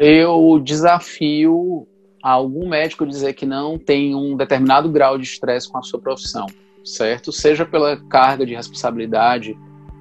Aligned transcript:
eu 0.00 0.58
desafio 0.58 1.86
algum 2.22 2.68
médico 2.68 3.06
dizer 3.06 3.34
que 3.34 3.44
não 3.44 3.78
tem 3.78 4.14
um 4.14 4.34
determinado 4.34 4.88
grau 4.88 5.18
de 5.18 5.24
estresse 5.24 5.70
com 5.70 5.76
a 5.76 5.82
sua 5.82 6.00
profissão, 6.00 6.46
certo? 6.82 7.30
Seja 7.30 7.66
pela 7.66 7.98
carga 8.08 8.46
de 8.46 8.54
responsabilidade 8.54 9.56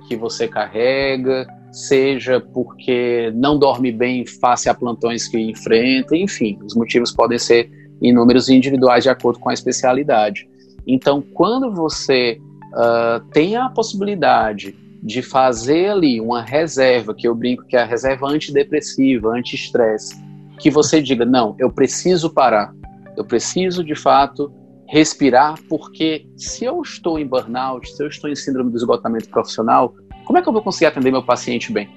que 0.07 0.15
você 0.15 0.47
carrega, 0.47 1.45
seja 1.69 2.39
porque 2.39 3.29
não 3.35 3.59
dorme 3.59 3.91
bem 3.91 4.25
face 4.25 4.69
a 4.69 4.73
plantões 4.73 5.27
que 5.27 5.37
enfrenta, 5.37 6.15
enfim, 6.15 6.57
os 6.63 6.73
motivos 6.75 7.11
podem 7.11 7.37
ser 7.37 7.69
inúmeros 8.01 8.47
e 8.47 8.55
individuais 8.55 9.03
de 9.03 9.09
acordo 9.09 9.39
com 9.39 9.49
a 9.49 9.53
especialidade. 9.53 10.47
Então, 10.87 11.21
quando 11.21 11.73
você 11.73 12.39
uh, 12.73 13.19
tem 13.31 13.57
a 13.57 13.69
possibilidade 13.69 14.73
de 15.01 15.21
fazer 15.21 15.89
ali 15.89 16.19
uma 16.19 16.41
reserva, 16.41 17.13
que 17.13 17.27
eu 17.27 17.33
brinco 17.33 17.65
que 17.65 17.75
é 17.75 17.81
a 17.81 17.85
reserva 17.85 18.27
antidepressiva, 18.27 19.29
anti-estresse, 19.29 20.15
que 20.59 20.69
você 20.69 21.01
diga, 21.01 21.25
não, 21.25 21.55
eu 21.57 21.71
preciso 21.71 22.29
parar, 22.29 22.73
eu 23.15 23.23
preciso 23.23 23.83
de 23.83 23.95
fato 23.95 24.51
respirar, 24.87 25.55
porque 25.69 26.25
se 26.35 26.65
eu 26.65 26.81
estou 26.81 27.19
em 27.19 27.25
burnout, 27.25 27.87
se 27.89 28.03
eu 28.03 28.07
estou 28.07 28.29
em 28.29 28.35
síndrome 28.35 28.71
do 28.71 28.77
esgotamento 28.77 29.29
profissional, 29.29 29.93
como 30.25 30.37
é 30.37 30.41
que 30.41 30.49
eu 30.49 30.53
vou 30.53 30.61
conseguir 30.61 30.87
atender 30.87 31.11
meu 31.11 31.23
paciente 31.23 31.71
bem? 31.71 31.89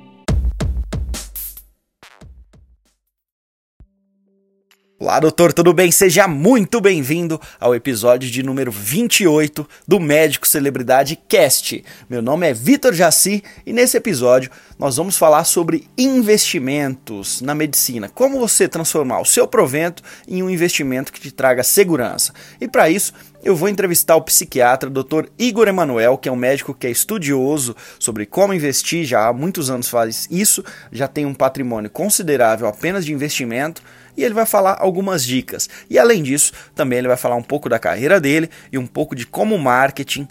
Olá, 5.02 5.19
doutor, 5.19 5.52
tudo 5.52 5.73
bem? 5.73 5.91
Seja 5.91 6.29
muito 6.29 6.80
bem-vindo 6.80 7.41
ao 7.59 7.74
episódio 7.74 8.30
de 8.30 8.41
número 8.41 8.70
28 8.70 9.69
do 9.87 9.98
Médico 9.98 10.47
Celebridade 10.47 11.19
Cast. 11.28 11.84
Meu 12.09 12.23
nome 12.23 12.48
é 12.48 12.55
Vitor 12.55 12.95
Jaci 12.95 13.42
e 13.66 13.73
nesse 13.73 13.97
episódio 13.97 14.48
nós 14.78 14.97
vamos 14.97 15.19
falar 15.19 15.42
sobre 15.42 15.89
investimentos 15.98 17.41
na 17.41 17.53
medicina. 17.53 18.09
Como 18.09 18.39
você 18.39 18.69
transformar 18.69 19.20
o 19.20 19.25
seu 19.25 19.48
provento 19.48 20.05
em 20.28 20.41
um 20.41 20.48
investimento 20.48 21.12
que 21.12 21.20
te 21.20 21.33
traga 21.33 21.64
segurança. 21.64 22.33
E 22.61 22.69
para 22.69 22.89
isso, 22.89 23.12
eu 23.42 23.56
vou 23.56 23.69
entrevistar 23.69 24.14
o 24.14 24.22
psiquiatra 24.22 24.89
Dr. 24.89 25.27
Igor 25.37 25.66
Emanuel, 25.66 26.16
que 26.16 26.28
é 26.28 26.33
um 26.33 26.37
médico 26.37 26.72
que 26.72 26.87
é 26.87 26.91
estudioso 26.91 27.75
sobre 27.98 28.25
como 28.25 28.55
investir, 28.55 29.05
já 29.05 29.27
há 29.27 29.33
muitos 29.33 29.69
anos 29.69 29.89
faz 29.89 30.28
isso, 30.31 30.64
já 30.92 31.09
tem 31.09 31.27
um 31.27 31.34
patrimônio 31.34 31.91
considerável 31.91 32.69
apenas 32.69 33.05
de 33.05 33.12
investimento 33.12 33.83
e 34.17 34.25
ele 34.25 34.35
vai 34.35 34.47
falar 34.47 34.77
algumas 34.81 35.25
dicas. 35.25 35.69
E 35.89 35.99
além 35.99 36.23
disso, 36.23 36.53
também 36.75 36.99
ele 36.99 37.09
vai 37.09 37.17
falar 37.17 37.37
um 37.37 37.43
pouco 37.43 37.69
da 37.69 37.79
carreira 37.79 38.21
dele 38.21 38.51
e 38.71 38.79
um 38.79 38.87
pouco 38.87 39.15
de 39.15 39.27
como 39.27 39.55
o 39.55 39.59
marketing 39.59 40.29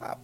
ah, 0.00 0.16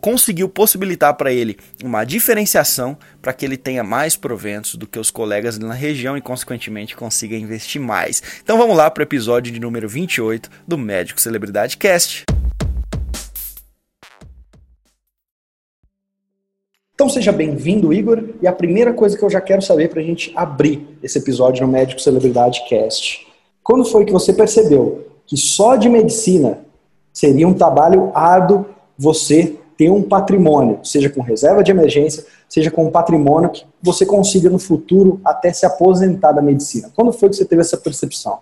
conseguiu 0.00 0.48
possibilitar 0.48 1.14
para 1.14 1.32
ele 1.32 1.56
uma 1.82 2.04
diferenciação 2.04 2.96
para 3.20 3.32
que 3.32 3.44
ele 3.44 3.56
tenha 3.56 3.82
mais 3.82 4.16
proventos 4.16 4.74
do 4.74 4.86
que 4.86 4.98
os 4.98 5.10
colegas 5.10 5.58
na 5.58 5.72
região 5.72 6.16
e, 6.16 6.20
consequentemente, 6.20 6.96
consiga 6.96 7.36
investir 7.36 7.80
mais. 7.80 8.22
Então 8.42 8.58
vamos 8.58 8.76
lá 8.76 8.90
para 8.90 9.00
o 9.00 9.04
episódio 9.04 9.52
de 9.52 9.60
número 9.60 9.88
28 9.88 10.50
do 10.66 10.76
Médico 10.76 11.20
Celebridade 11.20 11.76
Cast. 11.76 12.24
Então 17.02 17.10
seja 17.10 17.32
bem-vindo, 17.32 17.92
Igor. 17.92 18.22
E 18.40 18.46
a 18.46 18.52
primeira 18.52 18.92
coisa 18.92 19.18
que 19.18 19.24
eu 19.24 19.28
já 19.28 19.40
quero 19.40 19.60
saber 19.60 19.88
para 19.88 20.00
a 20.00 20.04
gente 20.04 20.32
abrir 20.36 20.86
esse 21.02 21.18
episódio 21.18 21.66
no 21.66 21.72
Médico 21.72 22.00
Celebridade 22.00 22.62
Cast. 22.68 23.26
Quando 23.60 23.84
foi 23.84 24.04
que 24.04 24.12
você 24.12 24.32
percebeu 24.32 25.08
que 25.26 25.36
só 25.36 25.74
de 25.74 25.88
medicina 25.88 26.60
seria 27.12 27.48
um 27.48 27.54
trabalho 27.54 28.12
árduo 28.14 28.66
você 28.96 29.58
ter 29.76 29.90
um 29.90 30.00
patrimônio, 30.00 30.78
seja 30.84 31.10
com 31.10 31.20
reserva 31.20 31.64
de 31.64 31.72
emergência, 31.72 32.24
seja 32.48 32.70
com 32.70 32.86
um 32.86 32.90
patrimônio 32.92 33.50
que 33.50 33.64
você 33.82 34.06
consiga 34.06 34.48
no 34.48 34.60
futuro 34.60 35.20
até 35.24 35.52
se 35.52 35.66
aposentar 35.66 36.30
da 36.30 36.40
medicina? 36.40 36.88
Quando 36.94 37.12
foi 37.12 37.30
que 37.30 37.34
você 37.34 37.44
teve 37.44 37.62
essa 37.62 37.76
percepção? 37.76 38.38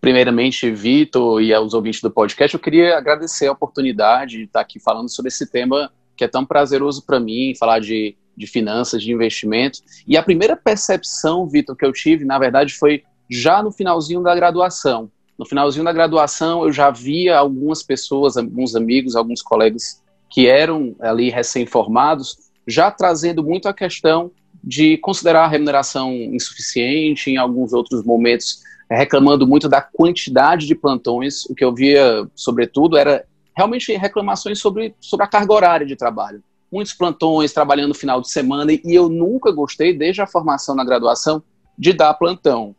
Primeiramente, 0.00 0.72
Vitor 0.72 1.40
e 1.40 1.54
aos 1.54 1.72
ouvintes 1.72 2.00
do 2.00 2.10
podcast, 2.10 2.52
eu 2.52 2.60
queria 2.60 2.98
agradecer 2.98 3.46
a 3.46 3.52
oportunidade 3.52 4.38
de 4.38 4.42
estar 4.42 4.60
aqui 4.60 4.80
falando 4.80 5.08
sobre 5.08 5.28
esse 5.28 5.46
tema 5.46 5.88
que 6.18 6.24
é 6.24 6.28
tão 6.28 6.44
prazeroso 6.44 7.06
para 7.06 7.20
mim 7.20 7.54
falar 7.58 7.78
de, 7.78 8.16
de 8.36 8.46
finanças, 8.46 9.00
de 9.02 9.12
investimento. 9.12 9.78
E 10.06 10.16
a 10.16 10.22
primeira 10.22 10.56
percepção, 10.56 11.48
Vitor, 11.48 11.76
que 11.76 11.86
eu 11.86 11.92
tive, 11.92 12.24
na 12.24 12.38
verdade, 12.38 12.74
foi 12.74 13.04
já 13.30 13.62
no 13.62 13.70
finalzinho 13.70 14.20
da 14.20 14.34
graduação. 14.34 15.10
No 15.38 15.46
finalzinho 15.46 15.84
da 15.84 15.92
graduação, 15.92 16.64
eu 16.64 16.72
já 16.72 16.90
via 16.90 17.38
algumas 17.38 17.82
pessoas, 17.82 18.36
alguns 18.36 18.74
amigos, 18.74 19.14
alguns 19.14 19.40
colegas 19.40 20.02
que 20.28 20.48
eram 20.48 20.96
ali 21.00 21.30
recém-formados, 21.30 22.36
já 22.66 22.90
trazendo 22.90 23.42
muito 23.42 23.68
a 23.68 23.72
questão 23.72 24.32
de 24.62 24.98
considerar 24.98 25.44
a 25.44 25.48
remuneração 25.48 26.12
insuficiente, 26.12 27.30
em 27.30 27.36
alguns 27.36 27.72
outros 27.72 28.04
momentos 28.04 28.60
reclamando 28.90 29.46
muito 29.46 29.68
da 29.68 29.80
quantidade 29.80 30.66
de 30.66 30.74
plantões. 30.74 31.44
O 31.46 31.54
que 31.54 31.64
eu 31.64 31.74
via, 31.74 32.26
sobretudo, 32.34 32.96
era 32.96 33.24
realmente 33.58 33.92
reclamações 33.96 34.60
sobre, 34.60 34.94
sobre 35.00 35.24
a 35.24 35.28
carga 35.28 35.52
horária 35.52 35.84
de 35.84 35.96
trabalho. 35.96 36.40
Muitos 36.70 36.94
plantões, 36.94 37.52
trabalhando 37.52 37.88
no 37.88 37.94
final 37.94 38.20
de 38.20 38.30
semana, 38.30 38.72
e 38.72 38.80
eu 38.84 39.08
nunca 39.08 39.50
gostei, 39.50 39.92
desde 39.92 40.22
a 40.22 40.28
formação 40.28 40.76
na 40.76 40.84
graduação, 40.84 41.42
de 41.76 41.92
dar 41.92 42.14
plantão, 42.14 42.72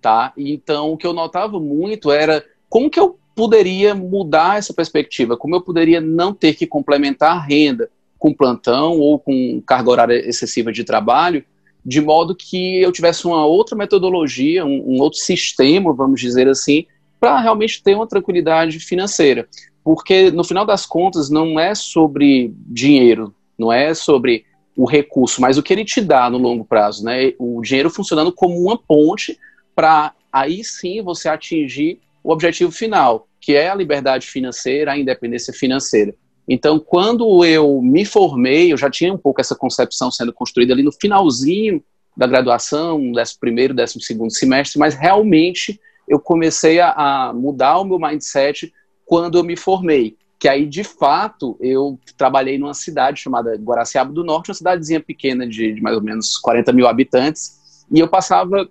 tá? 0.00 0.32
Então, 0.34 0.90
o 0.90 0.96
que 0.96 1.06
eu 1.06 1.12
notava 1.12 1.60
muito 1.60 2.10
era 2.10 2.42
como 2.66 2.88
que 2.88 2.98
eu 2.98 3.18
poderia 3.34 3.94
mudar 3.94 4.56
essa 4.56 4.72
perspectiva, 4.72 5.36
como 5.36 5.54
eu 5.54 5.60
poderia 5.60 6.00
não 6.00 6.32
ter 6.32 6.54
que 6.54 6.66
complementar 6.66 7.36
a 7.36 7.40
renda 7.40 7.90
com 8.18 8.32
plantão 8.32 8.98
ou 8.98 9.18
com 9.18 9.62
carga 9.66 9.90
horária 9.90 10.14
excessiva 10.14 10.72
de 10.72 10.82
trabalho, 10.82 11.44
de 11.84 12.00
modo 12.00 12.34
que 12.34 12.80
eu 12.80 12.90
tivesse 12.90 13.26
uma 13.26 13.44
outra 13.44 13.76
metodologia, 13.76 14.64
um, 14.64 14.94
um 14.94 15.00
outro 15.00 15.18
sistema, 15.18 15.92
vamos 15.92 16.22
dizer 16.22 16.48
assim, 16.48 16.86
para 17.20 17.38
realmente 17.38 17.82
ter 17.82 17.94
uma 17.94 18.06
tranquilidade 18.06 18.78
financeira 18.78 19.46
porque 19.84 20.30
no 20.30 20.44
final 20.44 20.64
das 20.64 20.86
contas 20.86 21.28
não 21.28 21.58
é 21.58 21.74
sobre 21.74 22.54
dinheiro, 22.66 23.34
não 23.58 23.72
é 23.72 23.94
sobre 23.94 24.44
o 24.76 24.86
recurso, 24.86 25.40
mas 25.40 25.58
o 25.58 25.62
que 25.62 25.72
ele 25.72 25.84
te 25.84 26.00
dá 26.00 26.30
no 26.30 26.38
longo 26.38 26.64
prazo, 26.64 27.04
né? 27.04 27.34
O 27.38 27.60
dinheiro 27.60 27.90
funcionando 27.90 28.32
como 28.32 28.58
uma 28.58 28.78
ponte 28.78 29.38
para 29.74 30.14
aí 30.32 30.64
sim 30.64 31.02
você 31.02 31.28
atingir 31.28 32.00
o 32.24 32.32
objetivo 32.32 32.70
final, 32.70 33.26
que 33.40 33.54
é 33.54 33.68
a 33.68 33.74
liberdade 33.74 34.26
financeira, 34.26 34.92
a 34.92 34.98
independência 34.98 35.52
financeira. 35.52 36.14
Então, 36.48 36.78
quando 36.78 37.44
eu 37.44 37.80
me 37.82 38.04
formei, 38.04 38.72
eu 38.72 38.76
já 38.76 38.90
tinha 38.90 39.12
um 39.12 39.18
pouco 39.18 39.40
essa 39.40 39.54
concepção 39.54 40.10
sendo 40.10 40.32
construída 40.32 40.72
ali 40.72 40.82
no 40.82 40.92
finalzinho 40.92 41.82
da 42.16 42.26
graduação, 42.26 43.12
décimo 43.12 43.40
primeiro, 43.40 43.74
décimo 43.74 44.02
segundo 44.02 44.32
semestre, 44.32 44.78
mas 44.78 44.94
realmente 44.94 45.80
eu 46.08 46.18
comecei 46.18 46.80
a, 46.80 46.92
a 46.92 47.32
mudar 47.32 47.78
o 47.78 47.84
meu 47.84 47.98
mindset 47.98 48.72
quando 49.12 49.36
eu 49.36 49.44
me 49.44 49.58
formei. 49.58 50.16
Que 50.38 50.48
aí, 50.48 50.64
de 50.64 50.82
fato, 50.82 51.54
eu 51.60 52.00
trabalhei 52.16 52.56
numa 52.56 52.72
cidade 52.72 53.20
chamada 53.20 53.54
Guaraciaba 53.56 54.10
do 54.10 54.24
Norte, 54.24 54.48
uma 54.48 54.54
cidadezinha 54.54 55.00
pequena 55.00 55.46
de, 55.46 55.74
de 55.74 55.82
mais 55.82 55.94
ou 55.94 56.02
menos 56.02 56.38
40 56.38 56.72
mil 56.72 56.86
habitantes, 56.86 57.84
e 57.92 58.00
eu 58.00 58.08
passava 58.08 58.66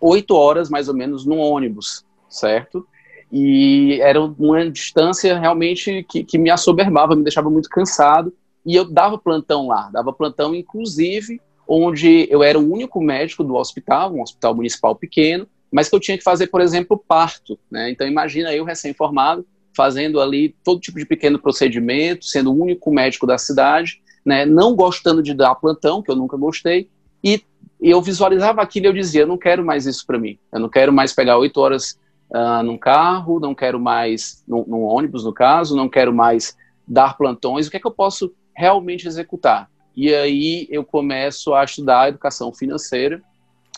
oito 0.00 0.34
horas, 0.34 0.70
mais 0.70 0.88
ou 0.88 0.94
menos, 0.94 1.26
no 1.26 1.36
ônibus, 1.36 2.02
certo? 2.30 2.88
E 3.30 3.98
era 4.00 4.22
uma 4.22 4.70
distância 4.70 5.38
realmente 5.38 6.02
que, 6.08 6.24
que 6.24 6.38
me 6.38 6.48
assoberbava, 6.48 7.14
me 7.14 7.22
deixava 7.22 7.50
muito 7.50 7.68
cansado, 7.68 8.32
e 8.64 8.74
eu 8.74 8.86
dava 8.86 9.18
plantão 9.18 9.66
lá, 9.66 9.90
dava 9.92 10.14
plantão, 10.14 10.54
inclusive, 10.54 11.42
onde 11.68 12.26
eu 12.30 12.42
era 12.42 12.58
o 12.58 12.72
único 12.72 13.02
médico 13.02 13.44
do 13.44 13.54
hospital, 13.56 14.14
um 14.14 14.22
hospital 14.22 14.54
municipal 14.54 14.96
pequeno, 14.96 15.46
mas 15.70 15.90
que 15.90 15.94
eu 15.94 16.00
tinha 16.00 16.16
que 16.16 16.24
fazer, 16.24 16.46
por 16.46 16.62
exemplo, 16.62 16.96
parto. 16.96 17.58
Né? 17.70 17.90
Então, 17.90 18.06
imagina 18.06 18.54
eu, 18.54 18.64
recém-formado, 18.64 19.46
fazendo 19.76 20.20
ali 20.20 20.54
todo 20.64 20.80
tipo 20.80 20.98
de 20.98 21.06
pequeno 21.06 21.38
procedimento, 21.38 22.24
sendo 22.24 22.52
o 22.52 22.62
único 22.62 22.92
médico 22.92 23.26
da 23.26 23.38
cidade, 23.38 24.00
né, 24.24 24.46
não 24.46 24.74
gostando 24.74 25.22
de 25.22 25.34
dar 25.34 25.54
plantão, 25.54 26.02
que 26.02 26.10
eu 26.10 26.16
nunca 26.16 26.36
gostei, 26.36 26.88
e 27.22 27.42
eu 27.80 28.00
visualizava 28.00 28.62
aquilo 28.62 28.86
e 28.86 28.88
eu 28.88 28.92
dizia, 28.92 29.22
eu 29.22 29.26
não 29.26 29.38
quero 29.38 29.64
mais 29.64 29.86
isso 29.86 30.06
para 30.06 30.18
mim, 30.18 30.38
eu 30.52 30.60
não 30.60 30.68
quero 30.68 30.92
mais 30.92 31.12
pegar 31.12 31.38
oito 31.38 31.60
horas 31.60 31.98
uh, 32.30 32.62
num 32.62 32.78
carro, 32.78 33.40
não 33.40 33.54
quero 33.54 33.78
mais, 33.78 34.42
num, 34.46 34.82
ônibus 34.82 35.24
no 35.24 35.32
caso, 35.32 35.76
não 35.76 35.88
quero 35.88 36.14
mais 36.14 36.56
dar 36.86 37.16
plantões, 37.16 37.66
o 37.66 37.70
que 37.70 37.76
é 37.76 37.80
que 37.80 37.86
eu 37.86 37.90
posso 37.90 38.32
realmente 38.56 39.06
executar? 39.06 39.68
E 39.96 40.14
aí 40.14 40.66
eu 40.70 40.84
começo 40.84 41.54
a 41.54 41.64
estudar 41.64 42.08
educação 42.08 42.52
financeira, 42.52 43.22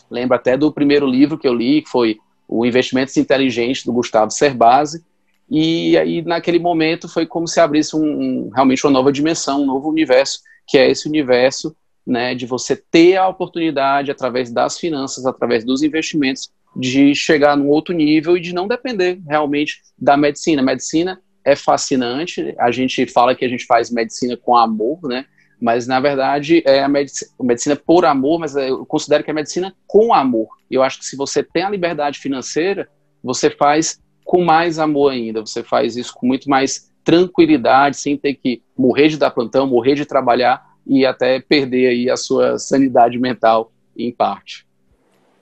lembro 0.09 0.35
até 0.35 0.57
do 0.57 0.71
primeiro 0.71 1.05
livro 1.05 1.37
que 1.37 1.47
eu 1.47 1.53
li, 1.53 1.81
que 1.81 1.89
foi 1.89 2.17
o 2.47 2.65
Investimentos 2.65 3.15
Inteligentes, 3.17 3.83
do 3.83 3.91
Gustavo 3.91 4.31
Cerbasi, 4.31 5.03
e 5.49 5.97
aí, 5.97 6.21
naquele 6.21 6.59
momento, 6.59 7.07
foi 7.07 7.25
como 7.25 7.47
se 7.47 7.59
abrisse 7.59 7.95
um, 7.95 8.03
um, 8.03 8.49
realmente 8.53 8.85
uma 8.85 8.91
nova 8.91 9.11
dimensão, 9.11 9.61
um 9.61 9.65
novo 9.65 9.89
universo, 9.89 10.39
que 10.67 10.77
é 10.77 10.89
esse 10.89 11.07
universo 11.07 11.75
né, 12.05 12.35
de 12.35 12.45
você 12.45 12.75
ter 12.75 13.17
a 13.17 13.27
oportunidade, 13.27 14.11
através 14.11 14.51
das 14.51 14.77
finanças, 14.77 15.25
através 15.25 15.63
dos 15.63 15.83
investimentos, 15.83 16.49
de 16.75 17.15
chegar 17.15 17.55
num 17.55 17.69
outro 17.69 17.93
nível 17.93 18.37
e 18.37 18.41
de 18.41 18.53
não 18.53 18.67
depender 18.67 19.19
realmente 19.27 19.81
da 19.97 20.17
medicina. 20.17 20.61
Medicina 20.61 21.21
é 21.43 21.55
fascinante, 21.55 22.53
a 22.59 22.71
gente 22.71 23.05
fala 23.07 23.33
que 23.33 23.45
a 23.45 23.49
gente 23.49 23.65
faz 23.65 23.89
medicina 23.89 24.35
com 24.37 24.55
amor, 24.55 24.99
né? 25.03 25.25
mas 25.59 25.87
na 25.87 25.99
verdade 25.99 26.61
é 26.65 26.83
a 26.83 26.87
medicina, 26.87 27.31
medicina 27.41 27.75
por 27.75 28.05
amor, 28.05 28.39
mas 28.39 28.55
eu 28.55 28.85
considero 28.85 29.23
que 29.23 29.29
é 29.29 29.33
a 29.33 29.35
medicina 29.35 29.73
com 29.87 30.13
amor. 30.13 30.47
Eu 30.69 30.83
acho 30.83 30.99
que 30.99 31.05
se 31.05 31.15
você 31.15 31.41
tem 31.41 31.63
a 31.63 31.69
liberdade 31.69 32.19
financeira, 32.19 32.87
você 33.23 33.49
faz 33.49 33.99
com 34.27 34.43
mais 34.43 34.77
amor 34.77 35.13
ainda, 35.13 35.39
você 35.39 35.63
faz 35.63 35.95
isso 35.95 36.13
com 36.13 36.27
muito 36.27 36.49
mais 36.49 36.91
tranquilidade, 37.03 37.95
sem 37.95 38.17
ter 38.17 38.33
que 38.33 38.61
morrer 38.77 39.07
de 39.07 39.17
dar 39.17 39.31
plantão, 39.31 39.65
morrer 39.65 39.95
de 39.95 40.05
trabalhar 40.05 40.61
e 40.85 41.05
até 41.05 41.39
perder 41.39 41.87
aí 41.87 42.09
a 42.09 42.17
sua 42.17 42.59
sanidade 42.59 43.17
mental 43.17 43.71
em 43.97 44.11
parte. 44.11 44.67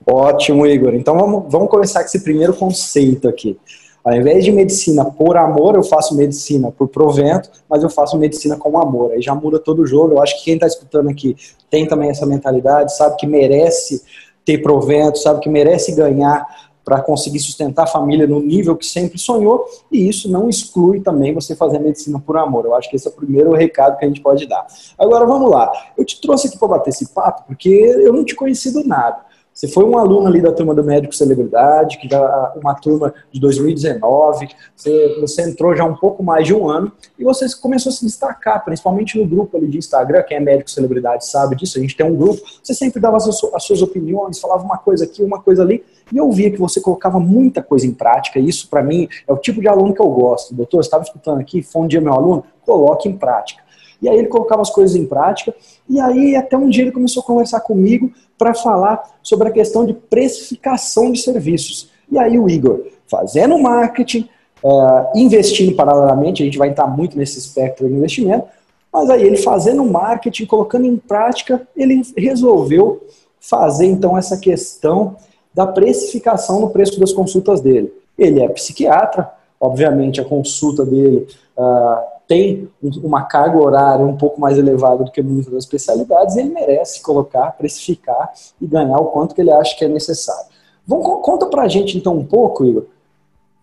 Ótimo, 0.07 0.67
Igor. 0.67 0.93
Então 0.93 1.17
vamos, 1.17 1.51
vamos 1.51 1.67
começar 1.67 2.01
com 2.01 2.05
esse 2.05 2.23
primeiro 2.23 2.53
conceito 2.53 3.27
aqui. 3.27 3.57
Ao 4.03 4.13
invés 4.13 4.45
de 4.45 4.51
medicina 4.51 5.03
por 5.03 5.35
amor, 5.35 5.73
eu 5.73 5.81
faço 5.81 6.15
medicina 6.15 6.71
por 6.71 6.87
provento, 6.87 7.49
mas 7.67 7.81
eu 7.81 7.89
faço 7.89 8.15
medicina 8.19 8.55
com 8.55 8.79
amor. 8.79 9.13
Aí 9.13 9.21
já 9.21 9.33
muda 9.33 9.57
todo 9.57 9.81
o 9.81 9.87
jogo. 9.87 10.13
Eu 10.13 10.21
acho 10.21 10.37
que 10.37 10.45
quem 10.45 10.53
está 10.53 10.67
escutando 10.67 11.09
aqui 11.09 11.35
tem 11.71 11.87
também 11.87 12.11
essa 12.11 12.27
mentalidade, 12.27 12.95
sabe 12.95 13.15
que 13.17 13.25
merece 13.25 14.03
ter 14.45 14.59
provento, 14.59 15.17
sabe 15.17 15.39
que 15.39 15.49
merece 15.49 15.95
ganhar 15.95 16.45
para 16.85 17.01
conseguir 17.01 17.39
sustentar 17.39 17.83
a 17.83 17.87
família 17.87 18.27
no 18.27 18.39
nível 18.39 18.77
que 18.77 18.85
sempre 18.85 19.17
sonhou, 19.17 19.65
e 19.91 20.07
isso 20.07 20.29
não 20.29 20.47
exclui 20.47 21.01
também 21.01 21.33
você 21.33 21.55
fazer 21.55 21.79
medicina 21.79 22.19
por 22.19 22.37
amor. 22.37 22.65
Eu 22.65 22.75
acho 22.75 22.87
que 22.89 22.95
esse 22.95 23.07
é 23.07 23.09
o 23.09 23.13
primeiro 23.13 23.51
recado 23.53 23.97
que 23.97 24.05
a 24.05 24.07
gente 24.07 24.21
pode 24.21 24.47
dar. 24.47 24.67
Agora 24.97 25.25
vamos 25.25 25.49
lá. 25.49 25.71
Eu 25.97 26.05
te 26.05 26.21
trouxe 26.21 26.47
aqui 26.47 26.59
para 26.59 26.67
bater 26.67 26.91
esse 26.91 27.09
papo 27.09 27.43
porque 27.47 27.69
eu 27.69 28.13
não 28.13 28.23
te 28.23 28.35
conheci 28.35 28.71
do 28.71 28.87
nada. 28.87 29.25
Você 29.55 29.69
foi 29.69 29.85
um 29.85 29.97
aluno 29.97 30.27
ali 30.27 30.41
da 30.41 30.51
turma 30.51 30.75
do 30.75 30.83
Médico 30.83 31.15
Celebridade, 31.15 31.97
que 31.97 32.09
já 32.09 32.53
uma 32.61 32.75
turma 32.75 33.13
de 33.31 33.39
2019, 33.39 34.49
você, 34.75 35.17
você 35.21 35.49
entrou 35.49 35.73
já 35.73 35.85
um 35.85 35.95
pouco 35.95 36.21
mais 36.21 36.45
de 36.45 36.53
um 36.53 36.67
ano 36.69 36.91
e 37.17 37.23
você 37.23 37.45
começou 37.61 37.89
a 37.89 37.93
se 37.93 38.03
destacar, 38.03 38.65
principalmente 38.65 39.17
no 39.17 39.25
grupo 39.25 39.55
ali 39.55 39.69
de 39.69 39.77
Instagram, 39.77 40.23
quem 40.23 40.35
é 40.35 40.39
Médico 40.41 40.69
Celebridade 40.69 41.25
sabe 41.25 41.55
disso, 41.55 41.77
a 41.77 41.81
gente 41.81 41.95
tem 41.95 42.05
um 42.05 42.17
grupo, 42.17 42.41
você 42.61 42.73
sempre 42.73 42.99
dava 42.99 43.15
as, 43.15 43.27
as 43.27 43.63
suas 43.63 43.81
opiniões, 43.81 44.41
falava 44.41 44.61
uma 44.61 44.77
coisa 44.77 45.05
aqui, 45.05 45.23
uma 45.23 45.41
coisa 45.41 45.63
ali, 45.63 45.85
e 46.11 46.17
eu 46.17 46.29
via 46.33 46.51
que 46.51 46.59
você 46.59 46.81
colocava 46.81 47.17
muita 47.17 47.63
coisa 47.63 47.87
em 47.87 47.93
prática, 47.93 48.37
e 48.37 48.49
isso 48.49 48.69
para 48.69 48.83
mim 48.83 49.07
é 49.25 49.31
o 49.31 49.37
tipo 49.37 49.61
de 49.61 49.69
aluno 49.69 49.93
que 49.93 50.01
eu 50.01 50.09
gosto. 50.09 50.53
Doutor, 50.53 50.83
você 50.83 50.87
estava 50.87 51.03
escutando 51.03 51.39
aqui, 51.39 51.63
foi 51.63 51.81
um 51.83 51.87
dia 51.87 52.01
meu 52.01 52.13
aluno? 52.13 52.43
Coloque 52.65 53.07
em 53.07 53.15
prática. 53.15 53.63
E 54.01 54.09
aí 54.09 54.17
ele 54.17 54.27
colocava 54.27 54.61
as 54.61 54.69
coisas 54.69 54.95
em 54.95 55.05
prática, 55.05 55.53
e 55.89 55.99
aí 55.99 56.35
até 56.35 56.57
um 56.57 56.69
dia 56.69 56.83
ele 56.83 56.91
começou 56.91 57.21
a 57.21 57.25
conversar 57.25 57.61
comigo 57.61 58.11
para 58.37 58.53
falar 58.53 59.03
sobre 59.23 59.47
a 59.47 59.51
questão 59.51 59.85
de 59.85 59.93
precificação 59.93 61.11
de 61.11 61.21
serviços. 61.21 61.89
E 62.11 62.17
aí 62.17 62.37
o 62.37 62.49
Igor, 62.49 62.85
fazendo 63.07 63.57
marketing, 63.57 64.29
uh, 64.63 65.17
investindo 65.17 65.75
paralelamente, 65.75 66.41
a 66.41 66.45
gente 66.45 66.57
vai 66.57 66.69
entrar 66.69 66.87
muito 66.87 67.17
nesse 67.17 67.39
espectro 67.39 67.87
de 67.87 67.93
investimento, 67.93 68.45
mas 68.91 69.09
aí 69.09 69.23
ele 69.23 69.37
fazendo 69.37 69.83
marketing, 69.83 70.45
colocando 70.45 70.85
em 70.85 70.97
prática, 70.97 71.67
ele 71.75 72.01
resolveu 72.17 73.01
fazer 73.39 73.85
então 73.85 74.17
essa 74.17 74.37
questão 74.37 75.15
da 75.53 75.67
precificação 75.67 76.59
no 76.59 76.69
preço 76.69 76.99
das 76.99 77.13
consultas 77.13 77.61
dele. 77.61 77.93
Ele 78.17 78.41
é 78.41 78.47
psiquiatra, 78.49 79.31
obviamente 79.59 80.19
a 80.19 80.25
consulta 80.25 80.85
dele 80.85 81.27
uh, 81.57 82.14
tem 82.27 82.69
uma 83.03 83.23
carga 83.23 83.57
horária 83.57 84.05
um 84.05 84.17
pouco 84.17 84.39
mais 84.39 84.57
elevada 84.57 85.03
do 85.03 85.11
que 85.11 85.21
muitas 85.21 85.51
das 85.51 85.63
especialidades, 85.63 86.35
ele 86.35 86.49
merece 86.49 87.01
colocar, 87.01 87.51
precificar 87.51 88.31
e 88.59 88.65
ganhar 88.65 88.97
o 88.97 89.05
quanto 89.05 89.35
que 89.35 89.41
ele 89.41 89.51
acha 89.51 89.75
que 89.77 89.85
é 89.85 89.87
necessário. 89.87 90.47
Vamos, 90.87 91.21
conta 91.23 91.47
pra 91.47 91.67
gente 91.67 91.97
então 91.97 92.15
um 92.15 92.25
pouco, 92.25 92.65
Igor, 92.65 92.85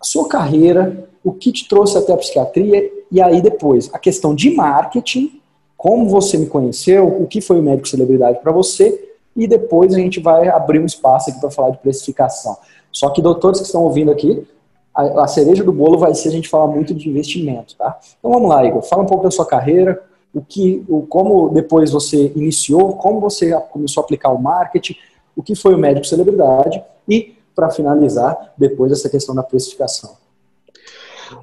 a 0.00 0.04
sua 0.04 0.28
carreira, 0.28 1.08
o 1.24 1.32
que 1.32 1.52
te 1.52 1.68
trouxe 1.68 1.96
até 1.96 2.12
a 2.12 2.16
psiquiatria 2.16 2.90
e 3.10 3.20
aí 3.20 3.40
depois 3.40 3.90
a 3.92 3.98
questão 3.98 4.34
de 4.34 4.50
marketing, 4.54 5.40
como 5.76 6.08
você 6.08 6.36
me 6.36 6.46
conheceu, 6.46 7.06
o 7.06 7.26
que 7.26 7.40
foi 7.40 7.58
o 7.58 7.62
médico 7.62 7.88
celebridade 7.88 8.40
para 8.40 8.52
você 8.52 9.10
e 9.36 9.46
depois 9.46 9.94
a 9.94 9.98
gente 9.98 10.20
vai 10.20 10.48
abrir 10.48 10.78
um 10.78 10.86
espaço 10.86 11.30
aqui 11.30 11.40
para 11.40 11.50
falar 11.50 11.70
de 11.70 11.78
precificação. 11.78 12.56
Só 12.90 13.10
que 13.10 13.22
doutores 13.22 13.60
que 13.60 13.66
estão 13.66 13.82
ouvindo 13.82 14.10
aqui, 14.10 14.46
a, 14.94 15.24
a, 15.24 15.26
cereja 15.26 15.64
do 15.64 15.72
bolo 15.72 15.98
vai 15.98 16.14
ser 16.14 16.28
a 16.28 16.32
gente 16.32 16.48
falar 16.48 16.66
muito 16.66 16.94
de 16.94 17.08
investimento, 17.08 17.76
tá? 17.76 17.98
Então 18.18 18.30
vamos 18.30 18.48
lá, 18.48 18.64
Igor, 18.64 18.82
fala 18.82 19.02
um 19.02 19.06
pouco 19.06 19.24
da 19.24 19.30
sua 19.30 19.46
carreira, 19.46 20.02
o 20.34 20.40
que, 20.40 20.84
o, 20.88 21.02
como 21.02 21.48
depois 21.50 21.90
você 21.90 22.32
iniciou, 22.34 22.94
como 22.96 23.20
você 23.20 23.52
começou 23.70 24.02
a 24.02 24.04
aplicar 24.04 24.30
o 24.30 24.40
marketing, 24.40 24.96
o 25.36 25.42
que 25.42 25.54
foi 25.54 25.74
o 25.74 25.78
médico 25.78 26.06
celebridade 26.06 26.82
e, 27.08 27.34
para 27.54 27.70
finalizar, 27.70 28.52
depois 28.56 28.92
essa 28.92 29.08
questão 29.08 29.34
da 29.34 29.42
precificação. 29.42 30.16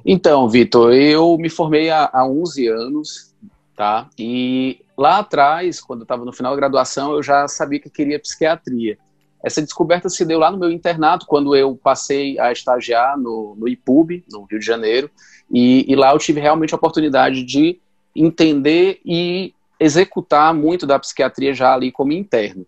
Então, 0.04 0.48
Vitor, 0.48 0.92
eu 0.92 1.36
me 1.36 1.48
formei 1.48 1.90
há, 1.90 2.08
há 2.12 2.26
11 2.26 2.68
anos, 2.68 3.34
tá? 3.76 4.08
E 4.18 4.80
lá 4.96 5.18
atrás, 5.18 5.80
quando 5.80 6.00
eu 6.00 6.04
estava 6.04 6.24
no 6.24 6.32
final 6.32 6.52
da 6.52 6.56
graduação, 6.56 7.12
eu 7.12 7.22
já 7.22 7.48
sabia 7.48 7.80
que 7.80 7.90
queria 7.90 8.18
psiquiatria. 8.18 8.98
Essa 9.42 9.62
descoberta 9.62 10.08
se 10.08 10.24
deu 10.24 10.38
lá 10.38 10.50
no 10.50 10.58
meu 10.58 10.70
internato, 10.70 11.26
quando 11.26 11.56
eu 11.56 11.74
passei 11.76 12.38
a 12.38 12.52
estagiar 12.52 13.18
no, 13.18 13.56
no 13.58 13.68
IPUB, 13.68 14.24
no 14.30 14.44
Rio 14.44 14.60
de 14.60 14.66
Janeiro, 14.66 15.10
e, 15.50 15.90
e 15.90 15.96
lá 15.96 16.12
eu 16.12 16.18
tive 16.18 16.40
realmente 16.40 16.74
a 16.74 16.76
oportunidade 16.76 17.42
de 17.42 17.80
entender 18.14 19.00
e 19.04 19.54
executar 19.78 20.52
muito 20.52 20.86
da 20.86 20.98
psiquiatria 20.98 21.54
já 21.54 21.72
ali 21.72 21.90
como 21.90 22.12
interno. 22.12 22.66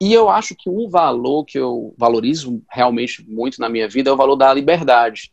E 0.00 0.12
eu 0.12 0.28
acho 0.28 0.54
que 0.54 0.68
um 0.68 0.88
valor 0.88 1.44
que 1.44 1.58
eu 1.58 1.94
valorizo 1.96 2.60
realmente 2.70 3.24
muito 3.26 3.60
na 3.60 3.68
minha 3.68 3.88
vida 3.88 4.10
é 4.10 4.12
o 4.12 4.16
valor 4.16 4.36
da 4.36 4.52
liberdade. 4.52 5.32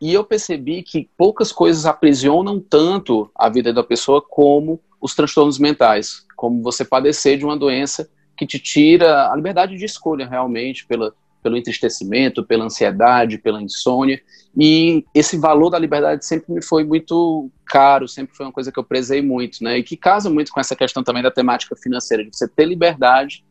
E 0.00 0.14
eu 0.14 0.24
percebi 0.24 0.82
que 0.82 1.08
poucas 1.16 1.52
coisas 1.52 1.84
aprisionam 1.84 2.58
tanto 2.58 3.30
a 3.34 3.48
vida 3.48 3.72
da 3.72 3.84
pessoa 3.84 4.22
como 4.22 4.80
os 5.00 5.14
transtornos 5.14 5.58
mentais, 5.58 6.26
como 6.34 6.62
você 6.62 6.84
padecer 6.84 7.38
de 7.38 7.44
uma 7.44 7.56
doença 7.56 8.10
que 8.40 8.46
te 8.46 8.58
tira 8.58 9.30
a 9.30 9.36
liberdade 9.36 9.76
de 9.76 9.84
escolha 9.84 10.26
realmente 10.26 10.86
pela, 10.86 11.12
pelo 11.42 11.58
entristecimento, 11.58 12.42
pela 12.42 12.64
ansiedade, 12.64 13.36
pela 13.36 13.60
insônia. 13.60 14.18
E 14.56 15.04
esse 15.14 15.36
valor 15.36 15.68
da 15.68 15.78
liberdade 15.78 16.24
sempre 16.24 16.54
me 16.54 16.62
foi 16.62 16.82
muito 16.82 17.50
caro, 17.66 18.08
sempre 18.08 18.34
foi 18.34 18.46
uma 18.46 18.52
coisa 18.52 18.72
que 18.72 18.78
eu 18.78 18.84
prezei 18.84 19.20
muito, 19.20 19.62
né? 19.62 19.76
E 19.76 19.82
que 19.82 19.94
casa 19.94 20.30
muito 20.30 20.52
com 20.52 20.58
essa 20.58 20.74
questão 20.74 21.04
também 21.04 21.22
da 21.22 21.30
temática 21.30 21.76
financeira, 21.76 22.24
de 22.24 22.34
você 22.34 22.48
ter 22.48 22.64
liberdade 22.64 23.44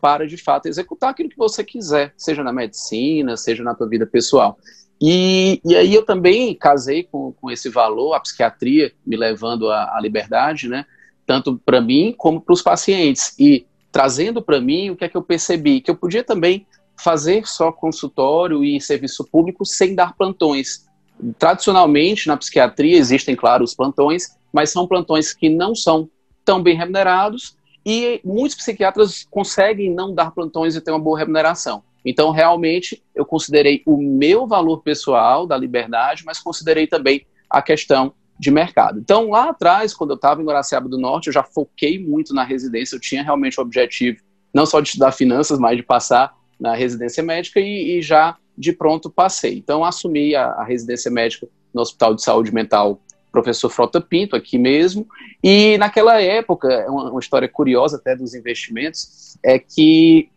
para, 0.00 0.26
de 0.26 0.36
fato, 0.36 0.66
executar 0.66 1.10
aquilo 1.10 1.28
que 1.28 1.38
você 1.38 1.62
quiser, 1.62 2.12
seja 2.16 2.42
na 2.42 2.52
medicina, 2.52 3.36
seja 3.36 3.62
na 3.62 3.76
tua 3.76 3.88
vida 3.88 4.04
pessoal. 4.04 4.58
E, 5.00 5.60
e 5.64 5.76
aí 5.76 5.94
eu 5.94 6.04
também 6.04 6.52
casei 6.52 7.04
com, 7.04 7.32
com 7.32 7.48
esse 7.48 7.68
valor, 7.68 8.14
a 8.14 8.20
psiquiatria 8.20 8.92
me 9.06 9.16
levando 9.16 9.70
à, 9.70 9.96
liberdade, 10.02 10.68
né? 10.68 10.84
Tanto 11.24 11.62
para 11.64 11.80
mim 11.80 12.12
como 12.18 12.40
para 12.40 12.52
os 12.52 12.60
pacientes. 12.60 13.36
E 13.38 13.64
trazendo 13.92 14.42
para 14.42 14.60
mim 14.60 14.90
o 14.90 14.96
que 14.96 15.04
é 15.04 15.08
que 15.08 15.16
eu 15.16 15.22
percebi, 15.22 15.80
que 15.80 15.90
eu 15.90 15.96
podia 15.96 16.24
também 16.24 16.66
fazer 16.96 17.46
só 17.46 17.70
consultório 17.70 18.64
e 18.64 18.80
serviço 18.80 19.24
público 19.24 19.66
sem 19.66 19.94
dar 19.94 20.16
plantões. 20.16 20.86
Tradicionalmente, 21.38 22.26
na 22.26 22.36
psiquiatria, 22.36 22.96
existem, 22.96 23.36
claro, 23.36 23.62
os 23.62 23.74
plantões, 23.74 24.36
mas 24.52 24.70
são 24.70 24.86
plantões 24.88 25.32
que 25.34 25.48
não 25.48 25.74
são 25.74 26.08
tão 26.44 26.62
bem 26.62 26.76
remunerados 26.76 27.56
e 27.84 28.20
muitos 28.24 28.56
psiquiatras 28.56 29.26
conseguem 29.30 29.92
não 29.92 30.14
dar 30.14 30.30
plantões 30.30 30.74
e 30.74 30.80
ter 30.80 30.90
uma 30.90 30.98
boa 30.98 31.18
remuneração. 31.18 31.82
Então, 32.04 32.30
realmente, 32.30 33.02
eu 33.14 33.24
considerei 33.24 33.82
o 33.86 33.96
meu 33.96 34.46
valor 34.46 34.82
pessoal 34.82 35.46
da 35.46 35.56
liberdade, 35.56 36.24
mas 36.24 36.38
considerei 36.38 36.86
também 36.86 37.26
a 37.48 37.60
questão 37.60 38.12
de 38.38 38.50
mercado. 38.50 38.98
Então, 38.98 39.30
lá 39.30 39.50
atrás, 39.50 39.94
quando 39.94 40.10
eu 40.10 40.16
estava 40.16 40.42
em 40.42 40.44
Guaraciaba 40.44 40.88
do 40.88 40.98
Norte, 40.98 41.28
eu 41.28 41.32
já 41.32 41.42
foquei 41.42 41.98
muito 41.98 42.34
na 42.34 42.44
residência, 42.44 42.96
eu 42.96 43.00
tinha 43.00 43.22
realmente 43.22 43.58
o 43.58 43.62
objetivo 43.62 44.18
não 44.52 44.66
só 44.66 44.80
de 44.80 44.88
estudar 44.88 45.12
finanças, 45.12 45.58
mas 45.58 45.76
de 45.76 45.82
passar 45.82 46.34
na 46.60 46.74
residência 46.74 47.22
médica 47.22 47.58
e, 47.58 47.98
e 47.98 48.02
já 48.02 48.36
de 48.56 48.72
pronto 48.72 49.10
passei. 49.10 49.56
Então, 49.56 49.84
assumi 49.84 50.34
a, 50.34 50.46
a, 50.46 50.64
residência 50.64 51.10
médica 51.10 51.48
no 51.72 51.80
Hospital 51.80 52.14
de 52.14 52.22
Saúde 52.22 52.52
Mental 52.52 53.00
Professor 53.30 53.70
Frota 53.70 54.00
Pinto, 54.00 54.36
aqui 54.36 54.58
mesmo, 54.58 55.06
e 55.42 55.78
naquela 55.78 56.20
época, 56.20 56.84
uma, 56.88 57.10
uma 57.10 57.20
história 57.20 57.48
curiosa 57.48 57.96
até 57.96 58.14
dos 58.14 58.34
investimentos, 58.34 59.38
é 59.42 59.58
que 59.58 60.28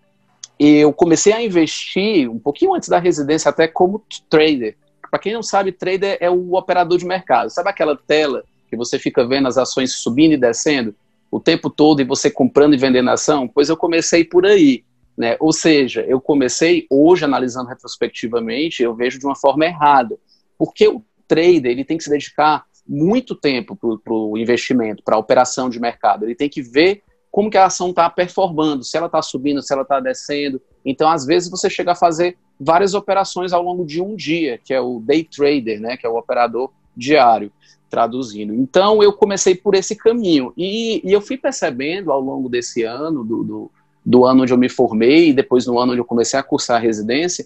eu 0.58 0.94
comecei 0.94 1.34
a 1.34 1.44
investir 1.44 2.32
um 2.32 2.40
pouquinho 2.40 2.74
antes 2.74 2.88
da 2.88 2.98
residência 2.98 3.50
até 3.50 3.68
como 3.68 4.02
trader, 4.30 4.78
para 5.15 5.22
quem 5.22 5.34
não 5.34 5.41
sabe, 5.41 5.72
trader 5.72 6.17
é 6.19 6.29
o 6.29 6.55
operador 6.55 6.98
de 6.98 7.05
mercado. 7.05 7.50
Sabe 7.50 7.69
aquela 7.69 7.95
tela 7.95 8.43
que 8.69 8.75
você 8.75 9.00
fica 9.00 9.25
vendo 9.25 9.48
as 9.48 9.57
ações 9.57 9.93
subindo 9.93 10.34
e 10.34 10.38
descendo 10.38 10.93
o 11.31 11.39
tempo 11.39 11.69
todo 11.69 12.01
e 12.01 12.03
você 12.03 12.29
comprando 12.29 12.74
e 12.74 12.77
vendendo 12.77 13.10
ação? 13.10 13.48
Pois 13.48 13.69
eu 13.69 13.77
comecei 13.77 14.25
por 14.25 14.45
aí. 14.45 14.84
Né? 15.17 15.38
Ou 15.39 15.53
seja, 15.53 16.01
eu 16.01 16.19
comecei 16.19 16.86
hoje 16.89 17.24
analisando 17.24 17.69
retrospectivamente, 17.69 18.84
eu 18.84 18.93
vejo 18.93 19.17
de 19.17 19.25
uma 19.25 19.38
forma 19.38 19.63
errada. 19.63 20.17
Porque 20.57 20.86
o 20.86 21.01
trader 21.25 21.72
ele 21.72 21.86
tem 21.86 21.98
que 21.98 22.03
se 22.03 22.10
dedicar 22.10 22.65
muito 22.86 23.36
tempo 23.36 23.74
para 23.74 24.13
o 24.13 24.38
investimento, 24.38 25.01
para 25.01 25.15
a 25.15 25.19
operação 25.19 25.69
de 25.69 25.79
mercado. 25.79 26.25
Ele 26.25 26.36
tem 26.36 26.50
que 26.50 26.62
ver 26.62 27.03
como 27.36 27.50
que 27.50 27.58
a 27.58 27.65
ação 27.65 27.89
está 27.89 28.10
performando, 28.10 28.82
se 28.82 28.96
ela 28.96 29.08
está 29.08 29.22
subindo, 29.22 29.62
se 29.62 29.74
ela 29.74 29.82
está 29.82 30.00
descendo. 30.00 30.62
Então, 30.86 31.10
às 31.10 31.25
vezes, 31.25 31.50
você 31.50 31.70
chega 31.70 31.92
a 31.92 31.96
fazer 31.96 32.38
várias 32.58 32.94
operações 32.94 33.51
ao 33.51 33.62
longo 33.62 33.86
de 33.86 34.01
um 34.01 34.15
dia, 34.15 34.58
que 34.63 34.74
é 34.74 34.80
o 34.80 35.01
day 35.01 35.25
trader, 35.25 35.82
né, 35.82 35.98
que 35.98 36.08
é 36.08 36.10
o 36.10 36.15
operador 36.15 36.72
diário. 36.96 37.51
traduzindo. 37.89 38.54
Então 38.54 39.04
eu 39.04 39.12
comecei 39.12 39.54
por 39.54 39.75
esse 39.75 39.98
caminho 39.98 40.54
e, 40.56 41.01
e 41.04 41.12
eu 41.12 41.20
fui 41.20 41.38
percebendo 41.38 42.10
ao 42.10 42.22
longo 42.22 42.48
desse 42.48 42.84
ano, 42.84 43.22
do, 43.22 43.44
do, 43.44 43.72
do, 44.06 44.25
ano 44.25 44.44
onde 44.44 44.54
eu 44.54 44.58
me 44.58 44.70
formei 44.70 45.30
e 45.30 45.34
depois 45.34 45.68
no 45.68 45.77
ano 45.77 45.92
onde 45.92 46.00
eu 46.00 46.06
comecei 46.06 46.39
a 46.39 46.44
cursar 46.44 46.77
a 46.77 46.80
residência, 46.80 47.46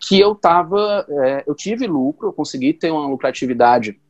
que 0.00 0.18
eu 0.20 0.36
tava, 0.36 1.04
é, 1.08 1.44
eu 1.44 1.56
tive 1.56 1.88
lucro, 1.88 2.28
eu 2.28 2.32
consegui 2.32 2.72
ter 2.72 2.92
uma 2.92 3.08
lucratividade 3.08 4.00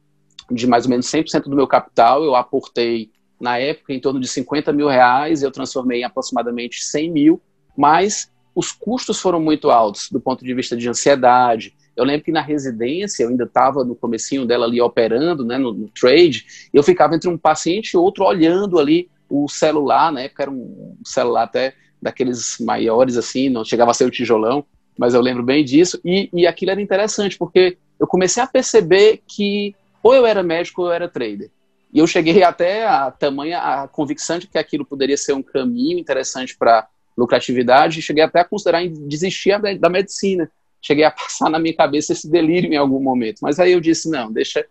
de 0.51 0.67
mais 0.67 0.85
ou 0.85 0.91
menos 0.91 1.07
100% 1.07 1.45
do 1.45 1.57
meu 1.57 1.67
capital, 1.67 2.23
eu 2.23 2.35
aportei 2.35 3.11
na 3.45 3.59
época 3.59 3.93
em 3.93 4.01
torno 4.01 4.19
de 4.19 4.27
50 4.27 4.73
mil 4.73 4.89
reais, 4.89 5.43
eu 5.43 5.51
transformei 5.51 6.01
em 6.01 6.05
aproximadamente 6.05 6.83
100 6.83 7.11
mil, 7.11 7.43
mas 7.77 8.31
os 8.55 8.73
custos 8.73 9.21
foram 9.21 9.39
muito 9.39 9.71
altos 9.71 10.09
do 10.11 10.19
ponto 10.19 10.43
de 10.43 10.55
vista 10.55 10.75
de 10.75 10.89
ansiedade, 10.89 11.75
eu 11.95 12.05
lembro 12.05 12.25
que 12.25 12.33
na 12.33 12.41
residência, 12.41 13.23
eu 13.23 13.29
ainda 13.29 13.45
estava 13.45 13.85
no 13.85 13.95
comecinho 13.95 14.45
dela 14.45 14.67
ali 14.67 14.81
operando, 14.81 15.45
né, 15.45 15.59
no, 15.59 15.73
no, 15.73 15.89
trade, 15.89 16.45
eu 16.73 16.83
ficava 16.83 17.15
entre 17.15 17.29
um 17.29 17.39
paciente 17.39 17.93
e 17.93 17.97
outro 17.97 18.25
olhando 18.25 18.79
ali 18.79 19.09
o 19.29 19.49
celular, 19.49 20.11
na 20.11 20.23
época 20.23 20.43
era 20.45 20.51
um 20.51 20.97
celular 21.05 21.45
até 21.45 21.75
daqueles 22.01 22.57
maiores 22.61 23.17
assim, 23.17 23.49
não 23.49 23.65
chegava 23.65 23.91
a 23.91 23.95
ser 23.95 24.07
o 24.07 24.11
tijolão, 24.11 24.65
mas 24.99 25.15
eu 25.15 25.21
lembro 25.21 25.43
bem 25.43 25.65
disso, 25.65 26.01
e, 26.05 26.29
e 26.33 26.47
aquilo 26.47 26.73
era 26.73 26.81
interessante, 26.81 27.37
porque 27.39 27.77
eu 27.99 28.07
comecei 28.07 28.43
a 28.43 28.47
perceber 28.47 29.23
que 29.27 29.75
ou 30.03 30.15
eu 30.15 30.27
era 30.27 30.43
médico 30.43 30.83
ou 30.83 30.89
eu 30.89 30.93
era 30.93 31.09
trader. 31.09 31.51
E 31.95 32.01
eu 32.01 32.07
cheguei 32.09 32.43
até 32.43 32.85
a 32.85 33.09
tamanha 33.09 33.61
a 33.61 33.87
convicção 33.87 34.37
de 34.41 34.49
que 34.49 34.59
aquilo 34.59 34.85
poderia 34.85 35.17
ser 35.17 35.33
um 35.33 35.43
caminho 35.43 35.97
interessante 35.97 36.57
para 36.57 36.89
lucratividade, 37.17 38.03
cheguei 38.03 38.25
até 38.25 38.41
a 38.41 38.45
considerar 38.45 38.83
em 38.83 38.93
desistir 39.07 39.57
da 39.79 39.89
medicina, 39.89 40.51
cheguei 40.83 41.05
a 41.05 41.11
passar 41.13 41.49
na 41.49 41.59
minha 41.61 41.75
cabeça 41.75 42.13
esse 42.13 42.29
delírio 42.29 42.73
em 42.73 42.77
algum 42.77 43.01
momento. 43.01 43.39
Mas 43.43 43.61
aí 43.61 43.71
eu 43.71 43.81
disse, 43.81 44.11
não, 44.11 44.33
deixa, 44.33 44.67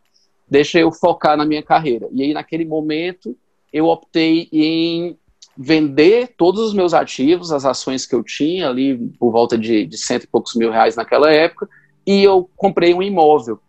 deixa 0.50 0.78
eu 0.80 0.92
focar 0.92 1.38
na 1.38 1.46
minha 1.46 1.64
carreira. 1.64 2.10
E 2.12 2.24
aí, 2.24 2.34
naquele 2.34 2.66
momento, 2.66 3.38
eu 3.72 3.86
optei 3.86 4.50
em 4.52 5.18
vender 5.58 6.34
todos 6.36 6.60
os 6.62 6.74
meus 6.74 6.94
ativos, 6.94 7.54
as 7.54 7.64
ações 7.64 8.06
que 8.06 8.16
eu 8.16 8.24
tinha 8.24 8.68
ali, 8.68 8.98
por 9.18 9.32
volta 9.32 9.58
de, 9.58 9.86
de 9.86 9.98
cento 9.98 10.24
e 10.24 10.28
poucos 10.28 10.56
mil 10.56 10.72
reais 10.72 10.98
naquela 10.98 11.32
época, 11.32 11.70
e 12.06 12.22
eu 12.22 12.50
comprei 12.58 12.94
um 12.94 13.02
imóvel. 13.02 13.60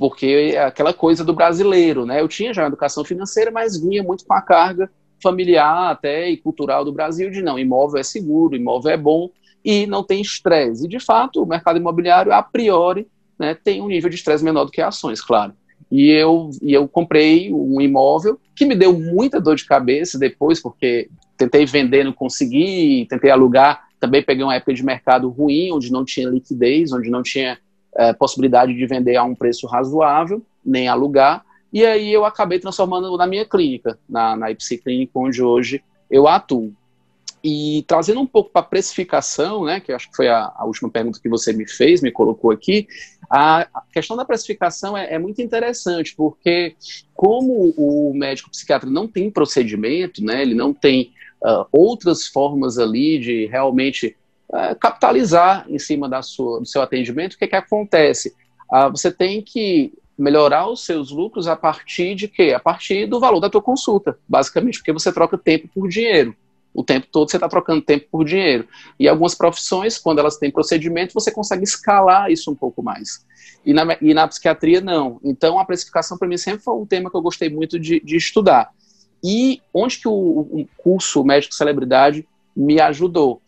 Porque 0.00 0.54
é 0.54 0.64
aquela 0.64 0.94
coisa 0.94 1.22
do 1.22 1.34
brasileiro, 1.34 2.06
né? 2.06 2.22
Eu 2.22 2.26
tinha 2.26 2.54
já 2.54 2.66
educação 2.66 3.04
financeira, 3.04 3.50
mas 3.50 3.78
vinha 3.78 4.02
muito 4.02 4.24
com 4.24 4.32
a 4.32 4.40
carga 4.40 4.90
familiar 5.22 5.90
até 5.90 6.30
e 6.30 6.38
cultural 6.38 6.86
do 6.86 6.90
Brasil 6.90 7.30
de 7.30 7.42
não, 7.42 7.58
imóvel 7.58 8.00
é 8.00 8.02
seguro, 8.02 8.56
imóvel 8.56 8.92
é 8.92 8.96
bom, 8.96 9.28
e 9.62 9.86
não 9.86 10.02
tem 10.02 10.22
estresse. 10.22 10.86
E, 10.86 10.88
de 10.88 10.98
fato, 10.98 11.42
o 11.42 11.46
mercado 11.46 11.76
imobiliário, 11.78 12.32
a 12.32 12.42
priori, 12.42 13.06
né, 13.38 13.54
tem 13.54 13.82
um 13.82 13.88
nível 13.88 14.08
de 14.08 14.16
estresse 14.16 14.42
menor 14.42 14.64
do 14.64 14.70
que 14.70 14.80
ações, 14.80 15.20
claro. 15.20 15.52
E 15.92 16.08
eu, 16.08 16.48
e 16.62 16.72
eu 16.72 16.88
comprei 16.88 17.52
um 17.52 17.78
imóvel 17.78 18.40
que 18.56 18.64
me 18.64 18.74
deu 18.74 18.98
muita 18.98 19.38
dor 19.38 19.56
de 19.56 19.66
cabeça 19.66 20.18
depois, 20.18 20.62
porque 20.62 21.10
tentei 21.36 21.66
vender, 21.66 22.04
não 22.04 22.12
consegui, 22.14 23.06
tentei 23.10 23.30
alugar, 23.30 23.84
também 24.00 24.22
peguei 24.22 24.44
uma 24.44 24.54
época 24.54 24.72
de 24.72 24.82
mercado 24.82 25.28
ruim, 25.28 25.70
onde 25.72 25.92
não 25.92 26.06
tinha 26.06 26.30
liquidez, 26.30 26.90
onde 26.90 27.10
não 27.10 27.22
tinha 27.22 27.58
é, 27.96 28.12
possibilidade 28.12 28.74
de 28.74 28.86
vender 28.86 29.16
a 29.16 29.24
um 29.24 29.34
preço 29.34 29.66
razoável, 29.66 30.42
nem 30.64 30.88
alugar, 30.88 31.44
e 31.72 31.84
aí 31.84 32.12
eu 32.12 32.24
acabei 32.24 32.58
transformando 32.58 33.16
na 33.16 33.26
minha 33.26 33.44
clínica, 33.44 33.98
na, 34.08 34.36
na 34.36 34.50
Ipsi 34.50 34.78
Clínica, 34.78 35.12
onde 35.14 35.42
hoje 35.42 35.82
eu 36.10 36.26
atuo. 36.26 36.72
E 37.42 37.84
trazendo 37.86 38.20
um 38.20 38.26
pouco 38.26 38.50
para 38.50 38.60
a 38.60 38.64
precificação, 38.64 39.64
né, 39.64 39.80
que 39.80 39.92
acho 39.92 40.10
que 40.10 40.16
foi 40.16 40.28
a, 40.28 40.52
a, 40.54 40.64
última 40.66 40.90
pergunta 40.90 41.20
que 41.22 41.28
você 41.28 41.52
me 41.54 41.66
fez, 41.66 42.02
me 42.02 42.10
colocou 42.10 42.50
aqui, 42.50 42.86
a, 43.30 43.62
a 43.72 43.82
questão 43.92 44.14
da 44.14 44.26
precificação 44.26 44.96
é, 44.96 45.14
é, 45.14 45.18
muito 45.18 45.40
interessante, 45.40 46.14
porque 46.14 46.74
como 47.14 47.72
o 47.78 48.12
médico 48.14 48.50
psiquiatra 48.50 48.90
não 48.90 49.08
tem 49.08 49.30
procedimento, 49.30 50.22
né, 50.22 50.42
ele 50.42 50.54
não 50.54 50.74
tem 50.74 51.12
uh, 51.42 51.64
outras 51.72 52.26
formas 52.26 52.78
ali 52.78 53.18
de 53.18 53.46
realmente 53.46 54.16
uh, 54.50 54.78
capitalizar 54.78 55.66
em 55.68 55.78
cima 55.78 56.08
da 56.08 56.22
sua, 56.22 56.60
do 56.60 56.66
seu 56.66 56.82
atendimento, 56.82 57.34
o 57.34 57.38
que, 57.38 57.46
que 57.46 57.56
acontece? 57.56 58.34
Uh, 58.72 58.90
você 58.90 59.10
tem 59.10 59.42
que 59.42 59.92
melhorar 60.16 60.68
os 60.68 60.84
seus 60.84 61.10
lucros 61.10 61.48
a 61.48 61.56
partir 61.56 62.14
de 62.14 62.28
quê? 62.28 62.52
A 62.54 62.60
partir 62.60 63.06
do 63.06 63.18
valor 63.18 63.40
da 63.40 63.48
tua 63.48 63.62
consulta, 63.62 64.18
basicamente, 64.28 64.78
porque 64.78 64.92
você 64.92 65.12
troca 65.12 65.38
tempo 65.38 65.68
por 65.74 65.88
dinheiro 65.88 66.36
o 66.72 66.84
tempo 66.84 67.06
todo 67.10 67.30
você 67.30 67.36
está 67.36 67.48
trocando 67.48 67.82
tempo 67.82 68.06
por 68.10 68.24
dinheiro. 68.24 68.66
E 68.98 69.08
algumas 69.08 69.34
profissões, 69.34 69.98
quando 69.98 70.20
elas 70.20 70.36
têm 70.36 70.50
procedimento, 70.50 71.14
você 71.14 71.30
consegue 71.30 71.64
escalar 71.64 72.30
isso 72.30 72.50
um 72.50 72.54
pouco 72.54 72.82
mais. 72.82 73.24
E 73.64 73.74
na, 73.74 73.96
e 74.00 74.14
na 74.14 74.26
psiquiatria, 74.28 74.80
não. 74.80 75.20
Então, 75.22 75.58
a 75.58 75.64
precificação, 75.64 76.16
para 76.16 76.28
mim, 76.28 76.36
sempre 76.36 76.62
foi 76.62 76.74
um 76.74 76.86
tema 76.86 77.10
que 77.10 77.16
eu 77.16 77.22
gostei 77.22 77.50
muito 77.50 77.78
de, 77.78 78.00
de 78.00 78.16
estudar. 78.16 78.70
E 79.22 79.60
onde 79.74 79.98
que 79.98 80.08
o, 80.08 80.12
o 80.12 80.68
curso 80.78 81.24
Médico 81.24 81.54
Celebridade 81.54 82.26
me 82.56 82.80
ajudou? 82.80 83.42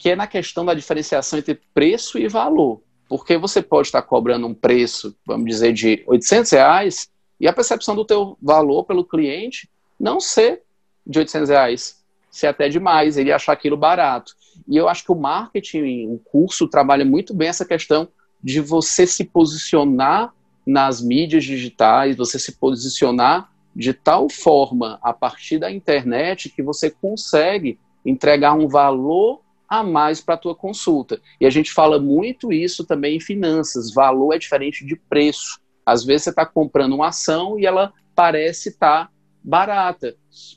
Que 0.00 0.10
é 0.10 0.16
na 0.16 0.26
questão 0.26 0.64
da 0.64 0.72
diferenciação 0.72 1.38
entre 1.38 1.60
preço 1.74 2.18
e 2.18 2.26
valor. 2.26 2.80
Porque 3.06 3.36
você 3.36 3.60
pode 3.60 3.88
estar 3.88 4.00
cobrando 4.00 4.46
um 4.46 4.54
preço, 4.54 5.14
vamos 5.26 5.44
dizer, 5.44 5.74
de 5.74 6.02
800 6.06 6.52
reais, 6.52 7.10
e 7.38 7.46
a 7.46 7.52
percepção 7.52 7.94
do 7.94 8.04
teu 8.04 8.38
valor 8.40 8.84
pelo 8.84 9.04
cliente 9.04 9.68
não 9.98 10.18
ser 10.18 10.62
de 11.06 11.18
800 11.18 11.50
reais, 11.50 12.02
ser 12.30 12.46
até 12.46 12.70
demais, 12.70 13.18
ele 13.18 13.30
achar 13.30 13.52
aquilo 13.52 13.76
barato. 13.76 14.32
E 14.66 14.74
eu 14.74 14.88
acho 14.88 15.04
que 15.04 15.12
o 15.12 15.16
marketing, 15.16 16.06
o 16.06 16.18
curso, 16.18 16.66
trabalha 16.66 17.04
muito 17.04 17.34
bem 17.34 17.48
essa 17.48 17.66
questão 17.66 18.08
de 18.42 18.58
você 18.58 19.06
se 19.06 19.24
posicionar 19.24 20.32
nas 20.66 21.02
mídias 21.02 21.44
digitais, 21.44 22.16
você 22.16 22.38
se 22.38 22.52
posicionar 22.52 23.52
de 23.76 23.92
tal 23.92 24.30
forma 24.30 24.98
a 25.02 25.12
partir 25.12 25.58
da 25.58 25.70
internet 25.70 26.48
que 26.48 26.62
você 26.62 26.90
consegue 26.90 27.78
entregar 28.02 28.54
um 28.54 28.66
valor 28.66 29.42
a 29.70 29.84
mais 29.84 30.20
para 30.20 30.34
a 30.34 30.38
tua 30.38 30.54
consulta. 30.54 31.20
E 31.40 31.46
a 31.46 31.50
gente 31.50 31.72
fala 31.72 32.00
muito 32.00 32.52
isso 32.52 32.84
também 32.84 33.16
em 33.16 33.20
finanças. 33.20 33.94
Valor 33.94 34.34
é 34.34 34.38
diferente 34.38 34.84
de 34.84 34.96
preço. 34.96 35.60
Às 35.86 36.04
vezes 36.04 36.24
você 36.24 36.30
está 36.30 36.44
comprando 36.44 36.94
uma 36.94 37.08
ação 37.08 37.56
e 37.56 37.64
ela 37.64 37.92
parece 38.16 38.70
estar 38.70 39.06
tá 39.06 39.10
barata. 39.42 40.16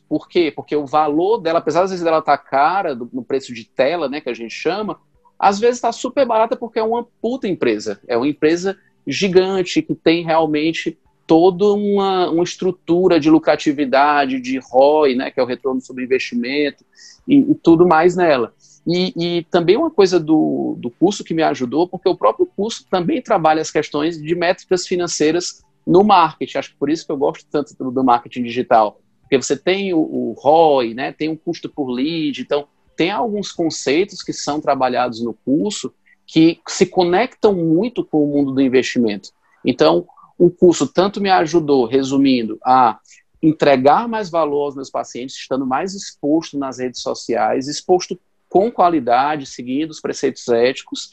Por 0.09 0.27
quê? 0.27 0.51
Porque 0.53 0.75
o 0.75 0.87
valor 0.87 1.37
dela, 1.37 1.59
apesar 1.59 1.83
às 1.83 1.91
vezes 1.91 2.03
dela 2.03 2.19
estar 2.19 2.37
tá 2.37 2.43
cara, 2.43 2.95
do, 2.95 3.07
no 3.13 3.23
preço 3.23 3.53
de 3.53 3.65
tela, 3.65 4.09
né, 4.09 4.19
que 4.19 4.29
a 4.29 4.33
gente 4.33 4.53
chama, 4.53 4.99
às 5.37 5.59
vezes 5.59 5.75
está 5.77 5.91
super 5.91 6.25
barata 6.25 6.55
porque 6.55 6.79
é 6.79 6.83
uma 6.83 7.07
puta 7.21 7.47
empresa. 7.47 8.01
É 8.07 8.17
uma 8.17 8.27
empresa 8.27 8.77
gigante 9.05 9.81
que 9.81 9.93
tem 9.93 10.25
realmente 10.25 10.97
toda 11.27 11.65
uma, 11.65 12.29
uma 12.31 12.43
estrutura 12.43 13.19
de 13.19 13.29
lucratividade, 13.29 14.41
de 14.41 14.57
ROI, 14.57 15.15
né, 15.15 15.31
que 15.31 15.39
é 15.39 15.43
o 15.43 15.45
retorno 15.45 15.81
sobre 15.81 16.03
investimento, 16.03 16.83
e, 17.27 17.37
e 17.39 17.55
tudo 17.55 17.87
mais 17.87 18.15
nela. 18.15 18.53
E, 18.85 19.13
e, 19.15 19.43
também 19.45 19.77
uma 19.77 19.89
coisa 19.89 20.19
do, 20.19 20.75
do 20.77 20.89
curso 20.89 21.23
que 21.23 21.33
me 21.33 21.41
ajudou, 21.41 21.87
porque 21.87 22.09
o 22.09 22.17
próprio 22.17 22.45
curso 22.45 22.85
também 22.89 23.21
trabalha 23.21 23.61
as 23.61 23.71
questões 23.71 24.21
de 24.21 24.35
métricas 24.35 24.85
financeiras 24.85 25.63
no 25.87 26.03
marketing. 26.03 26.57
Acho 26.57 26.71
que 26.71 26.77
por 26.77 26.89
isso 26.89 27.05
que 27.05 27.11
eu 27.11 27.17
gosto 27.17 27.45
tanto 27.49 27.75
do, 27.77 27.91
do 27.91 28.03
marketing 28.03 28.43
digital. 28.43 28.99
Porque 29.21 29.37
você 29.37 29.55
tem 29.55 29.93
o, 29.93 29.99
o 29.99 30.35
ROI, 30.37 30.93
né, 30.93 31.11
tem 31.11 31.29
um 31.29 31.35
custo 31.35 31.69
por 31.69 31.89
lead, 31.89 32.41
então 32.41 32.67
tem 32.95 33.09
alguns 33.09 33.51
conceitos 33.51 34.21
que 34.21 34.33
são 34.33 34.59
trabalhados 34.59 35.21
no 35.23 35.33
curso 35.33 35.93
que 36.25 36.59
se 36.67 36.85
conectam 36.85 37.53
muito 37.53 38.03
com 38.03 38.23
o 38.23 38.27
mundo 38.27 38.51
do 38.51 38.61
investimento. 38.61 39.29
Então, 39.65 40.05
o 40.37 40.49
curso 40.49 40.87
tanto 40.87 41.21
me 41.21 41.29
ajudou, 41.29 41.85
resumindo, 41.85 42.57
a 42.63 42.99
entregar 43.41 44.07
mais 44.07 44.29
valor 44.29 44.65
aos 44.65 44.75
meus 44.75 44.89
pacientes, 44.89 45.35
estando 45.35 45.65
mais 45.65 45.93
exposto 45.93 46.57
nas 46.57 46.79
redes 46.79 47.01
sociais, 47.01 47.67
exposto 47.67 48.19
com 48.53 48.71
qualidade, 48.71 49.47
seguindo 49.47 49.89
os 49.89 49.99
preceitos 49.99 50.47
éticos, 50.47 51.09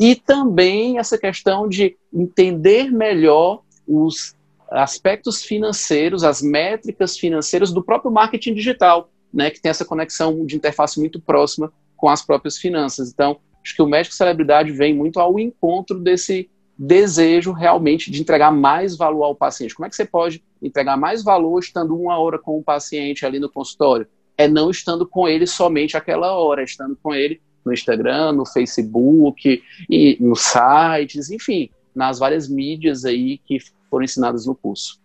e 0.00 0.16
também 0.16 0.98
essa 0.98 1.16
questão 1.16 1.68
de 1.68 1.96
entender 2.12 2.90
melhor 2.90 3.62
os 3.86 4.34
aspectos 4.68 5.44
financeiros, 5.44 6.24
as 6.24 6.42
métricas 6.42 7.16
financeiras 7.16 7.72
do 7.72 7.80
próprio 7.80 8.10
marketing 8.10 8.54
digital, 8.54 9.08
né, 9.32 9.50
que 9.50 9.62
tem 9.62 9.70
essa 9.70 9.84
conexão 9.84 10.44
de 10.44 10.56
interface 10.56 10.98
muito 10.98 11.20
próxima 11.20 11.72
com 11.96 12.08
as 12.08 12.26
próprias 12.26 12.58
finanças. 12.58 13.12
Então, 13.12 13.38
acho 13.64 13.76
que 13.76 13.82
o 13.82 13.86
médico 13.86 14.12
celebridade 14.12 14.72
vem 14.72 14.92
muito 14.92 15.20
ao 15.20 15.38
encontro 15.38 15.96
desse 15.96 16.50
desejo 16.76 17.52
realmente 17.52 18.10
de 18.10 18.20
entregar 18.20 18.50
mais 18.50 18.96
valor 18.96 19.22
ao 19.22 19.36
paciente. 19.36 19.76
Como 19.76 19.86
é 19.86 19.88
que 19.88 19.94
você 19.94 20.04
pode 20.04 20.42
entregar 20.60 20.96
mais 20.96 21.22
valor 21.22 21.60
estando 21.60 21.96
uma 21.96 22.18
hora 22.18 22.36
com 22.36 22.58
o 22.58 22.64
paciente 22.64 23.24
ali 23.24 23.38
no 23.38 23.48
consultório? 23.48 24.08
É 24.40 24.48
não 24.48 24.70
estando 24.70 25.06
com 25.06 25.28
ele 25.28 25.46
somente 25.46 25.96
aquela 25.96 26.32
hora, 26.32 26.62
é 26.62 26.64
estando 26.64 26.96
com 27.02 27.14
ele 27.14 27.40
no 27.64 27.72
Instagram, 27.72 28.32
no 28.32 28.46
Facebook, 28.46 29.62
e 29.88 30.16
nos 30.20 30.40
sites, 30.40 31.30
enfim, 31.30 31.68
nas 31.94 32.18
várias 32.18 32.48
mídias 32.48 33.04
aí 33.04 33.38
que 33.38 33.58
foram 33.90 34.04
ensinadas 34.04 34.46
no 34.46 34.54
curso. 34.54 34.98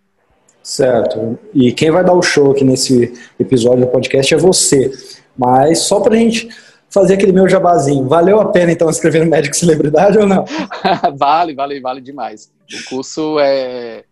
Certo. 0.63 1.37
E 1.53 1.71
quem 1.73 1.91
vai 1.91 2.03
dar 2.03 2.13
o 2.13 2.21
show 2.21 2.51
aqui 2.51 2.63
nesse 2.63 3.13
episódio 3.39 3.85
do 3.85 3.91
podcast 3.91 4.33
é 4.33 4.37
você. 4.37 4.91
Mas 5.37 5.79
só 5.79 5.99
para 5.99 6.15
a 6.15 6.17
gente 6.17 6.47
fazer 6.89 7.15
aquele 7.15 7.33
meu 7.33 7.47
jabazinho, 7.47 8.07
valeu 8.07 8.39
a 8.39 8.45
pena 8.51 8.71
então 8.71 8.89
escrever 8.89 9.25
no 9.25 9.29
Médico 9.29 9.55
Celebridade 9.55 10.17
ou 10.17 10.25
não? 10.25 10.45
vale, 11.17 11.53
vale, 11.53 11.79
vale 11.81 12.01
demais. 12.01 12.51
O 12.73 12.89
curso 12.89 13.37
é 13.39 14.05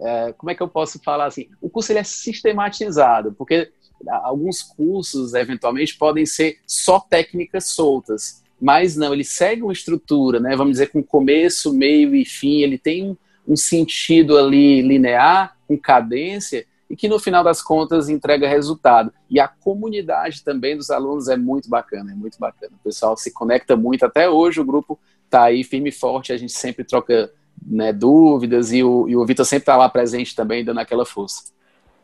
é, 0.00 0.32
como 0.36 0.50
é 0.50 0.54
que 0.54 0.62
eu 0.62 0.68
posso 0.68 1.00
falar 1.02 1.26
assim? 1.26 1.48
O 1.60 1.68
curso 1.68 1.90
ele 1.92 1.98
é 1.98 2.04
sistematizado, 2.04 3.34
porque 3.36 3.70
alguns 4.06 4.62
cursos, 4.62 5.34
eventualmente, 5.34 5.96
podem 5.96 6.24
ser 6.24 6.58
só 6.66 7.00
técnicas 7.00 7.66
soltas, 7.66 8.42
mas 8.60 8.96
não, 8.96 9.12
ele 9.12 9.24
segue 9.24 9.62
uma 9.62 9.72
estrutura, 9.72 10.40
né? 10.40 10.56
Vamos 10.56 10.72
dizer, 10.72 10.88
com 10.88 11.02
começo, 11.02 11.72
meio 11.72 12.14
e 12.14 12.24
fim, 12.24 12.62
ele 12.62 12.78
tem 12.78 13.16
um, 13.46 13.56
sentido 13.56 14.36
ali 14.36 14.82
linear, 14.82 15.56
com 15.66 15.78
cadência, 15.78 16.66
e 16.90 16.96
que 16.96 17.08
no 17.08 17.18
final 17.18 17.44
das 17.44 17.62
contas 17.62 18.08
entrega 18.08 18.48
resultado. 18.48 19.12
E 19.30 19.38
a 19.38 19.46
comunidade 19.46 20.42
também 20.42 20.76
dos 20.76 20.90
alunos 20.90 21.28
é 21.28 21.36
muito 21.36 21.68
bacana, 21.68 22.12
é 22.12 22.14
muito 22.14 22.38
bacana. 22.38 22.72
O 22.80 22.82
pessoal 22.82 23.16
se 23.16 23.32
conecta 23.32 23.76
muito, 23.76 24.04
até 24.04 24.28
hoje 24.28 24.60
o 24.60 24.64
grupo 24.64 24.98
está 25.24 25.44
aí 25.44 25.62
firme 25.62 25.90
e 25.90 25.92
forte, 25.92 26.32
a 26.32 26.36
gente 26.36 26.52
sempre 26.52 26.84
troca 26.84 27.30
né, 27.64 27.92
dúvidas 27.92 28.72
e 28.72 28.82
o, 28.82 29.08
e 29.08 29.16
o 29.16 29.24
Vitor 29.26 29.44
sempre 29.44 29.62
está 29.62 29.76
lá 29.76 29.88
presente 29.88 30.34
também, 30.34 30.64
dando 30.64 30.80
aquela 30.80 31.04
força. 31.04 31.44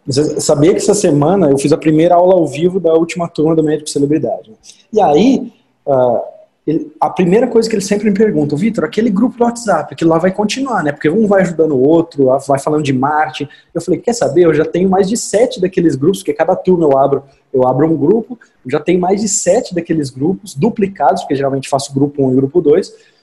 Você 0.06 0.40
sabia 0.40 0.70
que 0.70 0.78
essa 0.78 0.94
semana 0.94 1.50
eu 1.50 1.58
fiz 1.58 1.72
a 1.72 1.78
primeira 1.78 2.14
aula 2.14 2.34
ao 2.34 2.46
vivo 2.46 2.78
da 2.78 2.92
última 2.92 3.28
turma 3.28 3.56
do 3.56 3.62
Médico 3.62 3.88
Celebridade. 3.88 4.52
E 4.92 5.00
aí, 5.00 5.52
uh, 5.86 6.20
ele, 6.66 6.92
a 7.00 7.10
primeira 7.10 7.46
coisa 7.46 7.68
que 7.68 7.74
ele 7.74 7.82
sempre 7.82 8.10
me 8.10 8.16
pergunta, 8.16 8.56
Vitor, 8.56 8.84
aquele 8.84 9.10
grupo 9.10 9.36
do 9.36 9.44
WhatsApp, 9.44 9.92
aquilo 9.92 10.10
lá 10.10 10.18
vai 10.18 10.30
continuar, 10.30 10.82
né? 10.82 10.92
Porque 10.92 11.08
um 11.08 11.26
vai 11.26 11.42
ajudando 11.42 11.72
o 11.72 11.80
outro, 11.80 12.26
vai 12.46 12.58
falando 12.58 12.82
de 12.82 12.92
marketing. 12.92 13.50
Eu 13.74 13.80
falei, 13.80 14.00
quer 14.00 14.12
saber? 14.12 14.44
Eu 14.44 14.54
já 14.54 14.64
tenho 14.64 14.88
mais 14.88 15.08
de 15.08 15.16
sete 15.16 15.60
daqueles 15.60 15.94
grupos, 15.94 16.20
porque 16.20 16.34
cada 16.34 16.54
turma 16.54 16.84
eu 16.84 16.98
abro, 16.98 17.22
eu 17.52 17.66
abro 17.66 17.90
um 17.90 17.96
grupo, 17.96 18.38
já 18.66 18.80
tenho 18.80 19.00
mais 19.00 19.20
de 19.20 19.28
sete 19.28 19.74
daqueles 19.74 20.10
grupos 20.10 20.54
duplicados, 20.54 21.22
porque 21.22 21.34
geralmente 21.34 21.68
faço 21.68 21.94
grupo 21.94 22.22
1 22.22 22.26
um 22.26 22.32
e 22.32 22.36
grupo 22.36 22.60
2 22.60 23.13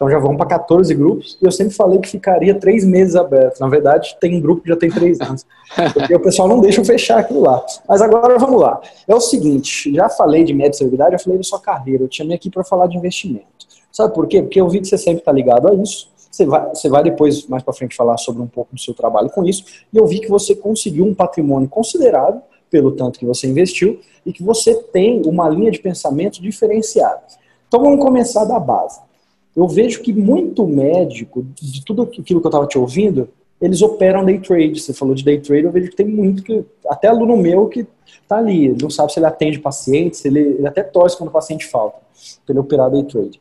então 0.00 0.08
já 0.08 0.18
vão 0.18 0.34
para 0.34 0.46
14 0.46 0.94
grupos. 0.94 1.36
E 1.42 1.44
eu 1.44 1.52
sempre 1.52 1.74
falei 1.74 1.98
que 1.98 2.08
ficaria 2.08 2.54
três 2.54 2.86
meses 2.86 3.14
aberto. 3.14 3.60
Na 3.60 3.68
verdade, 3.68 4.16
tem 4.18 4.34
um 4.34 4.40
grupo 4.40 4.62
que 4.62 4.70
já 4.70 4.76
tem 4.76 4.90
três 4.90 5.20
anos. 5.20 5.44
Porque 5.92 6.14
o 6.14 6.20
pessoal 6.20 6.48
não 6.48 6.58
deixa 6.58 6.80
eu 6.80 6.84
fechar 6.86 7.18
aquilo 7.18 7.42
lá. 7.42 7.62
Mas 7.86 8.00
agora 8.00 8.38
vamos 8.38 8.58
lá. 8.58 8.80
É 9.06 9.14
o 9.14 9.20
seguinte: 9.20 9.92
já 9.94 10.08
falei 10.08 10.42
de 10.42 10.54
média 10.54 10.88
já 11.12 11.18
falei 11.18 11.36
da 11.36 11.44
sua 11.44 11.60
carreira. 11.60 12.04
Eu 12.04 12.08
te 12.08 12.16
chamei 12.16 12.34
aqui 12.34 12.48
para 12.48 12.64
falar 12.64 12.86
de 12.86 12.96
investimento. 12.96 13.44
Sabe 13.92 14.14
por 14.14 14.26
quê? 14.26 14.40
Porque 14.40 14.58
eu 14.58 14.70
vi 14.70 14.80
que 14.80 14.86
você 14.86 14.96
sempre 14.96 15.18
está 15.18 15.32
ligado 15.32 15.68
a 15.68 15.74
isso. 15.74 16.08
Você 16.30 16.46
vai, 16.46 16.68
você 16.70 16.88
vai 16.88 17.02
depois, 17.02 17.46
mais 17.46 17.62
para 17.62 17.74
frente, 17.74 17.94
falar 17.94 18.16
sobre 18.16 18.40
um 18.40 18.46
pouco 18.46 18.74
do 18.74 18.80
seu 18.80 18.94
trabalho 18.94 19.28
com 19.28 19.44
isso. 19.44 19.64
E 19.92 19.98
eu 19.98 20.06
vi 20.06 20.20
que 20.20 20.30
você 20.30 20.54
conseguiu 20.54 21.04
um 21.04 21.14
patrimônio 21.14 21.68
considerável 21.68 22.40
pelo 22.70 22.92
tanto 22.92 23.18
que 23.18 23.26
você 23.26 23.46
investiu 23.46 24.00
e 24.24 24.32
que 24.32 24.42
você 24.42 24.74
tem 24.74 25.20
uma 25.26 25.46
linha 25.46 25.70
de 25.70 25.78
pensamento 25.78 26.40
diferenciada. 26.40 27.20
Então 27.68 27.82
vamos 27.82 28.02
começar 28.02 28.46
da 28.46 28.58
base 28.58 29.09
eu 29.56 29.66
vejo 29.66 30.02
que 30.02 30.12
muito 30.12 30.66
médico, 30.66 31.44
de 31.60 31.84
tudo 31.84 32.02
aquilo 32.02 32.40
que 32.40 32.46
eu 32.46 32.50
estava 32.50 32.66
te 32.66 32.78
ouvindo, 32.78 33.28
eles 33.60 33.82
operam 33.82 34.24
day 34.24 34.38
trade. 34.38 34.80
Você 34.80 34.94
falou 34.94 35.14
de 35.14 35.24
day 35.24 35.38
trade, 35.38 35.64
eu 35.64 35.72
vejo 35.72 35.90
que 35.90 35.96
tem 35.96 36.06
muito 36.06 36.42
que. 36.42 36.64
Até 36.88 37.08
aluno 37.08 37.36
meu 37.36 37.68
que 37.68 37.86
está 38.22 38.38
ali, 38.38 38.74
não 38.80 38.88
sabe 38.88 39.12
se 39.12 39.18
ele 39.18 39.26
atende 39.26 39.58
pacientes, 39.58 40.24
ele, 40.24 40.40
ele 40.40 40.66
até 40.66 40.82
torce 40.82 41.16
quando 41.16 41.28
o 41.28 41.32
paciente 41.32 41.66
falta, 41.66 41.98
para 42.44 42.52
ele 42.52 42.60
operar 42.60 42.90
day 42.90 43.04
trade. 43.04 43.40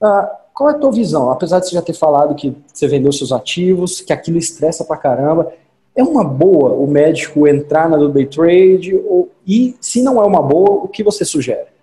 Ah, 0.00 0.40
qual 0.54 0.70
é 0.70 0.72
a 0.72 0.78
tua 0.78 0.92
visão? 0.92 1.30
Apesar 1.30 1.58
de 1.58 1.66
você 1.68 1.74
já 1.74 1.82
ter 1.82 1.94
falado 1.94 2.34
que 2.34 2.54
você 2.72 2.86
vendeu 2.86 3.12
seus 3.12 3.32
ativos, 3.32 4.00
que 4.00 4.12
aquilo 4.12 4.38
estressa 4.38 4.84
pra 4.84 4.96
caramba, 4.96 5.52
é 5.94 6.02
uma 6.02 6.22
boa 6.22 6.70
o 6.74 6.86
médico 6.86 7.48
entrar 7.48 7.88
na 7.88 7.96
do 7.96 8.10
day 8.10 8.26
trade? 8.26 8.94
Ou, 8.94 9.30
e 9.46 9.74
se 9.80 10.02
não 10.02 10.22
é 10.22 10.26
uma 10.26 10.42
boa, 10.42 10.84
o 10.84 10.88
que 10.88 11.02
você 11.02 11.24
sugere? 11.24 11.75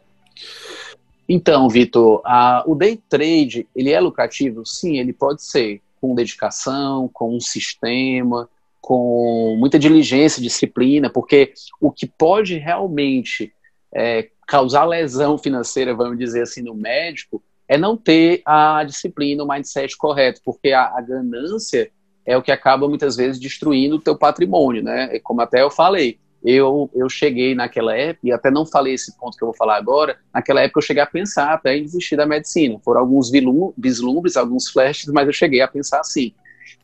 Então, 1.34 1.68
Vitor, 1.68 2.22
o 2.68 2.76
day 2.76 2.96
trade, 3.10 3.68
ele 3.76 3.90
é 3.90 4.00
lucrativo? 4.00 4.64
Sim, 4.68 5.00
ele 5.00 5.12
pode 5.12 5.44
ser, 5.44 5.82
com 6.00 6.14
dedicação, 6.14 7.10
com 7.12 7.36
um 7.36 7.40
sistema, 7.40 8.48
com 8.80 9.56
muita 9.58 9.80
diligência, 9.80 10.40
disciplina, 10.40 11.10
porque 11.10 11.52
o 11.82 11.92
que 11.92 12.06
pode 12.06 12.60
realmente 12.60 13.52
é, 13.92 14.30
causar 14.48 14.86
lesão 14.86 15.36
financeira, 15.36 15.96
vamos 15.96 16.20
dizer 16.20 16.44
assim, 16.44 16.62
no 16.62 16.76
médico, 16.76 17.42
é 17.68 17.80
não 17.80 17.98
ter 17.98 18.44
a 18.46 18.84
disciplina, 18.84 19.44
o 19.44 19.48
mindset 19.48 19.98
correto, 19.98 20.40
porque 20.46 20.72
a, 20.72 20.84
a 20.84 21.02
ganância 21.02 21.90
é 22.28 22.38
o 22.38 22.44
que 22.44 22.52
acaba 22.52 22.88
muitas 22.88 23.16
vezes 23.16 23.40
destruindo 23.40 23.96
o 23.96 24.02
teu 24.02 24.16
patrimônio, 24.16 24.84
né? 24.84 25.18
Como 25.24 25.42
até 25.42 25.64
eu 25.64 25.72
falei, 25.72 26.20
eu, 26.44 26.90
eu 26.94 27.10
cheguei 27.10 27.56
naquela 27.56 27.96
época, 27.96 28.28
e 28.28 28.32
até 28.32 28.52
não 28.52 28.66
falei 28.66 28.94
esse 28.94 29.18
ponto 29.18 29.38
que 29.38 29.44
eu 29.44 29.48
vou 29.48 29.56
falar 29.56 29.78
agora, 29.78 30.18
naquela 30.34 30.62
época 30.62 30.80
eu 30.80 30.84
cheguei 30.84 31.02
a 31.02 31.08
pensar 31.08 31.54
até 31.54 31.78
em 31.78 31.84
desistir 31.84 32.18
da 32.18 32.26
medicina. 32.26 32.78
Foram 32.84 33.00
alguns 33.00 33.32
vislumbres, 33.78 34.36
alguns 34.36 34.70
flashes, 34.70 35.08
mas 35.08 35.26
eu 35.26 35.34
cheguei 35.34 35.62
a 35.62 35.68
pensar 35.68 36.02
assim. 36.02 36.34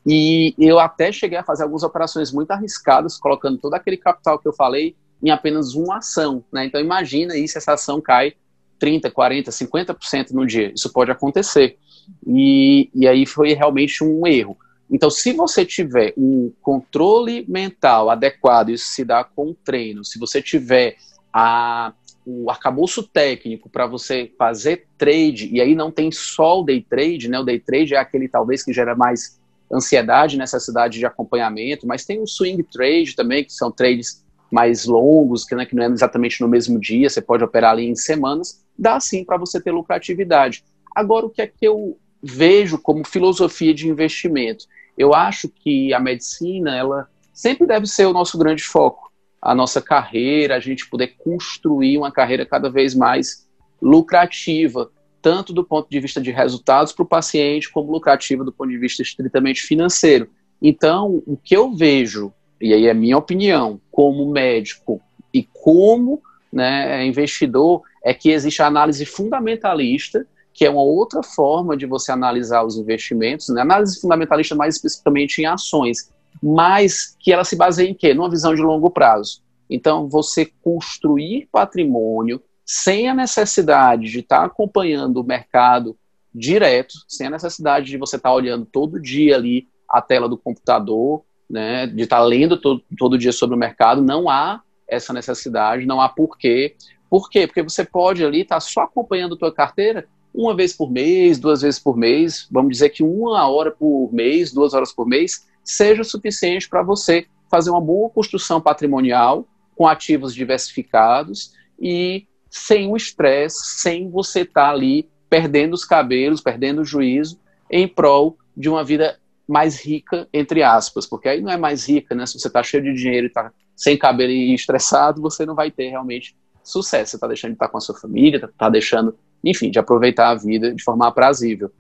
E 0.05 0.55
eu 0.57 0.79
até 0.79 1.11
cheguei 1.11 1.37
a 1.37 1.43
fazer 1.43 1.63
algumas 1.63 1.83
operações 1.83 2.31
muito 2.31 2.51
arriscadas, 2.51 3.17
colocando 3.17 3.57
todo 3.57 3.73
aquele 3.73 3.97
capital 3.97 4.39
que 4.39 4.47
eu 4.47 4.53
falei 4.53 4.95
em 5.21 5.29
apenas 5.29 5.73
uma 5.75 5.97
ação. 5.97 6.43
Né? 6.51 6.65
Então 6.65 6.79
imagina 6.79 7.33
aí 7.33 7.47
se 7.47 7.57
essa 7.57 7.73
ação 7.73 7.99
cai 7.99 8.33
30, 8.79 9.11
40, 9.11 9.51
50% 9.51 10.31
no 10.31 10.47
dia. 10.47 10.71
Isso 10.73 10.91
pode 10.93 11.11
acontecer. 11.11 11.77
E, 12.25 12.89
e 12.95 13.07
aí 13.07 13.25
foi 13.25 13.53
realmente 13.53 14.03
um 14.03 14.25
erro. 14.25 14.57
Então, 14.91 15.10
se 15.10 15.34
você 15.34 15.65
tiver 15.65 16.13
um 16.17 16.52
controle 16.62 17.45
mental 17.47 18.10
adequado, 18.10 18.69
isso 18.69 18.88
se 18.88 19.06
dá 19.06 19.23
com 19.23 19.54
treino, 19.54 20.04
se 20.04 20.17
você 20.17 20.41
tiver 20.41 20.97
a, 21.32 21.93
o 22.25 22.49
arcabouço 22.49 23.04
técnico 23.04 23.69
para 23.69 23.86
você 23.86 24.32
fazer 24.38 24.88
trade, 24.97 25.49
e 25.52 25.62
aí 25.62 25.75
não 25.75 25.91
tem 25.91 26.12
só 26.12 26.60
o 26.60 26.63
day 26.63 26.86
trade, 26.88 27.30
né? 27.30 27.39
O 27.39 27.43
day 27.43 27.60
trade 27.60 27.93
é 27.93 27.97
aquele 27.97 28.28
talvez 28.28 28.63
que 28.63 28.73
gera 28.73 28.95
mais 28.95 29.39
ansiedade, 29.71 30.38
necessidade 30.38 30.97
de 30.97 31.06
acompanhamento, 31.06 31.86
mas 31.86 32.04
tem 32.04 32.19
o 32.19 32.28
swing 32.28 32.63
trade 32.63 33.15
também, 33.15 33.43
que 33.43 33.54
são 33.54 33.71
trades 33.71 34.25
mais 34.52 34.86
longos, 34.86 35.45
que, 35.45 35.54
né, 35.54 35.65
que 35.65 35.75
não 35.75 35.84
é 35.84 35.88
exatamente 35.88 36.41
no 36.41 36.47
mesmo 36.47 36.80
dia, 36.80 37.08
você 37.08 37.21
pode 37.21 37.43
operar 37.43 37.71
ali 37.71 37.88
em 37.88 37.95
semanas, 37.95 38.65
dá 38.78 38.99
sim 38.99 39.23
para 39.23 39.38
você 39.38 39.62
ter 39.62 39.71
lucratividade. 39.71 40.63
Agora, 40.95 41.28
o 41.28 41.30
que 41.30 41.41
é 41.41 41.47
que 41.47 41.67
eu 41.67 41.97
vejo 42.21 42.80
como 42.80 43.06
filosofia 43.06 43.73
de 43.73 43.88
investimento? 43.88 44.65
Eu 44.99 45.13
acho 45.13 45.47
que 45.47 45.93
a 45.93 45.99
medicina, 45.99 46.75
ela 46.75 47.07
sempre 47.33 47.65
deve 47.65 47.88
ser 47.88 48.05
o 48.05 48.12
nosso 48.12 48.38
grande 48.38 48.62
foco, 48.62 49.09
a 49.41 49.55
nossa 49.55 49.81
carreira, 49.81 50.57
a 50.57 50.59
gente 50.59 50.89
poder 50.89 51.15
construir 51.17 51.97
uma 51.97 52.12
carreira 52.12 52.45
cada 52.45 52.69
vez 52.69 52.93
mais 52.93 53.47
lucrativa, 53.81 54.91
tanto 55.21 55.53
do 55.53 55.63
ponto 55.63 55.89
de 55.89 56.01
vista 56.01 56.19
de 56.19 56.31
resultados 56.31 56.91
para 56.91 57.03
o 57.03 57.07
paciente, 57.07 57.71
como 57.71 57.93
lucrativa 57.93 58.43
do 58.43 58.51
ponto 58.51 58.69
de 58.69 58.77
vista 58.77 59.01
estritamente 59.01 59.62
financeiro. 59.62 60.29
Então, 60.62 61.23
o 61.25 61.38
que 61.38 61.55
eu 61.55 61.73
vejo, 61.73 62.33
e 62.59 62.73
aí 62.73 62.88
é 62.88 62.93
minha 62.93 63.17
opinião, 63.17 63.79
como 63.89 64.29
médico 64.29 65.01
e 65.33 65.43
como 65.43 66.21
né, 66.51 67.05
investidor, 67.05 67.83
é 68.03 68.13
que 68.13 68.31
existe 68.31 68.62
a 68.62 68.67
análise 68.67 69.05
fundamentalista 69.05 70.27
que 70.59 70.65
é 70.65 70.69
uma 70.69 70.81
outra 70.81 71.23
forma 71.23 71.77
de 71.77 71.85
você 71.85 72.11
analisar 72.11 72.65
os 72.65 72.75
investimentos, 72.75 73.47
né? 73.47 73.61
análise 73.61 74.01
fundamentalista 74.01 74.53
mais 74.53 74.75
especificamente 74.75 75.41
em 75.41 75.45
ações, 75.45 76.11
mas 76.43 77.15
que 77.17 77.31
ela 77.31 77.45
se 77.45 77.55
baseia 77.55 77.87
em 77.87 77.93
quê? 77.93 78.13
Numa 78.13 78.29
visão 78.29 78.53
de 78.53 78.61
longo 78.61 78.89
prazo. 78.89 79.41
Então, 79.69 80.09
você 80.09 80.51
construir 80.61 81.47
patrimônio 81.49 82.41
sem 82.65 83.07
a 83.07 83.13
necessidade 83.13 84.11
de 84.11 84.19
estar 84.19 84.43
acompanhando 84.43 85.21
o 85.21 85.23
mercado 85.23 85.97
direto, 86.35 86.93
sem 87.07 87.27
a 87.27 87.31
necessidade 87.31 87.85
de 87.85 87.97
você 87.97 88.17
estar 88.17 88.33
olhando 88.33 88.65
todo 88.65 89.01
dia 89.01 89.37
ali 89.37 89.65
a 89.89 90.01
tela 90.01 90.27
do 90.27 90.37
computador, 90.37 91.23
né, 91.49 91.87
de 91.87 92.03
estar 92.03 92.19
lendo 92.19 92.57
todo, 92.57 92.83
todo 92.97 93.17
dia 93.17 93.31
sobre 93.31 93.55
o 93.55 93.59
mercado, 93.59 94.01
não 94.01 94.29
há 94.29 94.61
essa 94.85 95.13
necessidade, 95.13 95.85
não 95.85 96.01
há 96.01 96.09
porquê. 96.09 96.75
Por 97.09 97.29
quê? 97.29 97.47
Porque 97.47 97.63
você 97.63 97.85
pode 97.85 98.25
ali 98.25 98.41
estar 98.41 98.59
só 98.59 98.81
acompanhando 98.81 99.35
a 99.35 99.37
tua 99.37 99.53
carteira 99.53 100.05
uma 100.33 100.55
vez 100.55 100.73
por 100.73 100.91
mês, 100.91 101.39
duas 101.39 101.61
vezes 101.61 101.79
por 101.79 101.97
mês, 101.97 102.47
vamos 102.51 102.71
dizer 102.71 102.89
que 102.89 103.03
uma 103.03 103.47
hora 103.47 103.71
por 103.71 104.09
mês, 104.13 104.51
duas 104.53 104.73
horas 104.73 104.93
por 104.93 105.07
mês, 105.07 105.47
seja 105.63 106.03
suficiente 106.03 106.69
para 106.69 106.83
você 106.83 107.25
fazer 107.49 107.69
uma 107.69 107.81
boa 107.81 108.09
construção 108.09 108.61
patrimonial 108.61 109.47
com 109.75 109.87
ativos 109.87 110.33
diversificados 110.33 111.53
e 111.79 112.27
sem 112.49 112.87
o 112.87 112.97
estresse, 112.97 113.79
sem 113.79 114.09
você 114.09 114.41
estar 114.41 114.67
tá 114.67 114.69
ali 114.69 115.09
perdendo 115.29 115.73
os 115.73 115.85
cabelos, 115.85 116.41
perdendo 116.41 116.81
o 116.81 116.85
juízo 116.85 117.39
em 117.69 117.87
prol 117.87 118.37
de 118.55 118.67
uma 118.67 118.83
vida 118.83 119.19
mais 119.47 119.83
rica, 119.83 120.27
entre 120.33 120.61
aspas, 120.63 121.05
porque 121.05 121.29
aí 121.29 121.41
não 121.41 121.51
é 121.51 121.57
mais 121.57 121.87
rica, 121.87 122.13
né? 122.13 122.25
Se 122.25 122.39
você 122.39 122.47
está 122.47 122.61
cheio 122.61 122.83
de 122.83 122.93
dinheiro 122.93 123.27
e 123.27 123.29
está 123.29 123.51
sem 123.75 123.97
cabelo 123.97 124.31
e 124.31 124.53
estressado, 124.53 125.21
você 125.21 125.45
não 125.45 125.55
vai 125.55 125.71
ter 125.71 125.89
realmente 125.89 126.35
sucesso. 126.63 127.11
Você 127.11 127.17
está 127.17 127.27
deixando 127.27 127.51
de 127.51 127.55
estar 127.55 127.69
com 127.69 127.77
a 127.77 127.81
sua 127.81 127.95
família, 127.95 128.37
está 128.37 128.47
tá 128.47 128.69
deixando 128.69 129.17
enfim, 129.43 129.71
de 129.71 129.80
aproveitar 129.80 130.30
a 130.30 130.36
vida 130.36 130.73
de 130.73 130.84
forma 130.84 131.08
aprazível. 131.08 131.71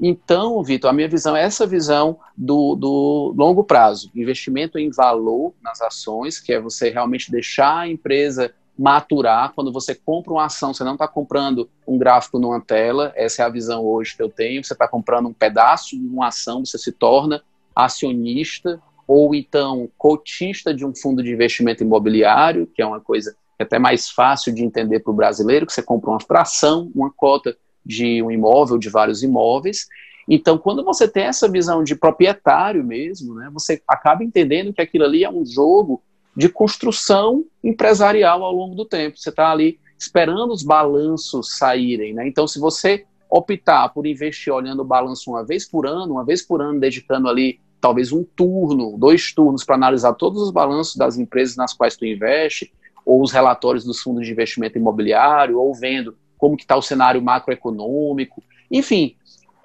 Então, 0.00 0.62
Vitor, 0.62 0.90
a 0.90 0.92
minha 0.92 1.08
visão 1.08 1.36
é 1.36 1.42
essa 1.42 1.66
visão 1.66 2.18
do, 2.36 2.74
do, 2.74 3.34
longo 3.36 3.62
prazo, 3.62 4.10
investimento 4.14 4.78
em 4.78 4.90
valor 4.90 5.54
nas 5.62 5.80
ações, 5.80 6.40
que 6.40 6.52
é 6.52 6.60
você 6.60 6.90
realmente 6.90 7.30
deixar 7.30 7.78
a 7.80 7.88
empresa 7.88 8.52
maturar. 8.76 9.52
Quando 9.54 9.72
você 9.72 9.94
compra 9.94 10.32
uma 10.32 10.46
ação, 10.46 10.74
você 10.74 10.82
não 10.82 10.94
está 10.94 11.06
comprando 11.06 11.70
um 11.86 11.96
gráfico 11.96 12.40
numa 12.40 12.60
tela, 12.60 13.12
essa 13.14 13.42
é 13.42 13.46
a 13.46 13.48
visão 13.48 13.84
hoje 13.84 14.16
que 14.16 14.22
eu 14.22 14.28
tenho. 14.28 14.64
Você 14.64 14.72
está 14.72 14.88
comprando 14.88 15.28
um 15.28 15.32
pedaço 15.32 15.96
de 15.96 16.06
uma 16.06 16.28
ação, 16.28 16.64
você 16.64 16.76
se 16.76 16.90
torna 16.90 17.42
acionista 17.74 18.80
ou 19.06 19.34
então 19.34 19.88
cotista 19.96 20.74
de 20.74 20.84
um 20.84 20.94
fundo 20.94 21.22
de 21.22 21.32
investimento 21.32 21.84
imobiliário, 21.84 22.66
que 22.66 22.82
é 22.82 22.86
uma 22.86 23.00
coisa 23.00 23.36
até 23.58 23.78
mais 23.78 24.08
fácil 24.08 24.54
de 24.54 24.64
entender 24.64 25.00
para 25.00 25.12
o 25.12 25.16
brasileiro, 25.16 25.66
que 25.66 25.72
você 25.72 25.82
compra 25.82 26.10
uma 26.10 26.20
fração, 26.20 26.90
uma 26.94 27.10
cota 27.10 27.56
de 27.84 28.22
um 28.22 28.30
imóvel, 28.30 28.78
de 28.78 28.88
vários 28.88 29.22
imóveis. 29.22 29.86
Então, 30.28 30.56
quando 30.56 30.82
você 30.82 31.06
tem 31.06 31.24
essa 31.24 31.48
visão 31.48 31.84
de 31.84 31.94
proprietário 31.94 32.82
mesmo, 32.82 33.34
né, 33.34 33.50
você 33.52 33.82
acaba 33.86 34.24
entendendo 34.24 34.72
que 34.72 34.80
aquilo 34.80 35.04
ali 35.04 35.22
é 35.22 35.30
um 35.30 35.44
jogo 35.44 36.02
de 36.36 36.48
construção 36.48 37.44
empresarial 37.62 38.42
ao 38.42 38.52
longo 38.52 38.74
do 38.74 38.84
tempo. 38.84 39.18
Você 39.18 39.30
está 39.30 39.50
ali 39.50 39.78
esperando 39.98 40.52
os 40.52 40.62
balanços 40.62 41.56
saírem. 41.56 42.14
Né? 42.14 42.26
Então, 42.26 42.46
se 42.46 42.58
você 42.58 43.04
optar 43.30 43.88
por 43.90 44.06
investir 44.06 44.52
olhando 44.52 44.80
o 44.80 44.84
balanço 44.84 45.30
uma 45.30 45.44
vez 45.44 45.68
por 45.68 45.86
ano, 45.86 46.14
uma 46.14 46.24
vez 46.24 46.42
por 46.42 46.60
ano, 46.60 46.80
dedicando 46.80 47.28
ali 47.28 47.60
talvez 47.80 48.12
um 48.12 48.24
turno, 48.24 48.96
dois 48.98 49.34
turnos 49.34 49.64
para 49.64 49.74
analisar 49.74 50.14
todos 50.14 50.40
os 50.40 50.50
balanços 50.50 50.96
das 50.96 51.18
empresas 51.18 51.56
nas 51.56 51.74
quais 51.74 51.96
tu 51.96 52.06
investe, 52.06 52.72
ou 53.04 53.22
os 53.22 53.32
relatórios 53.32 53.84
dos 53.84 54.00
fundos 54.00 54.26
de 54.26 54.32
investimento 54.32 54.78
imobiliário, 54.78 55.58
ou 55.58 55.74
vendo 55.74 56.16
como 56.38 56.56
que 56.56 56.62
está 56.64 56.76
o 56.76 56.82
cenário 56.82 57.22
macroeconômico, 57.22 58.42
enfim, 58.70 59.16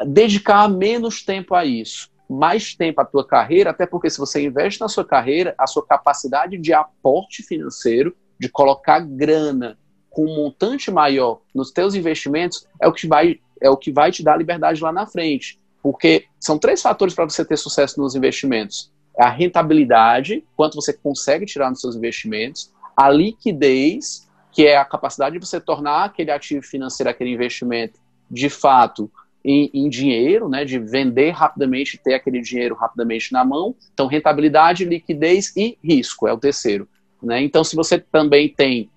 dedicar 0.06 0.70
menos 0.70 1.24
tempo 1.24 1.56
a 1.56 1.66
isso, 1.66 2.10
mais 2.30 2.76
tempo 2.76 3.02
à 3.02 3.06
tua 3.06 3.26
carreira, 3.26 3.72
até 3.72 3.86
porque 3.86 4.10
se 4.10 4.20
você 4.20 4.44
investe 4.44 4.80
na 4.80 4.88
sua 4.88 5.04
carreira, 5.04 5.56
a 5.58 5.66
sua 5.66 5.86
capacidade 5.86 6.58
de 6.58 6.74
aporte 6.74 7.42
financeiro, 7.44 8.16
de 8.40 8.48
colocar 8.48 9.00
grana 9.00 9.78
com 10.10 10.26
um 10.26 10.36
montante 10.36 10.92
maior 10.92 11.42
nos 11.54 11.72
teus 11.72 11.96
investimentos, 11.96 12.68
é 12.82 12.88
o 12.88 12.94
que 12.94 13.08
vai, 13.08 13.40
é 13.62 13.70
o 13.70 13.78
que 13.78 13.92
vai 13.92 14.12
te 14.12 14.24
dar 14.24 14.38
liberdade 14.38 14.82
lá 14.82 14.92
na 14.92 15.06
frente. 15.06 15.60
Porque 15.82 16.26
são 16.40 16.58
três 16.58 16.82
fatores 16.82 17.14
para 17.14 17.26
você 17.26 17.44
ter 17.44 17.58
sucesso 17.58 18.00
nos 18.00 18.16
investimentos: 18.16 18.92
a 19.18 19.30
rentabilidade, 19.30 20.46
quanto 20.56 20.76
você 20.76 20.94
consegue 20.94 21.46
tirar 21.46 21.70
nos 21.70 21.82
seus 21.82 21.96
investimentos, 21.96 22.72
a 23.00 23.10
liquidez, 23.10 24.28
que 24.52 24.66
é 24.66 24.76
a 24.76 24.84
capacidade 24.84 25.40
de 25.40 25.46
você 25.46 25.58
tornar 25.58 26.04
aquele 26.04 26.32
ativo 26.32 26.62
financeiro, 26.62 27.10
aquele 27.10 27.30
investimento, 27.30 27.98
de 28.30 28.50
fato, 28.50 29.10
em, 29.42 29.72
em, 29.74 29.88
dinheiro, 29.88 30.50
né, 30.50 30.66
de 30.66 30.78
vender 30.78 31.30
rapidamente, 31.30 31.98
ter 31.98 32.14
aquele 32.14 32.42
dinheiro 32.42 32.76
rapidamente 32.76 33.32
na 33.32 33.46
mão. 33.46 33.74
Então, 33.94 34.06
rentabilidade, 34.06 34.84
liquidez 34.84 35.56
e 35.56 35.78
risco 35.82 36.28
é 36.28 36.34
o 36.34 36.38
terceiro. 36.38 36.90
Né? 37.24 37.42
Então, 37.42 37.64
se 37.64 37.74
você 37.74 37.98
também 37.98 38.50
tem 38.50 38.90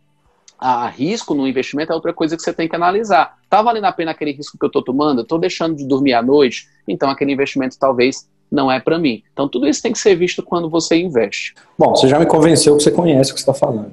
a 0.59 0.89
risco 0.89 1.33
no 1.33 1.47
investimento 1.47 1.93
é 1.93 1.95
outra 1.95 2.13
coisa 2.13 2.37
que 2.37 2.43
você 2.43 2.53
tem 2.53 2.69
que 2.69 2.75
analisar. 2.75 3.39
Está 3.45 3.63
valendo 3.63 3.85
a 3.85 3.93
pena 3.93 4.11
aquele 4.11 4.33
risco 4.33 4.59
que 4.59 4.65
eu 4.65 4.69
estou 4.69 4.83
tomando? 4.83 5.23
Estou 5.23 5.39
deixando 5.39 5.77
de 5.77 5.87
dormir 5.87 6.15
à 6.15 6.23
noite? 6.23 6.69
Então 6.87 7.09
aquele 7.09 7.33
investimento 7.33 7.79
talvez 7.79 8.29
não 8.53 8.71
é 8.71 8.79
para 8.79 8.99
mim. 8.99 9.23
Então 9.33 9.49
tudo 9.49 9.67
isso 9.67 9.83
tem 9.83 9.93
que 9.93 9.99
ser 9.99 10.15
visto 10.15 10.43
quando 10.43 10.69
você 10.69 10.97
investe. 10.97 11.55
Bom, 11.79 11.97
você 11.97 12.07
já 12.07 12.19
me 12.19 12.27
convenceu 12.27 12.77
que 12.77 12.83
você 12.83 12.91
conhece 12.91 13.31
o 13.31 13.35
que 13.35 13.41
está 13.41 13.55
falando. 13.55 13.93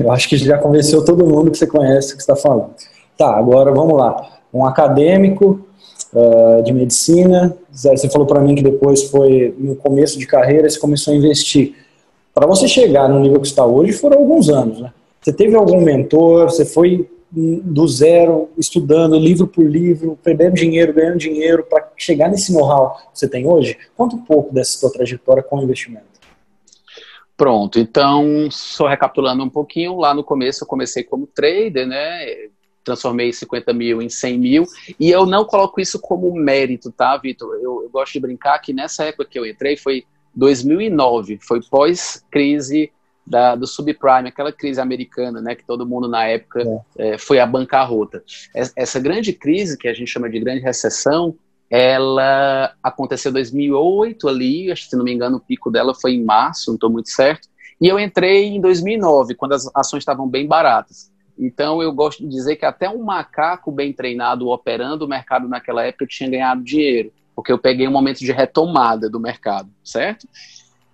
Eu 0.00 0.10
acho 0.10 0.26
que 0.26 0.36
já 0.38 0.56
convenceu 0.56 1.04
todo 1.04 1.26
mundo 1.26 1.50
que 1.50 1.58
você 1.58 1.66
conhece 1.66 2.14
o 2.14 2.16
que 2.16 2.22
está 2.22 2.34
falando. 2.34 2.70
Tá, 3.18 3.36
agora 3.36 3.70
vamos 3.70 3.98
lá. 3.98 4.38
Um 4.52 4.64
acadêmico 4.64 5.60
uh, 6.14 6.62
de 6.62 6.72
medicina, 6.72 7.54
você 7.70 8.08
falou 8.08 8.26
para 8.26 8.40
mim 8.40 8.54
que 8.54 8.62
depois 8.62 9.04
foi 9.04 9.54
no 9.58 9.76
começo 9.76 10.18
de 10.18 10.26
carreira 10.26 10.70
você 10.70 10.78
começou 10.78 11.12
a 11.12 11.16
investir. 11.16 11.74
Para 12.34 12.46
você 12.46 12.66
chegar 12.66 13.08
no 13.08 13.20
nível 13.20 13.40
que 13.40 13.46
está 13.46 13.66
hoje 13.66 13.92
foram 13.92 14.18
alguns 14.18 14.48
anos, 14.48 14.80
né? 14.80 14.90
Você 15.20 15.32
teve 15.32 15.54
algum 15.54 15.80
mentor? 15.82 16.44
Você 16.44 16.64
foi 16.64 17.06
do 17.30 17.86
zero, 17.86 18.50
estudando 18.56 19.18
livro 19.18 19.46
por 19.46 19.64
livro, 19.64 20.18
perdendo 20.22 20.54
dinheiro, 20.54 20.94
ganhando 20.94 21.18
dinheiro 21.18 21.62
para 21.62 21.90
chegar 21.96 22.30
nesse 22.30 22.52
know-how 22.52 22.96
que 23.12 23.18
você 23.18 23.28
tem 23.28 23.46
hoje? 23.46 23.76
Conta 23.96 24.16
um 24.16 24.24
pouco 24.24 24.52
dessa 24.52 24.78
sua 24.78 24.90
trajetória 24.90 25.42
com 25.42 25.58
o 25.58 25.62
investimento. 25.62 26.06
Pronto, 27.36 27.78
então, 27.78 28.50
só 28.50 28.88
recapitulando 28.88 29.44
um 29.44 29.48
pouquinho, 29.48 29.96
lá 29.96 30.12
no 30.12 30.24
começo 30.24 30.64
eu 30.64 30.68
comecei 30.68 31.04
como 31.04 31.26
trader, 31.26 31.86
né? 31.86 32.48
Transformei 32.82 33.32
50 33.32 33.72
mil 33.72 34.02
em 34.02 34.08
100 34.08 34.38
mil, 34.38 34.64
e 34.98 35.10
eu 35.10 35.26
não 35.26 35.44
coloco 35.44 35.80
isso 35.80 36.00
como 36.00 36.34
mérito, 36.34 36.90
tá, 36.90 37.16
Vitor? 37.16 37.54
Eu, 37.56 37.82
eu 37.82 37.90
gosto 37.90 38.14
de 38.14 38.20
brincar 38.20 38.58
que 38.58 38.72
nessa 38.72 39.04
época 39.04 39.26
que 39.26 39.38
eu 39.38 39.46
entrei 39.46 39.76
foi 39.76 40.04
2009, 40.34 41.38
foi 41.42 41.60
pós-crise 41.62 42.90
da, 43.28 43.54
do 43.54 43.66
subprime, 43.66 44.28
aquela 44.28 44.52
crise 44.52 44.80
americana, 44.80 45.40
né, 45.40 45.54
que 45.54 45.64
todo 45.64 45.86
mundo 45.86 46.08
na 46.08 46.24
época 46.24 46.62
é. 46.96 47.10
É, 47.10 47.18
foi 47.18 47.38
a 47.38 47.46
bancarrota. 47.46 48.22
Essa 48.54 48.98
grande 48.98 49.32
crise, 49.32 49.76
que 49.76 49.86
a 49.86 49.92
gente 49.92 50.10
chama 50.10 50.30
de 50.30 50.40
grande 50.40 50.62
recessão, 50.62 51.34
ela 51.70 52.72
aconteceu 52.82 53.30
em 53.30 53.34
2008 53.34 54.28
ali, 54.28 54.72
acho 54.72 54.84
que 54.84 54.90
se 54.90 54.96
não 54.96 55.04
me 55.04 55.12
engano 55.12 55.36
o 55.36 55.40
pico 55.40 55.70
dela 55.70 55.94
foi 55.94 56.14
em 56.14 56.24
março, 56.24 56.70
não 56.70 56.76
estou 56.76 56.90
muito 56.90 57.10
certo, 57.10 57.48
e 57.80 57.86
eu 57.86 58.00
entrei 58.00 58.46
em 58.46 58.60
2009, 58.60 59.34
quando 59.34 59.52
as 59.52 59.70
ações 59.74 60.00
estavam 60.00 60.26
bem 60.26 60.46
baratas. 60.46 61.12
Então 61.38 61.82
eu 61.82 61.92
gosto 61.92 62.22
de 62.22 62.28
dizer 62.28 62.56
que 62.56 62.64
até 62.64 62.88
um 62.88 63.04
macaco 63.04 63.70
bem 63.70 63.92
treinado 63.92 64.48
operando 64.48 65.04
o 65.04 65.08
mercado 65.08 65.46
naquela 65.46 65.84
época 65.84 66.06
tinha 66.06 66.30
ganhado 66.30 66.64
dinheiro, 66.64 67.12
porque 67.36 67.52
eu 67.52 67.58
peguei 67.58 67.86
um 67.86 67.92
momento 67.92 68.18
de 68.20 68.32
retomada 68.32 69.10
do 69.10 69.20
mercado, 69.20 69.68
certo? 69.84 70.26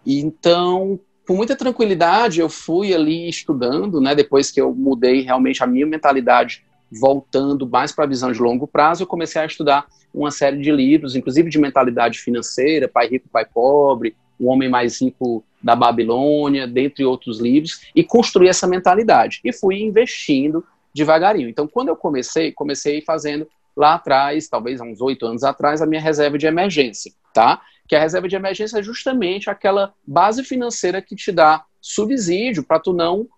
Então, 0.04 0.98
com 1.26 1.34
muita 1.34 1.56
tranquilidade 1.56 2.40
eu 2.40 2.48
fui 2.48 2.94
ali 2.94 3.28
estudando, 3.28 4.00
né, 4.00 4.14
depois 4.14 4.50
que 4.50 4.60
eu 4.60 4.74
mudei 4.74 5.22
realmente 5.22 5.62
a 5.62 5.66
minha 5.66 5.87
mentalidade 5.87 6.64
voltando 6.90 7.68
mais 7.68 7.92
para 7.92 8.04
a 8.04 8.08
visão 8.08 8.30
de 8.30 8.40
longo 8.40 8.66
prazo, 8.66 9.02
eu 9.02 9.06
comecei 9.06 9.40
a 9.40 9.46
estudar 9.46 9.87
uma 10.12 10.30
série 10.30 10.60
de 10.60 10.70
livros, 10.70 11.16
inclusive 11.16 11.50
de 11.50 11.58
mentalidade 11.58 12.20
financeira, 12.20 12.88
Pai 12.88 13.08
Rico, 13.08 13.28
Pai 13.28 13.44
Pobre, 13.44 14.14
O 14.38 14.46
Homem 14.46 14.68
Mais 14.68 15.00
Rico 15.00 15.42
da 15.62 15.74
Babilônia, 15.74 16.66
dentre 16.66 17.04
outros 17.04 17.40
livros, 17.40 17.80
e 17.96 18.04
construí 18.04 18.48
essa 18.48 18.66
mentalidade. 18.66 19.40
E 19.42 19.52
fui 19.52 19.80
investindo 19.80 20.64
devagarinho. 20.94 21.48
Então, 21.48 21.66
quando 21.66 21.88
eu 21.88 21.96
comecei, 21.96 22.52
comecei 22.52 23.00
fazendo 23.00 23.48
lá 23.76 23.94
atrás, 23.94 24.46
talvez 24.46 24.80
há 24.80 24.84
uns 24.84 25.00
oito 25.00 25.26
anos 25.26 25.42
atrás, 25.42 25.82
a 25.82 25.87
minha 25.87 26.00
reserva 26.00 26.38
de 26.38 26.46
emergência, 26.46 27.12
tá? 27.32 27.60
Que 27.86 27.94
a 27.94 28.00
reserva 28.00 28.28
de 28.28 28.36
emergência 28.36 28.78
é 28.78 28.82
justamente 28.82 29.50
aquela 29.50 29.92
base 30.06 30.42
financeira 30.42 31.02
que 31.02 31.14
te 31.14 31.30
dá 31.30 31.64
subsídio 31.80 32.62
para 32.62 32.80
tu 32.80 32.92
não 32.92 33.28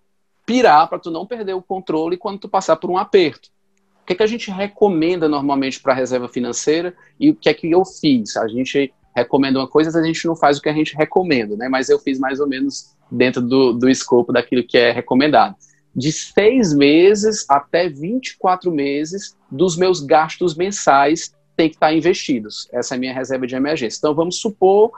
pirar, 0.45 0.87
para 0.87 0.99
tu 0.99 1.11
não 1.11 1.25
perder 1.25 1.53
o 1.53 1.61
controle 1.61 2.17
quando 2.17 2.39
tu 2.39 2.49
passar 2.49 2.77
por 2.77 2.89
um 2.89 2.97
aperto. 2.97 3.49
O 4.01 4.05
que, 4.07 4.13
é 4.13 4.15
que 4.15 4.23
a 4.23 4.27
gente 4.27 4.49
recomenda 4.49 5.27
normalmente 5.27 5.81
para 5.81 5.91
a 5.91 5.95
reserva 5.95 6.29
financeira 6.29 6.95
e 7.19 7.29
o 7.29 7.35
que 7.35 7.49
é 7.49 7.53
que 7.53 7.69
eu 7.69 7.83
fiz? 7.83 8.37
A 8.37 8.47
gente 8.47 8.93
recomenda 9.13 9.59
uma 9.59 9.67
coisa, 9.67 9.99
a 9.99 10.03
gente 10.03 10.25
não 10.25 10.35
faz 10.35 10.57
o 10.57 10.61
que 10.61 10.69
a 10.69 10.73
gente 10.73 10.95
recomenda, 10.95 11.57
né? 11.57 11.67
Mas 11.67 11.89
eu 11.89 11.99
fiz 11.99 12.17
mais 12.17 12.39
ou 12.39 12.47
menos 12.47 12.95
dentro 13.11 13.41
do, 13.41 13.73
do 13.73 13.89
escopo 13.89 14.31
daquilo 14.31 14.63
que 14.63 14.77
é 14.77 14.91
recomendado. 14.91 15.55
De 15.93 16.11
seis 16.11 16.73
meses 16.73 17.45
até 17.49 17.89
24 17.89 18.71
meses 18.71 19.35
dos 19.51 19.75
meus 19.75 19.99
gastos 19.99 20.55
mensais 20.55 21.33
tem 21.57 21.67
que 21.69 21.75
estar 21.75 21.91
investidos. 21.91 22.69
Essa 22.71 22.93
é 22.93 22.97
a 22.97 22.99
minha 22.99 23.13
reserva 23.13 23.47
de 23.47 23.55
emergência. 23.55 23.97
Então, 23.97 24.13
vamos 24.13 24.39
supor 24.39 24.91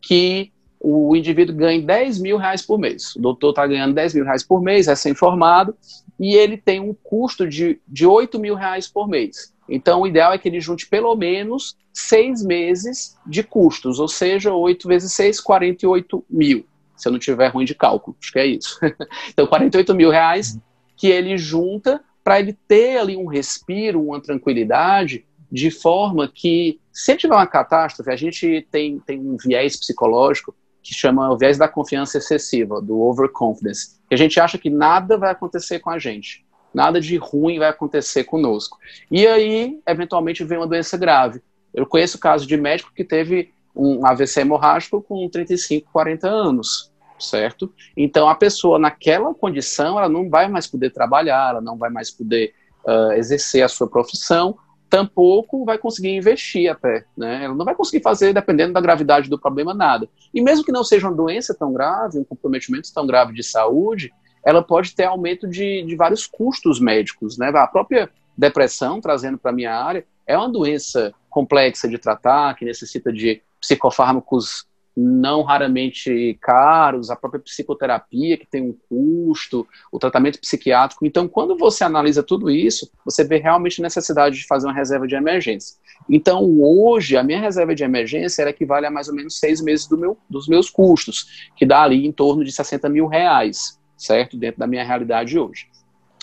que 0.00 0.50
o 0.80 1.14
indivíduo 1.14 1.54
ganhe 1.54 1.82
10 1.82 2.18
mil 2.20 2.38
reais 2.38 2.62
por 2.62 2.78
mês. 2.78 3.14
O 3.14 3.20
doutor 3.20 3.50
está 3.50 3.66
ganhando 3.66 3.94
10 3.94 4.14
mil 4.14 4.24
reais 4.24 4.42
por 4.42 4.62
mês, 4.62 4.86
recém-formado, 4.86 5.76
e 6.18 6.34
ele 6.34 6.56
tem 6.56 6.80
um 6.80 6.94
custo 6.94 7.46
de, 7.46 7.78
de 7.86 8.06
8 8.06 8.38
mil 8.38 8.54
reais 8.54 8.88
por 8.88 9.06
mês. 9.06 9.52
Então, 9.68 10.00
o 10.00 10.06
ideal 10.06 10.32
é 10.32 10.38
que 10.38 10.48
ele 10.48 10.60
junte 10.60 10.88
pelo 10.88 11.14
menos 11.14 11.76
seis 11.92 12.42
meses 12.42 13.16
de 13.26 13.42
custos, 13.42 13.98
ou 13.98 14.08
seja, 14.08 14.52
8 14.52 14.86
vezes 14.88 15.12
6, 15.12 15.40
48 15.40 16.24
mil, 16.30 16.66
se 16.96 17.08
eu 17.08 17.12
não 17.12 17.18
tiver 17.18 17.48
ruim 17.48 17.64
de 17.64 17.74
cálculo, 17.74 18.16
acho 18.20 18.32
que 18.32 18.38
é 18.38 18.46
isso. 18.46 18.78
então, 19.28 19.46
48 19.46 19.94
mil 19.94 20.10
reais 20.10 20.58
que 20.96 21.08
ele 21.08 21.36
junta 21.36 22.00
para 22.22 22.40
ele 22.40 22.56
ter 22.66 22.98
ali 22.98 23.16
um 23.16 23.26
respiro, 23.26 24.02
uma 24.02 24.20
tranquilidade, 24.20 25.24
de 25.56 25.70
forma 25.70 26.28
que, 26.28 26.78
se 26.92 27.16
tiver 27.16 27.34
uma 27.34 27.46
catástrofe, 27.46 28.10
a 28.10 28.16
gente 28.16 28.68
tem, 28.70 28.98
tem 29.00 29.18
um 29.18 29.38
viés 29.38 29.74
psicológico 29.74 30.54
que 30.82 30.92
chama 30.92 31.30
o 31.32 31.38
viés 31.38 31.56
da 31.56 31.66
confiança 31.66 32.18
excessiva, 32.18 32.80
do 32.82 33.00
overconfidence, 33.00 33.98
que 34.06 34.14
a 34.14 34.18
gente 34.18 34.38
acha 34.38 34.58
que 34.58 34.68
nada 34.68 35.16
vai 35.16 35.30
acontecer 35.30 35.78
com 35.78 35.88
a 35.88 35.98
gente, 35.98 36.44
nada 36.74 37.00
de 37.00 37.16
ruim 37.16 37.58
vai 37.58 37.70
acontecer 37.70 38.24
conosco. 38.24 38.76
E 39.10 39.26
aí, 39.26 39.80
eventualmente, 39.88 40.44
vem 40.44 40.58
uma 40.58 40.66
doença 40.66 40.98
grave. 40.98 41.40
Eu 41.72 41.86
conheço 41.86 42.18
caso 42.18 42.46
de 42.46 42.54
médico 42.58 42.92
que 42.94 43.02
teve 43.02 43.50
um 43.74 44.06
AVC 44.06 44.42
hemorrágico 44.42 45.00
com 45.00 45.26
35, 45.26 45.90
40 45.90 46.28
anos, 46.28 46.92
certo? 47.18 47.72
Então, 47.96 48.28
a 48.28 48.34
pessoa 48.34 48.78
naquela 48.78 49.32
condição, 49.32 49.98
ela 49.98 50.08
não 50.08 50.28
vai 50.28 50.48
mais 50.48 50.66
poder 50.66 50.90
trabalhar, 50.90 51.50
ela 51.50 51.62
não 51.62 51.78
vai 51.78 51.88
mais 51.88 52.10
poder 52.10 52.52
uh, 52.84 53.12
exercer 53.12 53.62
a 53.62 53.68
sua 53.68 53.88
profissão, 53.88 54.58
tampouco 54.88 55.64
vai 55.64 55.78
conseguir 55.78 56.14
investir 56.14 56.70
até, 56.70 57.04
né? 57.16 57.44
Ela 57.44 57.54
não 57.54 57.64
vai 57.64 57.74
conseguir 57.74 58.02
fazer, 58.02 58.32
dependendo 58.32 58.72
da 58.72 58.80
gravidade 58.80 59.28
do 59.28 59.38
problema, 59.38 59.74
nada. 59.74 60.08
E 60.32 60.40
mesmo 60.40 60.64
que 60.64 60.72
não 60.72 60.84
seja 60.84 61.08
uma 61.08 61.16
doença 61.16 61.54
tão 61.54 61.72
grave, 61.72 62.18
um 62.18 62.24
comprometimento 62.24 62.92
tão 62.92 63.06
grave 63.06 63.32
de 63.32 63.42
saúde, 63.42 64.12
ela 64.44 64.62
pode 64.62 64.94
ter 64.94 65.04
aumento 65.04 65.48
de, 65.48 65.82
de 65.82 65.96
vários 65.96 66.26
custos 66.26 66.78
médicos, 66.78 67.36
né? 67.36 67.48
A 67.48 67.66
própria 67.66 68.08
depressão, 68.36 69.00
trazendo 69.00 69.38
para 69.38 69.50
a 69.50 69.54
minha 69.54 69.74
área, 69.74 70.06
é 70.26 70.36
uma 70.36 70.48
doença 70.48 71.12
complexa 71.28 71.88
de 71.88 71.98
tratar, 71.98 72.54
que 72.54 72.64
necessita 72.64 73.12
de 73.12 73.42
psicofármacos 73.60 74.66
não 74.96 75.42
raramente 75.42 76.38
caros, 76.40 77.10
a 77.10 77.16
própria 77.16 77.42
psicoterapia 77.42 78.38
que 78.38 78.46
tem 78.46 78.62
um 78.62 78.76
custo, 78.88 79.66
o 79.92 79.98
tratamento 79.98 80.40
psiquiátrico. 80.40 81.04
Então, 81.04 81.28
quando 81.28 81.56
você 81.56 81.84
analisa 81.84 82.22
tudo 82.22 82.50
isso, 82.50 82.90
você 83.04 83.22
vê 83.22 83.36
realmente 83.36 83.80
a 83.80 83.84
necessidade 83.84 84.36
de 84.36 84.46
fazer 84.46 84.66
uma 84.66 84.72
reserva 84.72 85.06
de 85.06 85.14
emergência. 85.14 85.76
Então, 86.08 86.42
hoje, 86.60 87.16
a 87.16 87.22
minha 87.22 87.40
reserva 87.40 87.74
de 87.74 87.84
emergência 87.84 88.40
era 88.40 88.50
equivale 88.50 88.86
a 88.86 88.90
mais 88.90 89.08
ou 89.08 89.14
menos 89.14 89.38
seis 89.38 89.60
meses 89.60 89.86
do 89.86 89.98
meu, 89.98 90.16
dos 90.30 90.48
meus 90.48 90.70
custos, 90.70 91.50
que 91.54 91.66
dá 91.66 91.82
ali 91.82 92.06
em 92.06 92.12
torno 92.12 92.42
de 92.42 92.50
60 92.50 92.88
mil 92.88 93.06
reais, 93.06 93.78
certo? 93.98 94.36
Dentro 94.38 94.60
da 94.60 94.66
minha 94.66 94.84
realidade 94.84 95.38
hoje. 95.38 95.68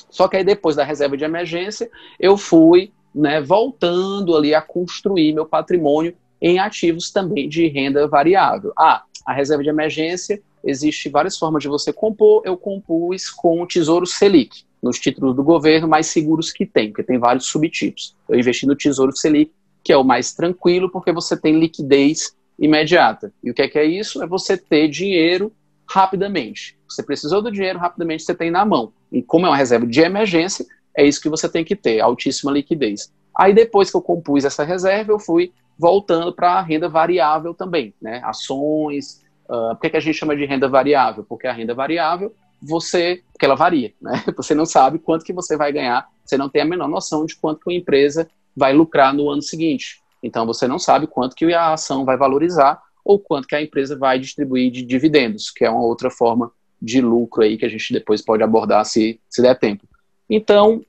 Só 0.10 0.28
que 0.28 0.38
aí, 0.38 0.44
depois 0.44 0.76
da 0.76 0.84
reserva 0.84 1.16
de 1.16 1.24
emergência, 1.24 1.90
eu 2.20 2.38
fui 2.38 2.92
né, 3.14 3.40
voltando 3.40 4.36
ali 4.36 4.56
a 4.56 4.62
construir 4.62 5.34
meu 5.34 5.46
patrimônio 5.46 6.16
em 6.44 6.60
ativos 6.60 7.10
também 7.10 7.48
de 7.48 7.68
renda 7.70 8.06
variável. 8.06 8.74
Ah, 8.78 9.04
a 9.26 9.34
reserva 9.34 9.64
de 9.64 9.70
emergência, 9.70 10.42
existe 10.62 11.08
várias 11.08 11.38
formas 11.38 11.64
de 11.64 11.70
você 11.70 11.94
compor, 11.94 12.42
eu 12.46 12.58
compus 12.58 13.30
com 13.30 13.62
o 13.62 13.66
Tesouro 13.66 14.06
Selic, 14.06 14.66
nos 14.82 15.00
títulos 15.00 15.34
do 15.34 15.42
governo 15.42 15.88
mais 15.88 16.08
seguros 16.08 16.52
que 16.52 16.66
tem, 16.66 16.90
porque 16.90 17.04
tem 17.04 17.18
vários 17.18 17.46
subtipos. 17.46 18.14
Eu 18.28 18.38
investi 18.38 18.68
no 18.68 18.76
Tesouro 18.76 19.16
Selic, 19.16 19.54
que 19.82 19.94
é 19.94 19.98
o 19.98 20.04
mais 20.04 20.34
tranquilo, 20.34 20.92
porque 20.92 21.14
você 21.14 21.38
tem 21.38 21.58
liquidez 21.58 22.36
imediata. 22.60 23.34
E 23.42 23.50
o 23.50 23.54
que 23.54 23.62
é, 23.62 23.68
que 23.70 23.80
é 23.80 23.86
isso? 23.86 24.22
É 24.22 24.28
você 24.28 24.58
ter 24.58 24.90
dinheiro 24.90 25.50
rapidamente. 25.88 26.78
Você 26.90 27.02
precisou 27.02 27.42
do 27.42 27.52
dinheiro, 27.52 27.80
rapidamente 27.80 28.24
você 28.24 28.36
tem 28.36 28.52
na 28.52 28.66
mão. 28.66 28.92
E 29.10 29.24
como 29.24 29.46
é 29.46 29.50
uma 29.50 29.58
reserva 29.58 29.88
de 29.88 30.02
emergência, 30.02 30.66
é 30.96 31.06
isso 31.06 31.22
que 31.22 31.30
você 31.30 31.48
tem 31.48 31.64
que 31.64 31.76
ter, 31.76 32.02
altíssima 32.02 32.52
liquidez. 32.52 33.12
Aí 33.36 33.54
depois 33.54 33.90
que 33.90 33.96
eu 33.96 34.02
compus 34.02 34.44
essa 34.44 34.64
reserva, 34.64 35.14
eu 35.14 35.20
fui 35.20 35.52
voltando 35.78 36.34
para 36.34 36.54
a 36.54 36.62
renda 36.62 36.88
variável 36.88 37.54
também, 37.54 37.94
né? 38.02 38.22
Ações. 38.24 39.24
Uh, 39.50 39.76
por 39.76 39.82
que, 39.82 39.90
que 39.92 39.98
a 39.98 40.00
gente 40.00 40.18
chama 40.18 40.36
de 40.36 40.46
renda 40.46 40.68
variável? 40.68 41.24
Porque 41.24 41.48
a 41.48 41.54
renda 41.54 41.74
variável, 41.74 42.34
você, 42.62 43.22
porque 43.32 43.46
ela 43.46 43.56
varia, 43.56 43.94
né? 44.02 44.24
Você 44.38 44.56
não 44.56 44.66
sabe 44.66 44.98
quanto 44.98 45.26
que 45.26 45.34
você 45.34 45.58
vai 45.58 45.72
ganhar, 45.72 46.08
você 46.24 46.38
não 46.38 46.48
tem 46.48 46.62
a 46.62 46.66
menor 46.66 46.88
noção 46.88 47.26
de 47.26 47.36
quanto 47.36 47.60
que 47.60 47.70
uma 47.70 47.78
empresa 47.78 48.30
vai 48.56 48.72
lucrar 48.72 49.14
no 49.14 49.30
ano 49.30 49.42
seguinte. 49.42 50.02
Então 50.22 50.46
você 50.46 50.68
não 50.68 50.80
sabe 50.80 51.06
quanto 51.06 51.36
que 51.36 51.54
a 51.54 51.74
ação 51.74 52.06
vai 52.06 52.16
valorizar 52.16 52.82
ou 53.04 53.20
quanto 53.20 53.48
que 53.48 53.56
a 53.56 53.62
empresa 53.62 53.98
vai 53.98 54.18
distribuir 54.18 54.72
de 54.72 54.82
dividendos, 54.82 55.52
que 55.52 55.66
é 55.66 55.70
uma 55.70 55.82
outra 55.82 56.10
forma 56.10 56.50
de 56.82 57.02
lucro 57.02 57.44
aí 57.44 57.58
que 57.58 57.66
a 57.66 57.70
gente 57.70 57.92
depois 57.92 58.22
pode 58.22 58.44
abordar 58.44 58.86
se, 58.86 59.20
se 59.30 59.42
der 59.42 59.60
tempo. 59.60 59.86
Então, 60.30 60.82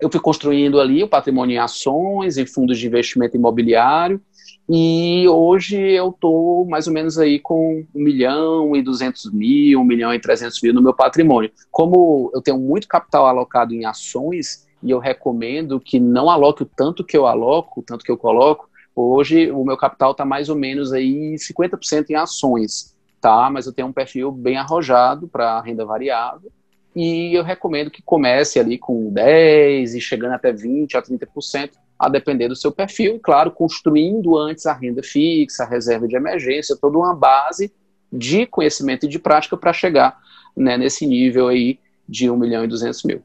eu 0.00 0.10
fui 0.10 0.20
construindo 0.20 0.80
ali 0.80 1.02
o 1.02 1.08
patrimônio 1.08 1.54
em 1.54 1.58
ações, 1.58 2.36
em 2.36 2.46
fundos 2.46 2.78
de 2.78 2.86
investimento 2.86 3.36
imobiliário, 3.36 4.20
e 4.68 5.28
hoje 5.28 5.80
eu 5.80 6.10
estou 6.10 6.66
mais 6.66 6.88
ou 6.88 6.92
menos 6.92 7.18
aí 7.18 7.38
com 7.38 7.84
1 7.94 8.02
milhão 8.02 8.74
e 8.74 8.82
200 8.82 9.32
mil, 9.32 9.80
1 9.80 9.84
milhão 9.84 10.12
e 10.12 10.18
300 10.18 10.60
mil 10.60 10.74
no 10.74 10.82
meu 10.82 10.92
patrimônio. 10.92 11.52
Como 11.70 12.32
eu 12.34 12.42
tenho 12.42 12.58
muito 12.58 12.88
capital 12.88 13.26
alocado 13.26 13.72
em 13.72 13.84
ações, 13.84 14.66
e 14.82 14.90
eu 14.90 14.98
recomendo 14.98 15.80
que 15.80 16.00
não 16.00 16.28
aloque 16.28 16.64
o 16.64 16.66
tanto 16.66 17.04
que 17.04 17.16
eu 17.16 17.26
aloco, 17.26 17.80
o 17.80 17.82
tanto 17.82 18.04
que 18.04 18.10
eu 18.10 18.18
coloco, 18.18 18.68
hoje 18.94 19.50
o 19.50 19.64
meu 19.64 19.76
capital 19.76 20.10
está 20.10 20.24
mais 20.24 20.48
ou 20.48 20.56
menos 20.56 20.92
aí 20.92 21.36
50% 21.36 22.10
em 22.10 22.14
ações, 22.14 22.94
tá? 23.20 23.48
Mas 23.50 23.66
eu 23.66 23.72
tenho 23.72 23.88
um 23.88 23.92
perfil 23.92 24.32
bem 24.32 24.56
arrojado 24.56 25.28
para 25.28 25.60
renda 25.60 25.84
variável, 25.84 26.50
e 26.96 27.36
eu 27.36 27.44
recomendo 27.44 27.90
que 27.90 28.00
comece 28.00 28.58
ali 28.58 28.78
com 28.78 29.12
10 29.12 29.94
e 29.94 30.00
chegando 30.00 30.32
até 30.32 30.50
20 30.50 30.96
a 30.96 31.02
30%, 31.02 31.72
a 31.98 32.08
depender 32.08 32.48
do 32.48 32.56
seu 32.56 32.72
perfil, 32.72 33.20
claro, 33.22 33.50
construindo 33.50 34.38
antes 34.38 34.64
a 34.64 34.72
renda 34.72 35.02
fixa, 35.02 35.64
a 35.64 35.68
reserva 35.68 36.08
de 36.08 36.16
emergência, 36.16 36.74
toda 36.80 36.96
uma 36.96 37.14
base 37.14 37.70
de 38.10 38.46
conhecimento 38.46 39.04
e 39.04 39.08
de 39.10 39.18
prática 39.18 39.58
para 39.58 39.74
chegar 39.74 40.16
né, 40.56 40.78
nesse 40.78 41.06
nível 41.06 41.48
aí 41.48 41.78
de 42.08 42.30
1 42.30 42.36
milhão 42.36 42.64
e 42.64 42.68
200 42.68 43.04
mil. 43.04 43.20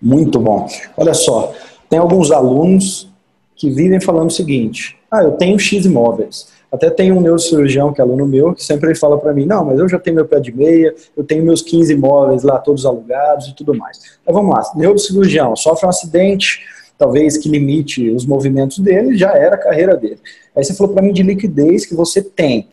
Muito 0.00 0.38
bom. 0.38 0.68
Olha 0.96 1.14
só, 1.14 1.52
tem 1.90 1.98
alguns 1.98 2.30
alunos 2.30 3.10
que 3.56 3.70
vivem 3.70 4.00
falando 4.00 4.30
o 4.30 4.32
seguinte: 4.32 4.96
ah, 5.10 5.22
eu 5.22 5.32
tenho 5.32 5.58
X 5.58 5.84
imóveis. 5.84 6.52
Até 6.74 6.90
tem 6.90 7.12
um 7.12 7.20
neurocirurgião, 7.20 7.92
que 7.92 8.00
é 8.00 8.04
aluno 8.04 8.26
meu, 8.26 8.52
que 8.52 8.64
sempre 8.64 8.88
ele 8.88 8.98
fala 8.98 9.16
para 9.18 9.32
mim, 9.32 9.46
não, 9.46 9.64
mas 9.64 9.78
eu 9.78 9.88
já 9.88 9.98
tenho 9.98 10.16
meu 10.16 10.26
pé 10.26 10.40
de 10.40 10.52
meia, 10.52 10.94
eu 11.16 11.22
tenho 11.22 11.44
meus 11.44 11.62
15 11.62 11.92
imóveis 11.92 12.42
lá, 12.42 12.58
todos 12.58 12.84
alugados 12.84 13.48
e 13.48 13.54
tudo 13.54 13.74
mais. 13.74 14.18
Então 14.22 14.34
vamos 14.34 14.54
lá, 14.54 14.62
neurocirurgião, 14.74 15.54
sofre 15.54 15.86
um 15.86 15.88
acidente, 15.88 16.60
talvez 16.98 17.38
que 17.38 17.48
limite 17.48 18.10
os 18.10 18.26
movimentos 18.26 18.78
dele, 18.80 19.16
já 19.16 19.32
era 19.36 19.54
a 19.54 19.58
carreira 19.58 19.96
dele. 19.96 20.18
Aí 20.54 20.64
você 20.64 20.74
falou 20.74 20.92
para 20.92 21.02
mim 21.02 21.12
de 21.12 21.22
liquidez 21.22 21.86
que 21.86 21.94
você 21.94 22.20
tem 22.20 22.68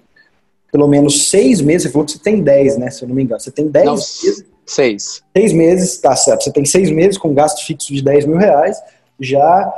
pelo 0.72 0.88
menos 0.88 1.30
seis 1.30 1.60
meses, 1.60 1.84
você 1.84 1.90
falou 1.90 2.06
que 2.06 2.14
você 2.14 2.20
tem 2.20 2.42
10, 2.42 2.78
né, 2.78 2.90
se 2.90 3.04
eu 3.04 3.08
não 3.10 3.16
me 3.16 3.24
engano, 3.24 3.40
você 3.40 3.52
tem 3.52 3.68
10 3.68 3.90
meses. 3.90 4.46
Seis. 4.66 5.22
Seis 5.36 5.52
meses, 5.52 5.98
tá 5.98 6.16
certo, 6.16 6.46
você 6.46 6.52
tem 6.52 6.64
seis 6.64 6.90
meses 6.90 7.18
com 7.18 7.34
gasto 7.34 7.66
fixo 7.66 7.94
de 7.94 8.02
10 8.02 8.26
mil 8.26 8.38
reais, 8.38 8.82
já 9.20 9.72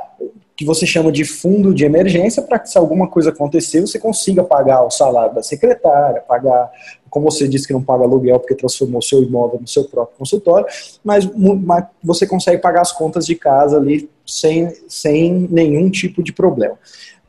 que 0.56 0.66
você 0.66 0.86
chama 0.86 1.12
de 1.12 1.26
fundo 1.26 1.74
de 1.74 1.84
emergência 1.84 2.42
para 2.42 2.60
que 2.60 2.70
se 2.70 2.78
alguma 2.78 3.08
coisa 3.08 3.30
acontecer 3.30 3.82
você 3.82 3.98
consiga 3.98 4.44
pagar 4.44 4.86
o 4.86 4.92
salário 4.92 5.34
da 5.34 5.42
secretária, 5.42 6.22
pagar, 6.22 6.72
como 7.10 7.30
você 7.30 7.48
disse 7.48 7.66
que 7.66 7.74
não 7.74 7.82
paga 7.82 8.04
aluguel 8.04 8.40
porque 8.40 8.56
transformou 8.56 9.02
seu 9.02 9.24
imóvel 9.24 9.60
no 9.60 9.68
seu 9.68 9.86
próprio 9.86 10.18
consultório, 10.18 10.68
mas, 11.04 11.28
mas 11.64 11.86
você 12.04 12.28
consegue 12.28 12.62
pagar 12.62 12.82
as 12.82 12.92
contas 12.92 13.26
de 13.26 13.36
casa 13.36 13.78
ali 13.78 14.10
sem, 14.26 14.72
sem 14.88 15.48
nenhum 15.50 15.90
tipo 15.90 16.22
de 16.22 16.32
problema. 16.32 16.78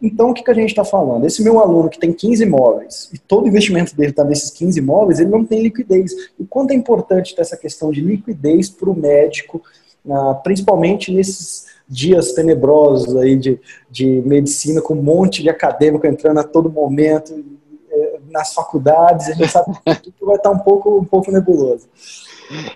Então, 0.02 0.30
o 0.30 0.34
que, 0.34 0.42
que 0.42 0.50
a 0.50 0.54
gente 0.54 0.68
está 0.68 0.84
falando? 0.84 1.24
Esse 1.24 1.42
meu 1.42 1.58
aluno 1.58 1.88
que 1.88 1.98
tem 1.98 2.12
15 2.12 2.42
imóveis 2.42 3.08
e 3.10 3.18
todo 3.18 3.44
o 3.44 3.48
investimento 3.48 3.96
dele 3.96 4.10
está 4.10 4.22
nesses 4.22 4.50
15 4.50 4.78
imóveis, 4.78 5.18
ele 5.18 5.30
não 5.30 5.46
tem 5.46 5.62
liquidez. 5.62 6.12
E 6.38 6.44
quanto 6.44 6.72
é 6.72 6.74
importante 6.74 7.34
ter 7.34 7.40
essa 7.40 7.56
questão 7.56 7.90
de 7.90 8.02
liquidez 8.02 8.68
para 8.68 8.90
o 8.90 8.94
médico, 8.94 9.62
principalmente 10.42 11.12
nesses 11.12 11.66
dias 11.88 12.32
tenebrosos 12.32 13.16
aí 13.16 13.36
de, 13.36 13.60
de 13.90 14.22
medicina, 14.24 14.80
com 14.80 14.94
um 14.94 15.02
monte 15.02 15.42
de 15.42 15.50
acadêmico 15.50 16.06
entrando 16.06 16.40
a 16.40 16.44
todo 16.44 16.70
momento, 16.70 17.32
é, 17.90 18.18
nas 18.30 18.52
faculdades, 18.52 19.28
a 19.28 19.32
gente 19.32 19.48
sabe 19.48 19.72
que 20.02 20.10
tudo 20.10 20.26
vai 20.26 20.36
estar 20.36 20.50
um 20.50 20.58
pouco, 20.58 20.98
um 20.98 21.04
pouco 21.04 21.30
nebuloso. 21.30 21.88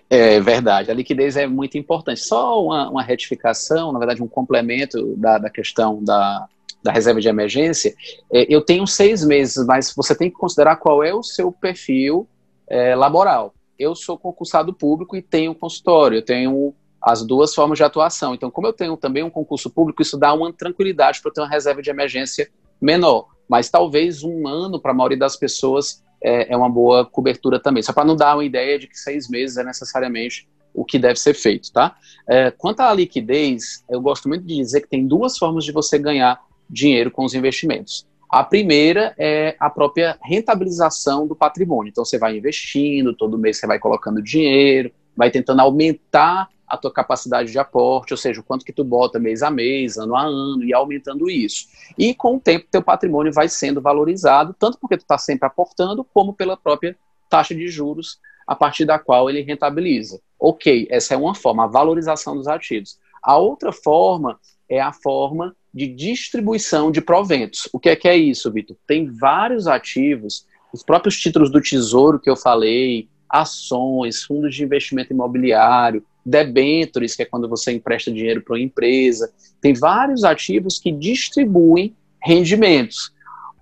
É 0.09 0.41
verdade, 0.41 0.91
a 0.91 0.95
liquidez 0.95 1.37
é 1.37 1.47
muito 1.47 1.77
importante. 1.77 2.21
Só 2.21 2.65
uma, 2.65 2.91
uma 2.91 3.03
retificação, 3.03 3.93
na 3.93 3.99
verdade, 3.99 4.23
um 4.23 4.29
complemento 4.29 5.15
da, 5.17 5.39
da 5.39 5.51
questão 5.51 6.03
da, 6.03 6.47
da 6.83 6.93
reserva 6.93 7.21
de 7.21 7.29
emergência. 7.29 7.95
É, 8.33 8.47
eu 8.49 8.63
tenho 8.63 8.87
seis 8.87 9.25
meses, 9.25 9.65
mas 9.67 9.93
você 9.95 10.15
tem 10.15 10.31
que 10.31 10.37
considerar 10.37 10.77
qual 10.77 11.03
é 11.03 11.13
o 11.13 11.23
seu 11.23 11.53
perfil 11.53 12.27
é, 12.67 12.95
laboral. 12.95 13.55
Eu 13.79 13.95
sou 13.95 14.19
concursado 14.19 14.73
público 14.73 15.17
e 15.17 15.23
tenho 15.23 15.55
consultório, 15.55 16.19
eu 16.19 16.25
tenho 16.25 16.75
as 17.03 17.25
duas 17.25 17.55
formas 17.55 17.79
de 17.79 17.85
atuação. 17.85 18.35
Então, 18.35 18.51
como 18.51 18.67
eu 18.67 18.73
tenho 18.73 18.97
também 18.97 19.23
um 19.23 19.31
concurso 19.31 19.71
público, 19.71 20.03
isso 20.03 20.19
dá 20.19 20.33
uma 20.33 20.53
tranquilidade 20.53 21.21
para 21.21 21.31
eu 21.31 21.35
ter 21.35 21.41
uma 21.41 21.49
reserva 21.49 21.81
de 21.81 21.91
emergência 21.91 22.51
menor. 22.81 23.29
Mas 23.49 23.71
talvez 23.71 24.23
um 24.23 24.47
ano, 24.47 24.81
para 24.81 24.91
a 24.91 24.95
maioria 24.95 25.19
das 25.19 25.37
pessoas, 25.37 26.03
é, 26.23 26.53
é 26.53 26.57
uma 26.57 26.69
boa 26.69 27.05
cobertura 27.05 27.61
também. 27.61 27.83
Só 27.83 27.93
para 27.93 28.05
não 28.05 28.17
dar 28.17 28.35
uma 28.35 28.45
ideia 28.45 28.79
de 28.79 28.87
que 28.87 28.99
seis 28.99 29.29
meses 29.29 29.57
é 29.57 29.65
necessariamente 29.65 30.49
o 30.75 30.85
que 30.85 30.99
deve 30.99 31.19
ser 31.19 31.35
feito, 31.35 31.73
tá? 31.73 31.97
É, 32.29 32.51
quanto 32.51 32.81
à 32.81 32.93
liquidez, 32.93 33.85
eu 33.89 34.01
gosto 34.01 34.29
muito 34.29 34.45
de 34.45 34.57
dizer 34.57 34.83
que 34.83 34.89
tem 34.89 35.07
duas 35.07 35.39
formas 35.39 35.65
de 35.65 35.73
você 35.73 35.99
ganhar 35.99 36.41
dinheiro 36.69 37.11
com 37.11 37.25
os 37.25 37.35
investimentos. 37.35 38.07
A 38.31 38.45
primeira 38.45 39.15
é 39.19 39.57
a 39.59 39.71
própria 39.71 40.19
rentabilização 40.23 41.27
do 41.27 41.35
patrimônio. 41.35 41.91
Então, 41.91 42.05
você 42.05 42.19
vai 42.19 42.37
investindo, 42.37 43.15
todo 43.15 43.39
mês 43.39 43.57
você 43.57 43.67
vai 43.67 43.79
colocando 43.79 44.23
dinheiro, 44.23 44.93
vai 45.17 45.31
tentando 45.31 45.63
aumentar 45.63 46.49
a 46.69 46.77
tua 46.77 46.93
capacidade 46.93 47.51
de 47.51 47.59
aporte, 47.59 48.13
ou 48.13 48.17
seja, 48.17 48.41
o 48.41 48.45
quanto 48.45 48.65
que 48.65 48.73
tu 48.73 48.85
bota 48.85 49.19
mês 49.19 49.43
a 49.43 49.51
mês, 49.51 49.97
ano 49.97 50.15
a 50.15 50.23
ano, 50.23 50.63
e 50.63 50.75
aumentando 50.75 51.31
isso. 51.31 51.67
E 51.97 52.15
com 52.15 52.37
o 52.37 52.41
tempo, 52.41 52.67
teu 52.71 52.83
patrimônio 52.83 53.33
vai 53.33 53.49
sendo 53.49 53.81
valorizado, 53.81 54.55
tanto 54.59 54.79
porque 54.79 54.97
tu 54.97 55.03
está 55.03 55.17
sempre 55.17 55.47
aportando, 55.47 56.05
como 56.05 56.35
pela 56.35 56.57
própria 56.57 56.97
taxa 57.31 57.55
de 57.55 57.69
juros 57.69 58.19
a 58.47 58.55
partir 58.55 58.85
da 58.85 58.99
qual 58.99 59.29
ele 59.29 59.43
rentabiliza. 59.43 60.21
Ok, 60.39 60.87
essa 60.91 61.15
é 61.15 61.17
uma 61.17 61.35
forma, 61.35 61.65
a 61.65 61.67
valorização 61.67 62.37
dos 62.37 62.49
ativos. 62.49 62.99
A 63.23 63.37
outra 63.37 63.73
forma 63.73 64.39
é 64.69 64.81
a 64.81 64.93
forma 64.93 65.55
de 65.73 65.87
distribuição 65.87 66.91
de 66.91 67.01
proventos. 67.01 67.69
O 67.73 67.79
que 67.79 67.91
é 67.91 67.97
que 67.97 68.09
é 68.09 68.17
isso, 68.17 68.51
Vitor? 68.51 68.77
Tem 68.87 69.11
vários 69.11 69.67
ativos, 69.67 70.47
os 70.73 70.83
próprios 70.83 71.19
títulos 71.21 71.51
do 71.51 71.61
Tesouro 71.61 72.19
que 72.19 72.31
eu 72.31 72.37
falei, 72.37 73.09
ações, 73.29 74.23
fundos 74.23 74.55
de 74.55 74.65
investimento 74.65 75.13
imobiliário, 75.13 76.05
debentures, 76.29 77.17
que 77.17 77.23
é 77.23 77.27
quando 77.27 77.49
você 77.49 77.73
empresta 77.73 78.13
dinheiro 78.13 78.43
para 78.43 78.55
uma 78.55 78.63
empresa. 78.63 79.33
Tem 79.61 79.73
vários 79.73 80.25
ativos 80.25 80.79
que 80.79 80.93
distribuem 80.93 81.95
rendimentos. 82.23 83.13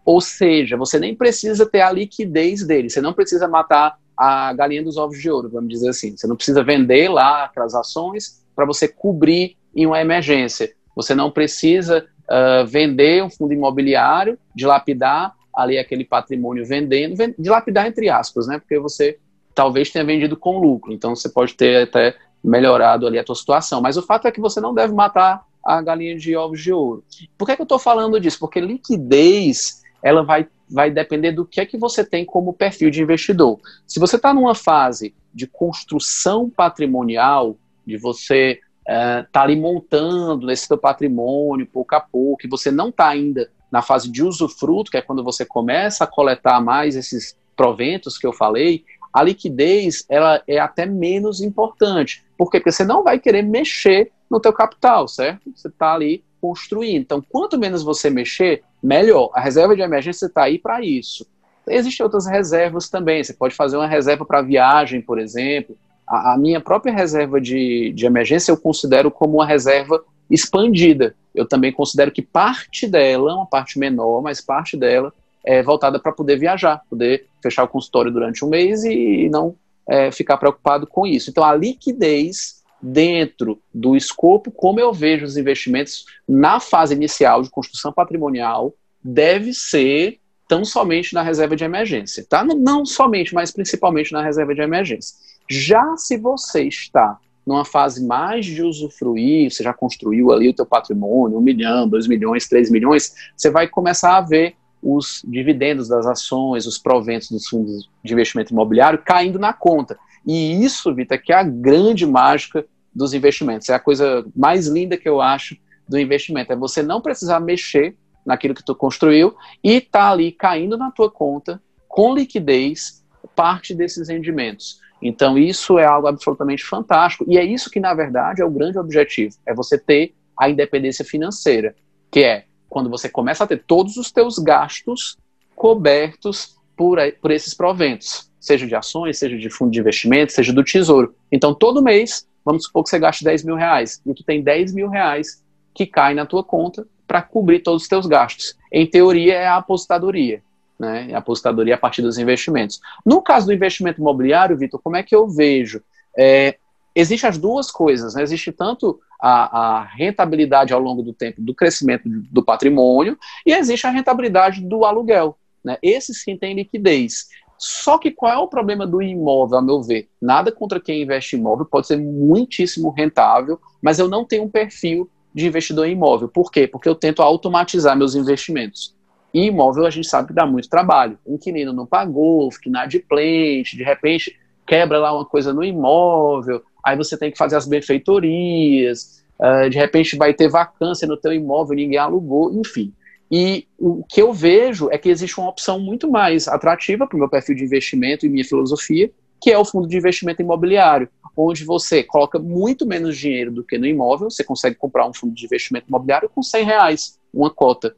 Ou 0.05 0.20
seja, 0.20 0.76
você 0.76 0.98
nem 0.98 1.14
precisa 1.14 1.66
ter 1.66 1.81
a 1.81 1.90
liquidez 1.90 2.64
dele, 2.64 2.90
você 2.90 3.00
não 3.00 3.12
precisa 3.12 3.48
matar 3.48 3.98
a 4.16 4.52
galinha 4.52 4.83
dos 4.83 4.96
ovos 4.96 5.20
de 5.20 5.31
ouro, 5.31 5.50
vamos 5.50 5.68
dizer 5.68 5.90
assim. 5.90 6.16
Você 6.16 6.26
não 6.26 6.37
precisa 6.37 6.62
vender 6.62 7.09
lá 7.09 7.44
aquelas 7.44 7.74
ações 7.74 8.42
para 8.55 8.64
você 8.64 8.88
cobrir 8.88 9.57
em 9.74 9.85
uma 9.85 10.00
emergência. 10.00 10.72
Você 10.94 11.14
não 11.14 11.31
precisa 11.31 12.07
uh, 12.31 12.66
vender 12.66 13.22
um 13.22 13.29
fundo 13.29 13.52
imobiliário, 13.52 14.38
dilapidar 14.55 15.35
ali 15.55 15.79
aquele 15.79 16.05
patrimônio 16.05 16.64
vendendo, 16.64 17.16
dilapidar 17.38 17.87
entre 17.87 18.09
aspas, 18.09 18.46
né? 18.46 18.59
Porque 18.59 18.79
você 18.79 19.18
talvez 19.55 19.90
tenha 19.90 20.05
vendido 20.05 20.37
com 20.37 20.59
lucro, 20.59 20.92
então 20.92 21.16
você 21.16 21.31
pode 21.31 21.55
ter 21.55 21.85
até 21.85 22.14
melhorado 22.42 23.07
ali 23.07 23.18
a 23.18 23.25
tua 23.25 23.35
situação. 23.35 23.81
Mas 23.81 23.96
o 23.96 24.03
fato 24.03 24.27
é 24.27 24.33
que 24.33 24.40
você 24.40 24.61
não 24.61 24.75
deve 24.75 24.94
matar 24.94 25.44
a 25.64 25.83
galinha 25.83 26.16
de 26.16 26.37
ovos 26.37 26.62
de 26.62 26.72
ouro. 26.72 27.03
Por 27.37 27.44
que, 27.44 27.53
é 27.53 27.57
que 27.57 27.62
eu 27.62 27.64
estou 27.64 27.79
falando 27.79 28.20
disso? 28.20 28.38
Porque 28.38 28.61
liquidez 28.61 29.83
ela 30.03 30.22
vai, 30.22 30.46
vai 30.70 30.90
depender 30.90 31.33
do 31.33 31.44
que 31.44 31.61
é 31.61 31.66
que 31.66 31.77
você 31.77 32.05
tem 32.05 32.25
como 32.25 32.53
perfil 32.53 32.90
de 32.90 33.03
investidor. 33.03 33.59
Se 33.87 33.99
você 33.99 34.14
está 34.14 34.33
numa 34.33 34.55
fase 34.55 35.12
de 35.35 35.46
construção 35.46 36.49
patrimonial, 36.49 37.57
de 37.85 37.96
você 37.96 38.61
estar 38.81 39.22
uh, 39.22 39.27
tá 39.33 39.42
ali 39.42 39.57
montando 39.57 40.51
esse 40.51 40.66
seu 40.66 40.79
patrimônio 40.79 41.66
pouco 41.66 41.96
a 41.96 42.01
pouco, 42.01 42.46
e 42.46 42.49
você 42.49 42.70
não 42.70 42.90
está 42.90 43.09
ainda 43.09 43.51
na 43.70 43.83
fase 43.83 44.09
de 44.09 44.22
usufruto, 44.22 44.90
que 44.90 44.96
é 44.96 45.03
quando 45.03 45.25
você 45.25 45.44
começa 45.44 46.05
a 46.05 46.07
coletar 46.07 46.61
mais 46.61 46.94
esses 46.94 47.37
proventos 47.57 48.16
que 48.16 48.27
eu 48.27 48.33
falei, 48.33 48.85
a 49.12 49.22
liquidez 49.22 50.05
ela 50.09 50.42
é 50.46 50.59
até 50.59 50.87
menos 50.87 51.40
importante. 51.40 52.25
Por 52.37 52.51
quê? 52.51 52.59
Porque 52.59 52.72
você 52.72 52.85
não 52.85 53.03
vai 53.03 53.18
querer 53.18 53.42
mexer 53.42 54.11
no 54.31 54.40
teu 54.40 54.53
capital, 54.53 55.09
certo? 55.09 55.51
Você 55.55 55.68
está 55.68 55.94
ali 55.94 56.22
construindo. 56.40 57.03
Então, 57.03 57.25
quanto 57.29 57.59
menos 57.59 57.83
você 57.83 58.11
mexer, 58.11 58.62
melhor. 58.83 59.31
A 59.35 59.40
reserva 59.40 59.75
de 59.75 59.83
emergência 59.83 60.27
está 60.27 60.44
aí 60.44 60.59
para 60.59 60.81
isso. 60.83 61.27
Existem 61.68 62.05
outras 62.05 62.27
reservas 62.27 62.88
também. 62.88 63.22
Você 63.22 63.33
pode 63.33 63.55
fazer 63.55 63.77
uma 63.77 63.88
reserva 63.88 64.25
para 64.25 64.42
viagem, 64.42 65.01
por 65.01 65.18
exemplo. 65.18 65.77
A, 66.07 66.35
a, 66.35 66.38
minha 66.38 66.61
própria 66.61 66.92
reserva 66.92 67.40
de, 67.40 67.92
de 67.92 68.07
emergência 68.07 68.53
eu 68.53 68.57
considero 68.57 69.11
como 69.11 69.35
uma 69.35 69.46
reserva 69.46 70.05
expandida. 70.31 71.14
Eu 71.35 71.46
também 71.46 71.72
considero 71.72 72.12
que 72.12 72.22
parte 72.22 72.87
dela, 72.87 73.35
uma 73.35 73.46
parte 73.46 73.79
menor, 73.79 74.22
mas 74.22 74.40
parte 74.40 74.77
dela 74.77 75.12
é 75.44 75.62
voltada 75.62 75.99
para 75.99 76.12
poder 76.12 76.37
viajar, 76.37 76.83
poder 76.88 77.27
fechar 77.42 77.64
o 77.64 77.68
consultório 77.68 78.11
durante 78.12 78.44
um 78.44 78.49
mês 78.49 78.85
e 78.85 79.29
não 79.29 79.55
é, 79.88 80.11
ficar 80.11 80.37
preocupado 80.37 80.87
com 80.87 81.07
isso. 81.07 81.31
Então, 81.31 81.44
a 81.44 81.55
liquidez 81.55 82.62
dentro 82.81 83.61
do 83.72 83.96
escopo, 83.96 84.51
como 84.51 84.81
eu 84.81 84.92
vejo 84.92 85.25
os 85.25 85.37
investimentos 85.37 86.05
na 86.29 86.61
fase 86.61 86.94
inicial 86.94 87.42
de 87.42 87.51
construção 87.51 87.92
patrimonial, 87.92 88.75
deve 89.03 89.53
ser 89.55 90.18
tão 90.49 90.64
somente 90.64 91.14
na 91.14 91.22
reserva 91.22 91.57
de 91.57 91.64
emergência, 91.64 92.25
tá? 92.29 92.44
Não, 92.44 92.57
não 92.57 92.87
somente, 92.87 93.35
mas 93.35 93.51
principalmente 93.51 94.12
na 94.12 94.22
reserva 94.22 94.55
de 94.55 94.61
emergência. 94.61 95.16
Já 95.49 95.96
se 95.96 96.16
você 96.16 96.64
está 96.64 97.18
numa 97.46 97.64
fase 97.64 98.05
mais 98.05 98.44
de 98.44 98.62
usufruir, 98.62 99.51
você 99.51 99.62
já 99.62 99.72
construiu 99.72 100.33
ali 100.33 100.49
o 100.49 100.55
teu 100.55 100.66
patrimônio, 100.66 101.38
um 101.38 101.40
milhão, 101.40 101.88
dois 101.88 102.07
milhões, 102.09 102.49
três 102.49 102.70
milhões, 102.70 103.14
você 103.37 103.51
vai 103.51 103.68
começar 103.68 104.16
a 104.16 104.20
ver 104.20 104.57
os 104.82 105.22
dividendos 105.26 105.88
das 105.88 106.06
ações, 106.06 106.66
os 106.66 106.78
proventos 106.78 107.30
dos 107.30 107.48
fundos 107.48 107.88
de 108.04 108.12
investimento 108.12 108.52
imobiliário 108.52 109.02
caindo 109.04 109.38
na 109.38 109.52
conta. 109.52 109.98
E 110.26 110.64
isso, 110.64 110.94
Vitor, 110.94 111.18
que 111.18 111.32
é 111.32 111.36
a 111.36 111.42
grande 111.42 112.06
mágica 112.06 112.64
dos 112.94 113.12
investimentos. 113.12 113.68
É 113.68 113.74
a 113.74 113.80
coisa 113.80 114.24
mais 114.34 114.66
linda 114.66 114.96
que 114.96 115.08
eu 115.08 115.20
acho 115.20 115.56
do 115.88 115.98
investimento. 115.98 116.52
É 116.52 116.56
você 116.56 116.82
não 116.82 117.00
precisar 117.00 117.40
mexer 117.40 117.96
naquilo 118.24 118.54
que 118.54 118.64
tu 118.64 118.74
construiu 118.74 119.34
e 119.62 119.80
tá 119.80 120.10
ali 120.10 120.32
caindo 120.32 120.76
na 120.76 120.90
tua 120.90 121.10
conta 121.10 121.62
com 121.86 122.14
liquidez 122.14 123.04
parte 123.36 123.74
desses 123.74 124.08
rendimentos. 124.08 124.80
Então 125.00 125.36
isso 125.36 125.78
é 125.78 125.84
algo 125.84 126.08
absolutamente 126.08 126.64
fantástico 126.64 127.24
e 127.28 127.36
é 127.36 127.44
isso 127.44 127.70
que 127.70 127.78
na 127.78 127.94
verdade 127.94 128.40
é 128.40 128.44
o 128.44 128.50
grande 128.50 128.78
objetivo, 128.78 129.36
é 129.44 129.54
você 129.54 129.78
ter 129.78 130.14
a 130.38 130.48
independência 130.48 131.04
financeira, 131.04 131.74
que 132.10 132.20
é 132.20 132.45
quando 132.68 132.90
você 132.90 133.09
começa 133.09 133.44
a 133.44 133.46
ter 133.46 133.62
todos 133.66 133.96
os 133.96 134.11
teus 134.11 134.38
gastos 134.38 135.16
cobertos 135.55 136.57
por, 136.76 136.98
por 137.20 137.31
esses 137.31 137.55
proventos 137.55 138.31
seja 138.46 138.64
de 138.64 138.76
ações, 138.76 139.18
seja 139.18 139.37
de 139.37 139.50
fundo 139.50 139.72
de 139.72 139.81
investimento, 139.81 140.33
seja 140.33 140.52
do 140.52 140.62
tesouro. 140.62 141.14
Então, 141.33 141.52
todo 141.52 141.83
mês, 141.83 142.29
vamos 142.44 142.64
supor 142.64 142.85
que 142.85 142.90
você 142.90 142.98
gaste 142.98 143.24
10 143.24 143.42
mil 143.42 143.57
reais, 143.57 144.00
e 144.07 144.14
tu 144.14 144.22
tem 144.22 144.40
10 144.40 144.72
mil 144.72 144.88
reais 144.88 145.42
que 145.74 145.85
cai 145.85 146.14
na 146.14 146.24
tua 146.24 146.44
conta 146.44 146.87
para 147.09 147.20
cobrir 147.20 147.59
todos 147.59 147.83
os 147.83 147.88
teus 147.88 148.07
gastos. 148.07 148.57
Em 148.72 148.87
teoria, 148.87 149.35
é 149.35 149.46
a 149.48 149.57
aposentadoria. 149.57 150.42
Né? 150.79 151.12
A 151.12 151.18
aposentadoria 151.18 151.74
a 151.74 151.79
partir 151.79 152.02
dos 152.02 152.18
investimentos. 152.18 152.81
No 153.05 153.20
caso 153.20 153.46
do 153.46 153.52
investimento 153.52 154.00
imobiliário, 154.00 154.57
Vitor, 154.57 154.81
como 154.81 154.96
é 154.96 155.02
que 155.02 155.14
eu 155.14 155.29
vejo? 155.29 155.83
É, 156.16 156.57
Existem 156.96 157.29
as 157.29 157.37
duas 157.37 157.70
coisas, 157.70 158.14
né? 158.14 158.22
Existe 158.22 158.50
tanto 158.50 158.98
a, 159.20 159.79
a, 159.79 159.85
rentabilidade 159.85 160.72
ao 160.72 160.81
longo 160.81 161.02
do 161.02 161.12
tempo 161.12 161.40
do 161.40 161.55
crescimento 161.55 162.02
do 162.07 162.42
patrimônio 162.42 163.18
e 163.44 163.52
existe 163.52 163.87
a 163.87 163.90
rentabilidade 163.90 164.61
do 164.61 164.85
aluguel. 164.85 165.38
Né? 165.64 165.79
Esse 165.83 166.14
sim 166.14 166.37
tem 166.37 166.55
liquidez. 166.55 167.29
Só 167.59 167.96
que 167.96 168.11
qual 168.11 168.33
é 168.33 168.37
o 168.37 168.48
problema 168.48 168.87
do 168.87 169.00
imóvel, 169.00 169.59
a 169.59 169.62
meu 169.62 169.83
ver? 169.83 170.09
Nada 170.20 170.52
contra 170.52 170.79
quem 170.79 171.02
investe 171.02 171.37
em 171.37 171.38
imóvel, 171.38 171.64
pode 171.64 171.87
ser 171.87 171.96
muitíssimo 171.96 172.90
rentável, 172.90 173.59
mas 173.81 173.98
eu 173.98 174.09
não 174.09 174.24
tenho 174.24 174.44
um 174.44 174.50
perfil 174.50 175.11
de 175.35 175.46
investidor 175.46 175.87
em 175.87 175.92
imóvel. 175.92 176.29
Por 176.29 176.50
quê? 176.50 176.66
Porque 176.66 176.88
eu 176.88 176.94
tento 176.94 177.22
automatizar 177.22 177.96
meus 177.96 178.14
investimentos. 178.14 178.94
E 179.33 179.46
imóvel 179.46 179.87
a 179.87 179.90
gente 179.90 180.09
sabe 180.09 180.29
que 180.29 180.35
dá 180.35 180.46
muito 180.46 180.68
trabalho. 180.68 181.18
O 181.24 181.35
inquilino 181.35 181.72
não 181.72 181.87
pagou, 181.87 182.50
fica 182.50 182.68
inadimplente, 182.68 183.76
de 183.76 183.83
repente 183.83 184.38
quebra 184.66 184.98
lá 184.98 185.14
uma 185.14 185.24
coisa 185.24 185.52
no 185.52 185.62
imóvel, 185.62 186.62
aí 186.87 186.96
você 186.96 187.18
tem 187.18 187.33
que 187.33 187.37
fazer 187.37 187.57
as 187.57 187.66
benfeitorias, 187.66 189.25
uh, 189.40 189.68
de 189.68 189.77
repente 189.77 190.16
vai 190.16 190.33
ter 190.33 190.49
vacância 190.49 191.07
no 191.07 191.16
teu 191.16 191.33
imóvel, 191.33 191.75
ninguém 191.75 191.99
alugou, 191.99 192.55
enfim. 192.55 192.92
E 193.29 193.66
o 193.77 194.05
que 194.05 194.22
eu 194.22 194.33
vejo 194.33 194.88
é 194.92 194.96
que 194.96 195.09
existe 195.09 195.37
uma 195.40 195.51
opção 195.51 195.81
muito 195.81 196.09
mais 196.09 196.46
atrativa 196.46 197.05
para 197.05 197.16
o 197.16 197.18
meu 197.18 197.29
perfil 197.29 197.57
de 197.57 197.64
investimento 197.64 198.25
e 198.25 198.29
minha 198.29 198.44
filosofia, 198.44 199.11
que 199.42 199.51
é 199.51 199.59
o 199.59 199.64
fundo 199.64 199.88
de 199.88 199.96
investimento 199.96 200.40
imobiliário, 200.40 201.09
onde 201.37 201.64
você 201.64 202.05
coloca 202.05 202.38
muito 202.38 202.87
menos 202.87 203.18
dinheiro 203.18 203.51
do 203.51 203.64
que 203.64 203.77
no 203.77 203.87
imóvel, 203.87 204.31
você 204.31 204.44
consegue 204.44 204.77
comprar 204.77 205.09
um 205.09 205.12
fundo 205.12 205.35
de 205.35 205.44
investimento 205.44 205.88
imobiliário 205.88 206.31
com 206.33 206.40
100 206.40 206.64
reais, 206.64 207.18
uma 207.35 207.51
cota. 207.51 207.96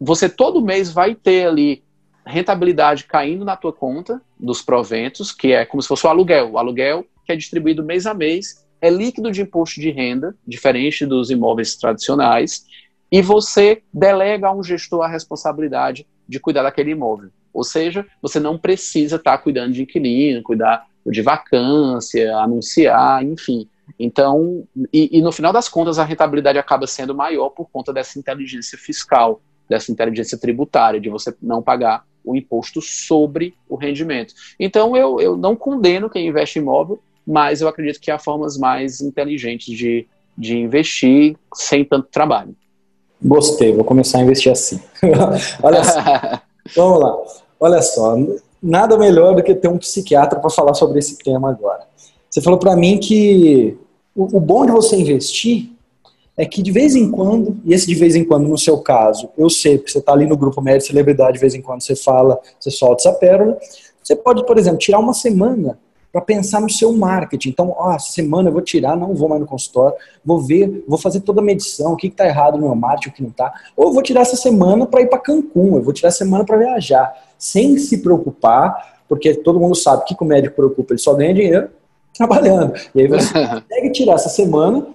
Você 0.00 0.28
todo 0.28 0.62
mês 0.62 0.90
vai 0.92 1.16
ter 1.16 1.48
ali 1.48 1.82
rentabilidade 2.24 3.04
caindo 3.04 3.44
na 3.44 3.56
tua 3.56 3.72
conta 3.72 4.22
dos 4.38 4.62
proventos, 4.62 5.32
que 5.32 5.52
é 5.52 5.66
como 5.66 5.82
se 5.82 5.88
fosse 5.88 6.06
o 6.06 6.10
aluguel. 6.10 6.52
O 6.52 6.58
aluguel 6.58 7.04
que 7.24 7.32
é 7.32 7.36
distribuído 7.36 7.84
mês 7.84 8.06
a 8.06 8.14
mês 8.14 8.64
é 8.80 8.90
líquido 8.90 9.30
de 9.30 9.40
imposto 9.40 9.80
de 9.80 9.90
renda, 9.90 10.36
diferente 10.46 11.06
dos 11.06 11.30
imóveis 11.30 11.74
tradicionais, 11.74 12.66
e 13.10 13.22
você 13.22 13.82
delega 13.92 14.48
a 14.48 14.52
um 14.52 14.62
gestor 14.62 15.02
a 15.02 15.08
responsabilidade 15.08 16.06
de 16.28 16.38
cuidar 16.38 16.64
daquele 16.64 16.90
imóvel. 16.90 17.30
Ou 17.52 17.64
seja, 17.64 18.06
você 18.20 18.40
não 18.40 18.58
precisa 18.58 19.16
estar 19.16 19.38
cuidando 19.38 19.72
de 19.72 19.82
inquilino, 19.82 20.42
cuidar 20.42 20.86
de 21.06 21.22
vacância, 21.22 22.36
anunciar, 22.36 23.24
enfim. 23.24 23.68
Então, 23.98 24.66
e, 24.92 25.18
e, 25.18 25.22
no 25.22 25.30
final 25.30 25.52
das 25.52 25.68
contas, 25.68 25.98
a 25.98 26.04
rentabilidade 26.04 26.58
acaba 26.58 26.86
sendo 26.86 27.14
maior 27.14 27.50
por 27.50 27.70
conta 27.70 27.92
dessa 27.92 28.18
inteligência 28.18 28.76
fiscal, 28.76 29.40
dessa 29.68 29.92
inteligência 29.92 30.36
tributária, 30.36 31.00
de 31.00 31.08
você 31.08 31.34
não 31.40 31.62
pagar 31.62 32.04
o 32.24 32.34
imposto 32.34 32.80
sobre 32.80 33.54
o 33.68 33.76
rendimento. 33.76 34.34
Então, 34.58 34.96
eu, 34.96 35.20
eu 35.20 35.36
não 35.36 35.54
condeno 35.54 36.10
quem 36.10 36.26
investe 36.26 36.58
em 36.58 36.62
imóvel, 36.62 37.00
mas 37.26 37.60
eu 37.60 37.68
acredito 37.68 38.00
que 38.00 38.10
há 38.10 38.18
formas 38.18 38.58
mais 38.58 39.00
inteligentes 39.00 39.76
de, 39.76 40.06
de 40.36 40.58
investir 40.58 41.36
sem 41.54 41.84
tanto 41.84 42.08
trabalho. 42.10 42.54
Gostei, 43.22 43.72
vou 43.72 43.84
começar 43.84 44.18
a 44.18 44.22
investir 44.22 44.52
assim. 44.52 44.80
Olha 45.62 45.82
só. 45.84 46.00
Vamos 46.76 47.00
lá. 47.00 47.16
Olha 47.60 47.82
só, 47.82 48.16
nada 48.62 48.98
melhor 48.98 49.34
do 49.34 49.42
que 49.42 49.54
ter 49.54 49.68
um 49.68 49.78
psiquiatra 49.78 50.38
para 50.38 50.50
falar 50.50 50.74
sobre 50.74 50.98
esse 50.98 51.16
tema 51.18 51.50
agora. 51.50 51.86
Você 52.28 52.42
falou 52.42 52.58
para 52.58 52.74
mim 52.76 52.98
que 52.98 53.76
o, 54.14 54.36
o 54.36 54.40
bom 54.40 54.66
de 54.66 54.72
você 54.72 54.96
investir 54.96 55.70
é 56.36 56.44
que 56.44 56.62
de 56.62 56.72
vez 56.72 56.96
em 56.96 57.10
quando, 57.10 57.56
e 57.64 57.72
esse 57.72 57.86
de 57.86 57.94
vez 57.94 58.16
em 58.16 58.24
quando 58.24 58.48
no 58.48 58.58
seu 58.58 58.78
caso, 58.78 59.30
eu 59.38 59.48
sei, 59.48 59.78
porque 59.78 59.92
você 59.92 59.98
está 59.98 60.12
ali 60.12 60.26
no 60.26 60.36
grupo 60.36 60.60
médio 60.60 60.86
celebridade, 60.86 61.34
de 61.34 61.38
vez 61.38 61.54
em 61.54 61.62
quando 61.62 61.82
você 61.82 61.94
fala, 61.94 62.40
você 62.58 62.70
solta 62.70 63.08
essa 63.08 63.18
pérola, 63.18 63.56
você 64.02 64.16
pode, 64.16 64.44
por 64.44 64.58
exemplo, 64.58 64.78
tirar 64.78 64.98
uma 64.98 65.14
semana 65.14 65.78
para 66.14 66.22
pensar 66.22 66.60
no 66.60 66.70
seu 66.70 66.92
marketing. 66.92 67.48
Então, 67.48 67.74
ó, 67.76 67.92
essa 67.92 68.12
semana 68.12 68.48
eu 68.48 68.52
vou 68.52 68.62
tirar, 68.62 68.96
não 68.96 69.16
vou 69.16 69.28
mais 69.28 69.40
no 69.40 69.48
consultório, 69.48 69.96
vou 70.24 70.40
ver, 70.40 70.84
vou 70.86 70.96
fazer 70.96 71.18
toda 71.18 71.40
a 71.40 71.44
medição, 71.44 71.92
o 71.92 71.96
que 71.96 72.06
está 72.06 72.24
errado 72.24 72.56
no 72.56 72.66
meu 72.66 72.76
marketing, 72.76 73.08
o 73.08 73.12
que 73.12 73.22
não 73.22 73.30
está. 73.30 73.52
Ou 73.76 73.88
eu 73.88 73.92
vou 73.92 74.00
tirar 74.00 74.20
essa 74.20 74.36
semana 74.36 74.86
para 74.86 75.00
ir 75.00 75.08
para 75.08 75.18
Cancún, 75.18 75.74
eu 75.74 75.82
vou 75.82 75.92
tirar 75.92 76.10
essa 76.10 76.18
semana 76.18 76.44
para 76.44 76.56
viajar, 76.56 77.12
sem 77.36 77.76
se 77.78 77.98
preocupar, 77.98 79.00
porque 79.08 79.34
todo 79.34 79.58
mundo 79.58 79.74
sabe 79.74 80.04
que 80.04 80.14
o 80.16 80.24
médico 80.24 80.54
preocupa, 80.54 80.92
ele 80.92 81.00
só 81.00 81.14
ganha 81.14 81.34
dinheiro 81.34 81.68
trabalhando. 82.16 82.74
E 82.94 83.00
aí 83.00 83.08
você 83.08 83.32
consegue 83.34 83.90
tirar 83.90 84.14
essa 84.14 84.28
semana 84.28 84.86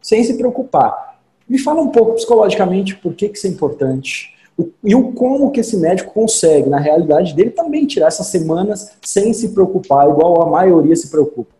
sem 0.00 0.22
se 0.22 0.38
preocupar. 0.38 1.18
Me 1.48 1.58
fala 1.58 1.80
um 1.80 1.88
pouco 1.88 2.14
psicologicamente 2.14 2.94
por 2.94 3.12
que, 3.14 3.28
que 3.28 3.36
isso 3.36 3.48
é 3.48 3.50
importante 3.50 4.36
e 4.82 4.94
o 4.94 5.12
como 5.12 5.50
que 5.50 5.60
esse 5.60 5.76
médico 5.76 6.12
consegue, 6.12 6.68
na 6.68 6.78
realidade 6.78 7.34
dele, 7.34 7.50
também 7.50 7.86
tirar 7.86 8.08
essas 8.08 8.26
semanas 8.26 8.96
sem 9.02 9.32
se 9.32 9.50
preocupar, 9.54 10.08
igual 10.08 10.42
a 10.42 10.50
maioria 10.50 10.96
se 10.96 11.10
preocupa. 11.10 11.52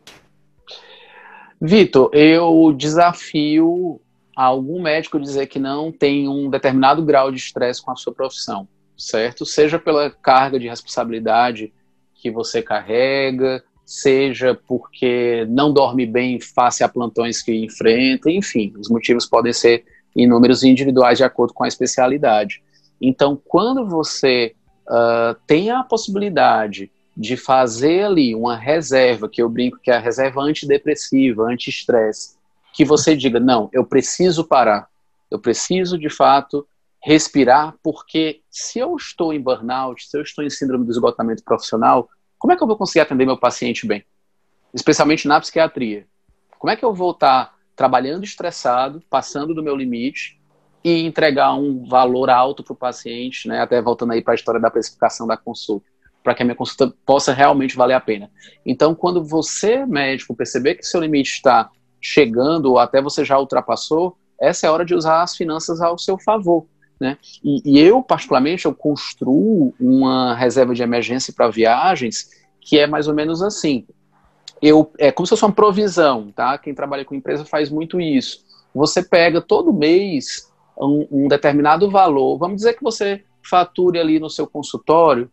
Vitor, 1.60 2.10
eu 2.14 2.72
desafio 2.72 4.00
algum 4.34 4.80
médico 4.80 5.20
dizer 5.20 5.46
que 5.46 5.58
não 5.58 5.92
tem 5.92 6.26
um 6.28 6.48
determinado 6.48 7.04
grau 7.04 7.30
de 7.30 7.38
estresse 7.38 7.82
com 7.82 7.90
a 7.90 7.96
sua 7.96 8.12
profissão. 8.12 8.66
certo? 8.96 9.46
Seja 9.46 9.78
pela 9.78 10.10
carga 10.10 10.58
de 10.58 10.68
responsabilidade 10.68 11.72
que 12.14 12.30
você 12.30 12.60
carrega, 12.60 13.62
seja 13.84 14.54
porque 14.68 15.46
não 15.48 15.72
dorme 15.72 16.06
bem 16.06 16.38
face 16.38 16.84
a 16.84 16.88
plantões 16.88 17.42
que 17.42 17.52
enfrenta, 17.52 18.30
enfim, 18.30 18.72
os 18.78 18.88
motivos 18.88 19.26
podem 19.26 19.52
ser 19.52 19.84
inúmeros 20.14 20.62
e 20.62 20.68
individuais 20.68 21.18
de 21.18 21.24
acordo 21.24 21.54
com 21.54 21.64
a 21.64 21.68
especialidade. 21.68 22.62
Então, 23.00 23.40
quando 23.42 23.86
você 23.86 24.54
uh, 24.88 25.34
tem 25.46 25.70
a 25.70 25.82
possibilidade 25.82 26.90
de 27.16 27.36
fazer 27.36 28.04
ali 28.04 28.34
uma 28.34 28.56
reserva, 28.56 29.28
que 29.28 29.42
eu 29.42 29.48
brinco 29.48 29.78
que 29.78 29.90
é 29.90 29.96
a 29.96 30.00
reserva 30.00 30.42
antidepressiva, 30.42 31.44
anti-estresse, 31.44 32.36
que 32.72 32.84
você 32.84 33.16
diga, 33.16 33.40
não, 33.40 33.68
eu 33.72 33.84
preciso 33.84 34.44
parar, 34.44 34.88
eu 35.30 35.38
preciso 35.38 35.98
de 35.98 36.08
fato 36.08 36.66
respirar, 37.02 37.74
porque 37.82 38.42
se 38.50 38.78
eu 38.78 38.94
estou 38.96 39.32
em 39.32 39.40
burnout, 39.40 40.06
se 40.06 40.16
eu 40.16 40.22
estou 40.22 40.44
em 40.44 40.50
síndrome 40.50 40.84
do 40.84 40.90
esgotamento 40.90 41.42
profissional, 41.42 42.08
como 42.38 42.52
é 42.52 42.56
que 42.56 42.62
eu 42.62 42.66
vou 42.66 42.76
conseguir 42.76 43.00
atender 43.00 43.26
meu 43.26 43.36
paciente 43.36 43.86
bem? 43.86 44.04
Especialmente 44.72 45.26
na 45.26 45.40
psiquiatria. 45.40 46.06
Como 46.58 46.70
é 46.70 46.76
que 46.76 46.84
eu 46.84 46.94
vou 46.94 47.10
estar 47.10 47.54
trabalhando 47.74 48.24
estressado, 48.24 49.02
passando 49.10 49.54
do 49.54 49.62
meu 49.62 49.74
limite 49.74 50.39
e 50.82 51.04
entregar 51.04 51.54
um 51.54 51.84
valor 51.86 52.30
alto 52.30 52.62
para 52.62 52.72
o 52.72 52.76
paciente, 52.76 53.46
né? 53.48 53.60
Até 53.60 53.80
voltando 53.80 54.12
aí 54.12 54.22
para 54.22 54.32
a 54.32 54.34
história 54.34 54.60
da 54.60 54.70
precificação 54.70 55.26
da 55.26 55.36
consulta, 55.36 55.86
para 56.22 56.34
que 56.34 56.42
a 56.42 56.44
minha 56.44 56.56
consulta 56.56 56.94
possa 57.04 57.32
realmente 57.32 57.76
valer 57.76 57.94
a 57.94 58.00
pena. 58.00 58.30
Então, 58.64 58.94
quando 58.94 59.22
você, 59.22 59.84
médico, 59.84 60.34
perceber 60.34 60.76
que 60.76 60.86
seu 60.86 61.00
limite 61.00 61.32
está 61.32 61.70
chegando 62.00 62.70
ou 62.70 62.78
até 62.78 63.02
você 63.02 63.24
já 63.24 63.38
ultrapassou, 63.38 64.16
essa 64.40 64.66
é 64.66 64.70
a 64.70 64.72
hora 64.72 64.84
de 64.84 64.94
usar 64.94 65.22
as 65.22 65.36
finanças 65.36 65.80
ao 65.82 65.98
seu 65.98 66.18
favor. 66.18 66.66
Né? 66.98 67.16
E, 67.44 67.62
e 67.64 67.78
eu, 67.78 68.02
particularmente, 68.02 68.66
eu 68.66 68.74
construo 68.74 69.74
uma 69.78 70.34
reserva 70.34 70.74
de 70.74 70.82
emergência 70.82 71.32
para 71.34 71.48
viagens 71.48 72.28
que 72.60 72.78
é 72.78 72.86
mais 72.86 73.08
ou 73.08 73.14
menos 73.14 73.42
assim. 73.42 73.86
Eu, 74.60 74.92
é 74.98 75.10
como 75.10 75.26
se 75.26 75.30
fosse 75.30 75.44
uma 75.44 75.52
provisão, 75.52 76.30
tá? 76.30 76.58
Quem 76.58 76.74
trabalha 76.74 77.04
com 77.04 77.14
empresa 77.14 77.44
faz 77.44 77.70
muito 77.70 77.98
isso. 77.98 78.44
Você 78.74 79.02
pega 79.02 79.40
todo 79.40 79.72
mês 79.72 80.49
um, 80.86 81.06
um 81.10 81.28
determinado 81.28 81.90
valor, 81.90 82.38
vamos 82.38 82.56
dizer 82.56 82.74
que 82.74 82.82
você 82.82 83.24
fature 83.42 83.98
ali 83.98 84.18
no 84.18 84.30
seu 84.30 84.46
consultório 84.46 85.30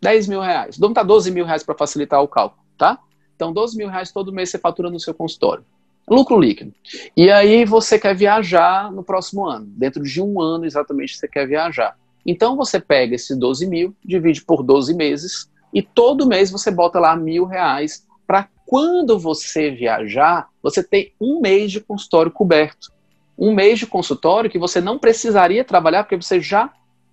10 0.00 0.28
mil 0.28 0.40
reais. 0.40 0.78
Vamos 0.78 0.94
dar 0.94 1.02
12 1.02 1.30
mil 1.30 1.44
reais 1.44 1.62
para 1.62 1.76
facilitar 1.76 2.22
o 2.22 2.28
cálculo, 2.28 2.62
tá? 2.78 2.98
Então, 3.36 3.52
12 3.52 3.76
mil 3.76 3.88
reais 3.88 4.12
todo 4.12 4.32
mês 4.32 4.50
você 4.50 4.58
fatura 4.58 4.90
no 4.90 5.00
seu 5.00 5.14
consultório 5.14 5.64
lucro 6.10 6.40
líquido. 6.40 6.74
E 7.16 7.30
aí 7.30 7.64
você 7.64 7.98
quer 7.98 8.16
viajar 8.16 8.90
no 8.92 9.04
próximo 9.04 9.46
ano. 9.46 9.66
Dentro 9.66 10.02
de 10.02 10.20
um 10.20 10.40
ano, 10.40 10.64
exatamente, 10.64 11.16
você 11.16 11.28
quer 11.28 11.46
viajar. 11.46 11.96
Então 12.26 12.56
você 12.56 12.80
pega 12.80 13.14
esses 13.14 13.36
12 13.38 13.66
mil, 13.66 13.94
divide 14.04 14.42
por 14.42 14.62
12 14.62 14.92
meses, 14.94 15.48
e 15.72 15.80
todo 15.80 16.26
mês 16.26 16.50
você 16.50 16.70
bota 16.70 16.98
lá 16.98 17.16
mil 17.16 17.44
reais 17.44 18.06
para 18.26 18.48
quando 18.66 19.18
você 19.18 19.70
viajar, 19.70 20.48
você 20.62 20.82
ter 20.82 21.12
um 21.20 21.40
mês 21.40 21.70
de 21.70 21.80
consultório 21.80 22.30
coberto. 22.30 22.92
Um 23.40 23.54
mês 23.54 23.78
de 23.78 23.86
consultório 23.86 24.50
que 24.50 24.58
você 24.58 24.80
não 24.80 24.98
precisaria 24.98 25.64
trabalhar, 25.64 26.04
porque 26.04 26.16
você 26.16 26.40
já 26.40 26.70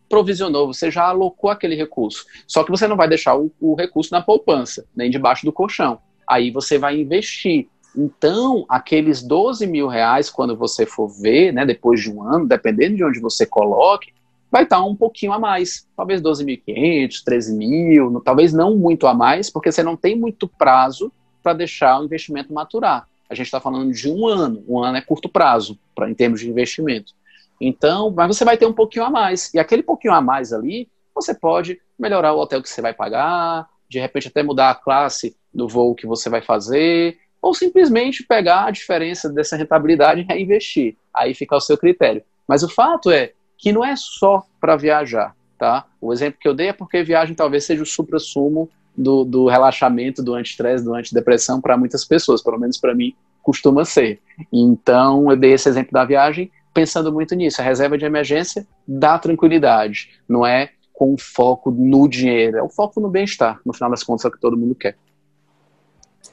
provisionou, 0.09 0.73
você 0.73 0.91
já 0.91 1.05
alocou 1.05 1.49
aquele 1.49 1.75
recurso. 1.75 2.25
Só 2.45 2.63
que 2.63 2.71
você 2.71 2.87
não 2.87 2.97
vai 2.97 3.07
deixar 3.07 3.37
o, 3.37 3.51
o 3.59 3.75
recurso 3.75 4.11
na 4.11 4.21
poupança, 4.21 4.85
nem 4.95 5.09
debaixo 5.09 5.45
do 5.45 5.53
colchão. 5.53 5.99
Aí 6.27 6.51
você 6.51 6.77
vai 6.77 6.99
investir 6.99 7.67
então, 7.97 8.63
aqueles 8.69 9.23
12 9.23 9.65
mil 9.65 9.87
reais, 9.87 10.29
quando 10.29 10.55
você 10.55 10.85
for 10.85 11.07
ver, 11.07 11.51
né, 11.51 11.65
depois 11.65 11.99
de 11.99 12.11
um 12.11 12.21
ano, 12.21 12.45
dependendo 12.45 12.95
de 12.95 13.03
onde 13.03 13.19
você 13.19 13.43
coloque, 13.43 14.13
vai 14.51 14.63
estar 14.63 14.83
um 14.83 14.95
pouquinho 14.95 15.33
a 15.33 15.39
mais. 15.39 15.87
Talvez 15.97 16.21
12.500, 16.21 17.23
13 17.25 17.57
mil, 17.57 18.21
talvez 18.21 18.53
não 18.53 18.77
muito 18.77 19.07
a 19.07 19.15
mais, 19.15 19.49
porque 19.49 19.71
você 19.71 19.81
não 19.81 19.97
tem 19.97 20.15
muito 20.15 20.47
prazo 20.47 21.11
para 21.41 21.53
deixar 21.53 21.99
o 21.99 22.05
investimento 22.05 22.53
maturar. 22.53 23.07
A 23.29 23.35
gente 23.35 23.47
está 23.47 23.59
falando 23.59 23.91
de 23.91 24.09
um 24.09 24.27
ano, 24.27 24.63
um 24.67 24.81
ano 24.81 24.97
é 24.97 25.01
curto 25.01 25.27
prazo 25.27 25.77
pra, 25.95 26.09
em 26.09 26.13
termos 26.13 26.39
de 26.39 26.49
investimento. 26.49 27.13
Então, 27.59 28.11
mas 28.11 28.27
você 28.27 28.45
vai 28.45 28.57
ter 28.57 28.65
um 28.65 28.73
pouquinho 28.73 29.05
a 29.05 29.09
mais. 29.09 29.53
E 29.53 29.59
aquele 29.59 29.83
pouquinho 29.83 30.13
a 30.13 30.21
mais 30.21 30.53
ali, 30.53 30.89
você 31.13 31.33
pode 31.33 31.79
melhorar 31.97 32.33
o 32.33 32.39
hotel 32.39 32.61
que 32.61 32.69
você 32.69 32.81
vai 32.81 32.93
pagar, 32.93 33.67
de 33.89 33.99
repente 33.99 34.27
até 34.27 34.43
mudar 34.43 34.69
a 34.69 34.75
classe 34.75 35.35
do 35.53 35.67
voo 35.67 35.95
que 35.95 36.05
você 36.05 36.29
vai 36.29 36.41
fazer, 36.41 37.17
ou 37.41 37.53
simplesmente 37.53 38.23
pegar 38.23 38.65
a 38.65 38.71
diferença 38.71 39.29
dessa 39.29 39.55
rentabilidade 39.55 40.21
e 40.21 40.23
reinvestir. 40.23 40.95
Aí 41.15 41.33
fica 41.33 41.55
ao 41.55 41.61
seu 41.61 41.77
critério. 41.77 42.23
Mas 42.47 42.63
o 42.63 42.69
fato 42.69 43.11
é 43.11 43.33
que 43.57 43.71
não 43.71 43.83
é 43.83 43.95
só 43.95 44.43
para 44.61 44.75
viajar, 44.75 45.35
tá? 45.57 45.85
O 45.99 46.13
exemplo 46.13 46.39
que 46.39 46.47
eu 46.47 46.53
dei 46.53 46.67
é 46.67 46.73
porque 46.73 47.03
viagem 47.03 47.35
talvez 47.35 47.65
seja 47.65 47.81
o 47.81 47.85
supra-sumo 47.85 48.69
do, 48.97 49.23
do 49.23 49.47
relaxamento, 49.47 50.23
do 50.23 50.33
anti-estresse, 50.33 50.83
do 50.83 50.95
antidepressão 50.95 51.61
para 51.61 51.77
muitas 51.77 52.03
pessoas, 52.03 52.41
pelo 52.41 52.59
menos 52.59 52.77
para 52.77 52.95
mim 52.95 53.13
costuma 53.43 53.85
ser. 53.85 54.19
Então 54.51 55.29
eu 55.29 55.37
dei 55.37 55.53
esse 55.53 55.69
exemplo 55.69 55.93
da 55.93 56.03
viagem 56.03 56.51
pensando 56.73 57.13
muito 57.13 57.35
nisso. 57.35 57.61
A 57.61 57.63
reserva 57.63 57.97
de 57.97 58.05
emergência 58.05 58.67
dá 58.87 59.17
tranquilidade, 59.17 60.19
não 60.27 60.45
é 60.45 60.71
com 60.93 61.15
foco 61.17 61.69
no 61.69 62.07
dinheiro, 62.07 62.57
é 62.57 62.63
o 62.63 62.69
foco 62.69 62.99
no 62.99 63.09
bem-estar, 63.09 63.59
no 63.63 63.73
final 63.73 63.89
das 63.91 64.03
contas 64.03 64.25
é 64.25 64.27
o 64.27 64.31
que 64.31 64.39
todo 64.39 64.57
mundo 64.57 64.73
quer. 64.73 64.97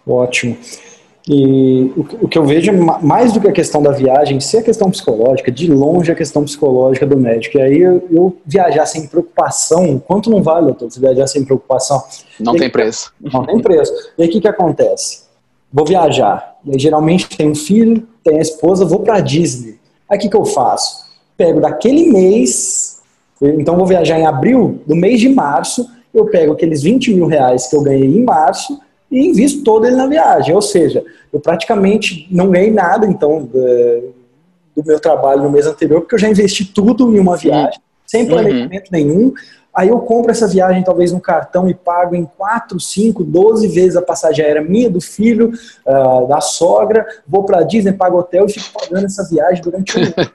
Ótimo. 0.06 0.58
E 1.26 1.90
o, 1.96 2.28
que 2.28 2.36
eu 2.36 2.44
vejo 2.44 2.70
mais 3.02 3.32
do 3.32 3.40
que 3.40 3.48
a 3.48 3.52
questão 3.52 3.82
da 3.82 3.90
viagem, 3.90 4.40
se 4.40 4.58
a 4.58 4.62
questão 4.62 4.90
psicológica, 4.90 5.50
de 5.50 5.72
longe 5.72 6.12
a 6.12 6.14
questão 6.14 6.44
psicológica 6.44 7.06
do 7.06 7.18
médico. 7.18 7.56
E 7.56 7.62
aí 7.62 7.80
eu, 7.80 8.06
eu 8.10 8.36
viajar 8.44 8.84
sem 8.84 9.06
preocupação, 9.06 9.98
quanto 9.98 10.28
não 10.28 10.42
vale, 10.42 10.66
doutor, 10.66 10.90
se 10.90 11.00
viajar 11.00 11.26
sem 11.26 11.42
preocupação? 11.42 12.02
Não 12.38 12.54
tem 12.54 12.68
preço. 12.68 13.12
Não 13.18 13.46
tem 13.46 13.58
preço. 13.58 13.92
E 14.18 14.22
aí 14.22 14.28
o 14.28 14.32
que, 14.32 14.40
que 14.40 14.48
acontece? 14.48 15.24
Vou 15.72 15.86
viajar. 15.86 16.56
E 16.62 16.72
aí 16.72 16.78
geralmente 16.78 17.26
tem 17.26 17.50
um 17.50 17.54
filho, 17.54 18.06
tem 18.22 18.38
a 18.38 18.42
esposa, 18.42 18.84
vou 18.84 19.00
para 19.00 19.20
Disney. 19.20 19.78
Aí 20.10 20.18
o 20.18 20.20
que, 20.20 20.28
que 20.28 20.36
eu 20.36 20.44
faço? 20.44 21.04
Pego 21.38 21.58
daquele 21.58 22.12
mês, 22.12 23.00
então 23.40 23.76
vou 23.76 23.86
viajar 23.86 24.20
em 24.20 24.26
abril, 24.26 24.82
do 24.86 24.94
mês 24.94 25.18
de 25.20 25.30
março, 25.30 25.88
eu 26.12 26.26
pego 26.26 26.52
aqueles 26.52 26.82
20 26.82 27.14
mil 27.14 27.26
reais 27.26 27.66
que 27.66 27.74
eu 27.74 27.82
ganhei 27.82 28.06
em 28.06 28.22
março 28.22 28.78
e 29.14 29.28
invisto 29.28 29.62
todo 29.62 29.86
ele 29.86 29.96
na 29.96 30.06
viagem. 30.06 30.54
Ou 30.54 30.62
seja, 30.62 31.04
eu 31.32 31.40
praticamente 31.40 32.26
não 32.30 32.50
ganhei 32.50 32.70
nada, 32.70 33.06
então, 33.06 33.48
do 34.76 34.84
meu 34.84 34.98
trabalho 34.98 35.42
no 35.42 35.50
mês 35.50 35.66
anterior, 35.66 36.00
porque 36.00 36.16
eu 36.16 36.18
já 36.18 36.28
investi 36.28 36.64
tudo 36.64 37.14
em 37.14 37.20
uma 37.20 37.36
viagem, 37.36 37.80
sem 38.04 38.22
uhum. 38.22 38.28
planejamento 38.28 38.86
uhum. 38.86 38.90
nenhum. 38.92 39.34
Aí 39.74 39.88
eu 39.88 39.98
compro 40.00 40.30
essa 40.30 40.46
viagem 40.46 40.84
talvez 40.84 41.10
no 41.10 41.20
cartão 41.20 41.68
e 41.68 41.74
pago 41.74 42.14
em 42.14 42.24
4, 42.24 42.78
5, 42.78 43.24
12 43.24 43.66
vezes 43.68 43.96
a 43.96 44.02
passagem 44.02 44.44
aérea 44.44 44.62
minha, 44.62 44.88
do 44.88 45.00
filho, 45.00 45.52
uh, 45.84 46.28
da 46.28 46.40
sogra, 46.40 47.04
vou 47.26 47.42
para 47.44 47.62
Disney, 47.62 47.92
pago 47.92 48.18
hotel 48.18 48.46
e 48.46 48.52
fico 48.52 48.66
pagando 48.72 49.06
essa 49.06 49.28
viagem 49.28 49.60
durante 49.62 49.98
um 49.98 50.02
ano. 50.02 50.14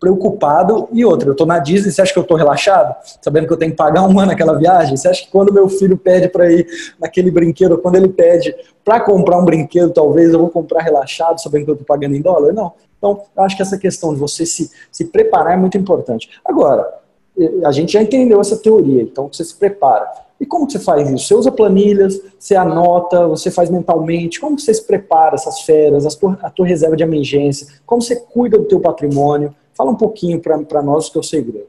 Preocupado. 0.00 0.88
E 0.92 1.04
outra, 1.04 1.28
eu 1.28 1.36
tô 1.36 1.44
na 1.44 1.58
Disney, 1.58 1.92
você 1.92 2.00
acha 2.00 2.12
que 2.12 2.18
eu 2.18 2.24
tô 2.24 2.34
relaxado? 2.34 2.96
Sabendo 3.20 3.46
que 3.46 3.52
eu 3.52 3.56
tenho 3.56 3.70
que 3.70 3.76
pagar 3.76 4.02
um 4.02 4.18
ano 4.18 4.32
aquela 4.32 4.58
viagem? 4.58 4.96
Você 4.96 5.06
acha 5.06 5.24
que 5.24 5.30
quando 5.30 5.52
meu 5.52 5.68
filho 5.68 5.96
pede 5.96 6.26
para 6.28 6.50
ir 6.50 6.66
naquele 6.98 7.30
brinquedo, 7.30 7.76
quando 7.78 7.96
ele 7.96 8.08
pede 8.08 8.56
para 8.82 8.98
comprar 8.98 9.38
um 9.38 9.44
brinquedo, 9.44 9.92
talvez 9.92 10.32
eu 10.32 10.38
vou 10.38 10.48
comprar 10.48 10.82
relaxado, 10.82 11.40
sabendo 11.40 11.66
que 11.66 11.70
eu 11.72 11.76
tô 11.76 11.84
pagando 11.84 12.16
em 12.16 12.22
dólar? 12.22 12.52
Não. 12.52 12.72
Então, 12.96 13.22
eu 13.36 13.42
acho 13.42 13.56
que 13.56 13.62
essa 13.62 13.78
questão 13.78 14.12
de 14.12 14.20
você 14.20 14.44
se, 14.44 14.70
se 14.90 15.04
preparar 15.06 15.54
é 15.54 15.56
muito 15.56 15.76
importante. 15.76 16.28
Agora, 16.44 16.99
a 17.64 17.72
gente 17.72 17.92
já 17.92 18.02
entendeu 18.02 18.40
essa 18.40 18.56
teoria, 18.56 19.02
então 19.02 19.28
você 19.32 19.44
se 19.44 19.54
prepara. 19.54 20.10
E 20.40 20.46
como 20.46 20.68
você 20.68 20.78
faz 20.78 21.10
isso? 21.10 21.26
Você 21.26 21.34
usa 21.34 21.52
planilhas, 21.52 22.20
você 22.38 22.56
anota, 22.56 23.26
você 23.28 23.50
faz 23.50 23.68
mentalmente, 23.68 24.40
como 24.40 24.58
você 24.58 24.72
se 24.72 24.86
prepara 24.86 25.34
essas 25.34 25.60
férias, 25.60 26.06
a 26.42 26.50
tua 26.50 26.66
reserva 26.66 26.96
de 26.96 27.02
emergência, 27.02 27.66
como 27.84 28.00
você 28.00 28.16
cuida 28.16 28.56
do 28.56 28.64
teu 28.64 28.80
patrimônio? 28.80 29.54
Fala 29.74 29.90
um 29.90 29.96
pouquinho 29.96 30.40
para 30.40 30.82
nós 30.82 31.14
o 31.14 31.20
o 31.20 31.22
segredo. 31.22 31.68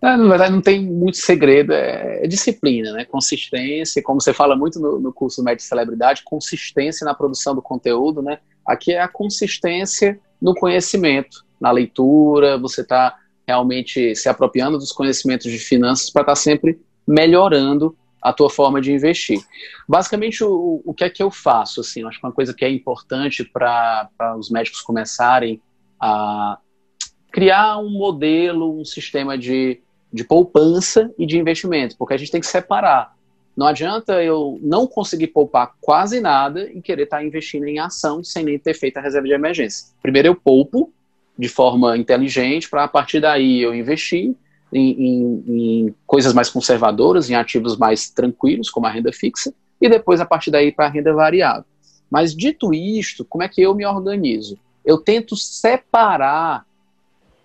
É, 0.00 0.16
na 0.16 0.28
verdade, 0.28 0.52
não 0.52 0.60
tem 0.60 0.84
muito 0.84 1.16
segredo, 1.16 1.72
é, 1.72 2.24
é, 2.24 2.26
disciplina, 2.28 2.92
né? 2.92 3.04
Consistência, 3.04 4.02
como 4.02 4.20
você 4.20 4.32
fala 4.32 4.54
muito 4.54 4.78
no, 4.78 5.00
no 5.00 5.12
curso 5.12 5.42
Médio 5.42 5.58
de 5.58 5.68
Celebridade, 5.68 6.22
consistência 6.24 7.04
na 7.04 7.14
produção 7.14 7.54
do 7.54 7.62
conteúdo, 7.62 8.20
né? 8.20 8.38
Aqui 8.64 8.92
é 8.92 9.00
a 9.00 9.08
consistência 9.08 10.20
no 10.40 10.54
conhecimento, 10.54 11.44
na 11.58 11.70
leitura, 11.70 12.58
você 12.58 12.82
está 12.82 13.16
realmente 13.46 14.14
se 14.16 14.28
apropriando 14.28 14.78
dos 14.78 14.92
conhecimentos 14.92 15.50
de 15.50 15.58
finanças 15.58 16.10
para 16.10 16.22
estar 16.22 16.32
tá 16.32 16.36
sempre 16.36 16.80
melhorando 17.06 17.96
a 18.20 18.32
tua 18.32 18.50
forma 18.50 18.80
de 18.80 18.92
investir. 18.92 19.40
Basicamente, 19.88 20.42
o, 20.42 20.82
o 20.84 20.92
que 20.92 21.04
é 21.04 21.10
que 21.10 21.22
eu 21.22 21.30
faço? 21.30 21.80
Assim, 21.80 22.00
eu 22.00 22.08
acho 22.08 22.18
que 22.18 22.26
uma 22.26 22.32
coisa 22.32 22.52
que 22.52 22.64
é 22.64 22.70
importante 22.70 23.44
para 23.44 24.10
os 24.36 24.50
médicos 24.50 24.80
começarem 24.80 25.60
a 26.00 26.58
criar 27.30 27.78
um 27.78 27.90
modelo, 27.90 28.80
um 28.80 28.84
sistema 28.84 29.38
de, 29.38 29.80
de 30.12 30.24
poupança 30.24 31.12
e 31.16 31.24
de 31.24 31.38
investimento, 31.38 31.96
porque 31.96 32.14
a 32.14 32.16
gente 32.16 32.32
tem 32.32 32.40
que 32.40 32.46
separar. 32.46 33.14
Não 33.56 33.66
adianta 33.66 34.22
eu 34.22 34.58
não 34.60 34.86
conseguir 34.86 35.28
poupar 35.28 35.74
quase 35.80 36.20
nada 36.20 36.68
e 36.70 36.82
querer 36.82 37.04
estar 37.04 37.18
tá 37.18 37.24
investindo 37.24 37.66
em 37.66 37.78
ação 37.78 38.24
sem 38.24 38.44
nem 38.44 38.58
ter 38.58 38.74
feito 38.74 38.96
a 38.96 39.00
reserva 39.00 39.28
de 39.28 39.34
emergência. 39.34 39.86
Primeiro 40.02 40.28
eu 40.28 40.34
poupo 40.34 40.92
de 41.38 41.48
forma 41.48 41.96
inteligente 41.96 42.68
para 42.68 42.84
a 42.84 42.88
partir 42.88 43.20
daí 43.20 43.60
eu 43.62 43.74
investir 43.74 44.34
em, 44.72 44.90
em, 44.90 45.44
em 45.46 45.94
coisas 46.06 46.32
mais 46.32 46.50
conservadoras, 46.50 47.30
em 47.30 47.34
ativos 47.34 47.76
mais 47.76 48.10
tranquilos, 48.10 48.70
como 48.70 48.86
a 48.86 48.90
renda 48.90 49.12
fixa, 49.12 49.52
e 49.80 49.88
depois, 49.88 50.20
a 50.20 50.26
partir 50.26 50.50
daí, 50.50 50.72
para 50.72 50.86
a 50.86 50.90
renda 50.90 51.12
variável. 51.12 51.64
Mas, 52.10 52.34
dito 52.34 52.72
isto, 52.72 53.24
como 53.24 53.44
é 53.44 53.48
que 53.48 53.60
eu 53.60 53.74
me 53.74 53.84
organizo? 53.84 54.58
Eu 54.84 54.98
tento 54.98 55.36
separar 55.36 56.64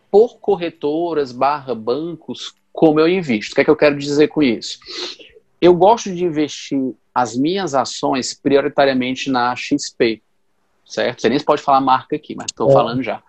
por 0.10 0.38
corretoras 0.40 1.32
barra 1.32 1.74
bancos 1.74 2.54
como 2.72 3.00
eu 3.00 3.08
invisto. 3.08 3.52
O 3.52 3.56
que 3.56 3.62
é 3.62 3.64
que 3.64 3.70
eu 3.70 3.76
quero 3.76 3.98
dizer 3.98 4.28
com 4.28 4.42
isso? 4.44 4.80
Eu 5.60 5.74
gosto 5.74 6.14
de 6.14 6.24
investir 6.24 6.94
as 7.14 7.36
minhas 7.36 7.74
ações 7.74 8.34
prioritariamente 8.34 9.30
na 9.30 9.56
XP, 9.56 10.22
certo? 10.86 11.22
Você 11.22 11.30
nem 11.30 11.40
pode 11.40 11.62
falar 11.62 11.82
marca 11.82 12.16
aqui, 12.16 12.36
mas 12.36 12.48
estou 12.50 12.70
é. 12.70 12.74
falando 12.74 13.02
já. 13.02 13.22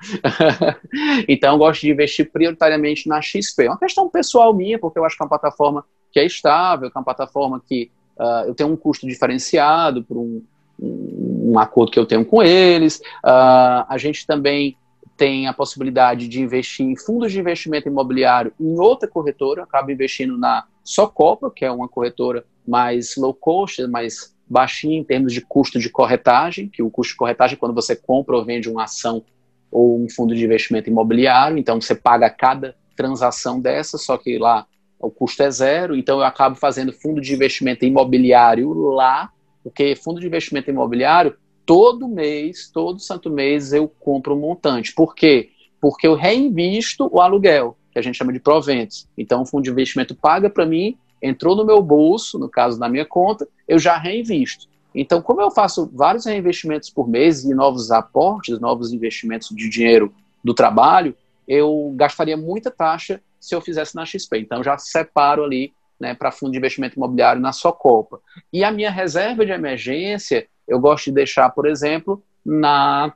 então, 1.28 1.54
eu 1.54 1.58
gosto 1.58 1.82
de 1.82 1.90
investir 1.90 2.30
prioritariamente 2.30 3.08
na 3.08 3.20
XP. 3.20 3.64
É 3.64 3.68
uma 3.68 3.78
questão 3.78 4.08
pessoal 4.08 4.52
minha, 4.52 4.78
porque 4.78 4.98
eu 4.98 5.04
acho 5.04 5.16
que 5.16 5.22
é 5.22 5.24
uma 5.24 5.28
plataforma 5.28 5.84
que 6.10 6.20
é 6.20 6.26
estável, 6.26 6.90
que 6.90 6.96
é 6.96 6.98
uma 6.98 7.04
plataforma 7.04 7.62
que 7.64 7.90
uh, 8.18 8.46
eu 8.46 8.54
tenho 8.54 8.70
um 8.70 8.76
custo 8.76 9.06
diferenciado 9.06 10.02
por 10.02 10.16
um, 10.16 10.42
um, 10.80 11.52
um 11.52 11.58
acordo 11.58 11.92
que 11.92 11.98
eu 11.98 12.06
tenho 12.06 12.24
com 12.24 12.42
eles. 12.42 12.98
Uh, 13.24 13.86
a 13.88 13.96
gente 13.96 14.26
também 14.26 14.76
tem 15.16 15.46
a 15.46 15.52
possibilidade 15.52 16.26
de 16.26 16.40
investir 16.40 16.84
em 16.84 16.96
fundos 16.96 17.30
de 17.30 17.38
investimento 17.38 17.88
imobiliário 17.88 18.52
em 18.58 18.78
outra 18.80 19.08
corretora, 19.08 19.60
eu 19.60 19.64
acabo 19.64 19.90
investindo 19.90 20.36
na 20.36 20.64
Socopa, 20.82 21.50
que 21.50 21.64
é 21.64 21.70
uma 21.70 21.88
corretora 21.88 22.44
mais 22.66 23.16
low 23.16 23.34
cost, 23.34 23.86
mais 23.86 24.34
baixinha 24.52 24.98
em 24.98 25.04
termos 25.04 25.32
de 25.32 25.40
custo 25.40 25.78
de 25.78 25.88
corretagem, 25.88 26.68
que 26.68 26.82
o 26.82 26.90
custo 26.90 27.12
de 27.12 27.16
corretagem 27.16 27.54
é 27.54 27.58
quando 27.58 27.74
você 27.74 27.96
compra 27.96 28.36
ou 28.36 28.44
vende 28.44 28.68
uma 28.68 28.84
ação 28.84 29.24
ou 29.70 29.98
um 29.98 30.08
fundo 30.08 30.34
de 30.34 30.44
investimento 30.44 30.90
imobiliário, 30.90 31.56
então 31.56 31.80
você 31.80 31.94
paga 31.94 32.28
cada 32.28 32.76
transação 32.94 33.58
dessa, 33.58 33.96
só 33.96 34.18
que 34.18 34.38
lá 34.38 34.66
o 35.00 35.10
custo 35.10 35.42
é 35.42 35.50
zero, 35.50 35.96
então 35.96 36.18
eu 36.18 36.24
acabo 36.24 36.54
fazendo 36.54 36.92
fundo 36.92 37.20
de 37.20 37.32
investimento 37.32 37.84
imobiliário 37.84 38.70
lá, 38.90 39.32
porque 39.64 39.96
fundo 39.96 40.20
de 40.20 40.26
investimento 40.26 40.70
imobiliário, 40.70 41.34
todo 41.64 42.06
mês, 42.06 42.70
todo 42.72 43.00
santo 43.00 43.30
mês 43.30 43.72
eu 43.72 43.88
compro 43.88 44.34
um 44.34 44.40
montante. 44.40 44.94
Por 44.94 45.14
quê? 45.14 45.50
Porque 45.80 46.06
eu 46.06 46.14
reinvisto 46.14 47.08
o 47.10 47.20
aluguel, 47.20 47.76
que 47.90 47.98
a 47.98 48.02
gente 48.02 48.16
chama 48.16 48.32
de 48.32 48.40
proventos. 48.40 49.08
Então 49.16 49.42
o 49.42 49.46
fundo 49.46 49.64
de 49.64 49.70
investimento 49.70 50.14
paga 50.14 50.50
para 50.50 50.66
mim 50.66 50.96
entrou 51.22 51.54
no 51.54 51.64
meu 51.64 51.80
bolso, 51.80 52.38
no 52.38 52.48
caso 52.48 52.78
da 52.78 52.88
minha 52.88 53.06
conta, 53.06 53.46
eu 53.68 53.78
já 53.78 53.96
reinvisto. 53.96 54.66
Então, 54.94 55.22
como 55.22 55.40
eu 55.40 55.50
faço 55.50 55.90
vários 55.94 56.26
reinvestimentos 56.26 56.90
por 56.90 57.08
mês 57.08 57.44
e 57.44 57.54
novos 57.54 57.90
aportes, 57.90 58.58
novos 58.60 58.92
investimentos 58.92 59.48
de 59.50 59.68
dinheiro 59.68 60.12
do 60.44 60.52
trabalho, 60.52 61.14
eu 61.46 61.92
gastaria 61.96 62.36
muita 62.36 62.70
taxa 62.70 63.20
se 63.40 63.54
eu 63.54 63.60
fizesse 63.60 63.94
na 63.94 64.04
XP. 64.04 64.38
Então, 64.38 64.58
eu 64.58 64.64
já 64.64 64.76
separo 64.76 65.44
ali 65.44 65.72
né, 65.98 66.14
para 66.14 66.32
fundo 66.32 66.52
de 66.52 66.58
investimento 66.58 66.96
imobiliário 66.96 67.40
na 67.40 67.52
Socopa. 67.52 68.20
E 68.52 68.64
a 68.64 68.70
minha 68.70 68.90
reserva 68.90 69.46
de 69.46 69.52
emergência, 69.52 70.46
eu 70.66 70.78
gosto 70.78 71.06
de 71.06 71.12
deixar, 71.12 71.48
por 71.50 71.66
exemplo, 71.66 72.22
na, 72.44 73.12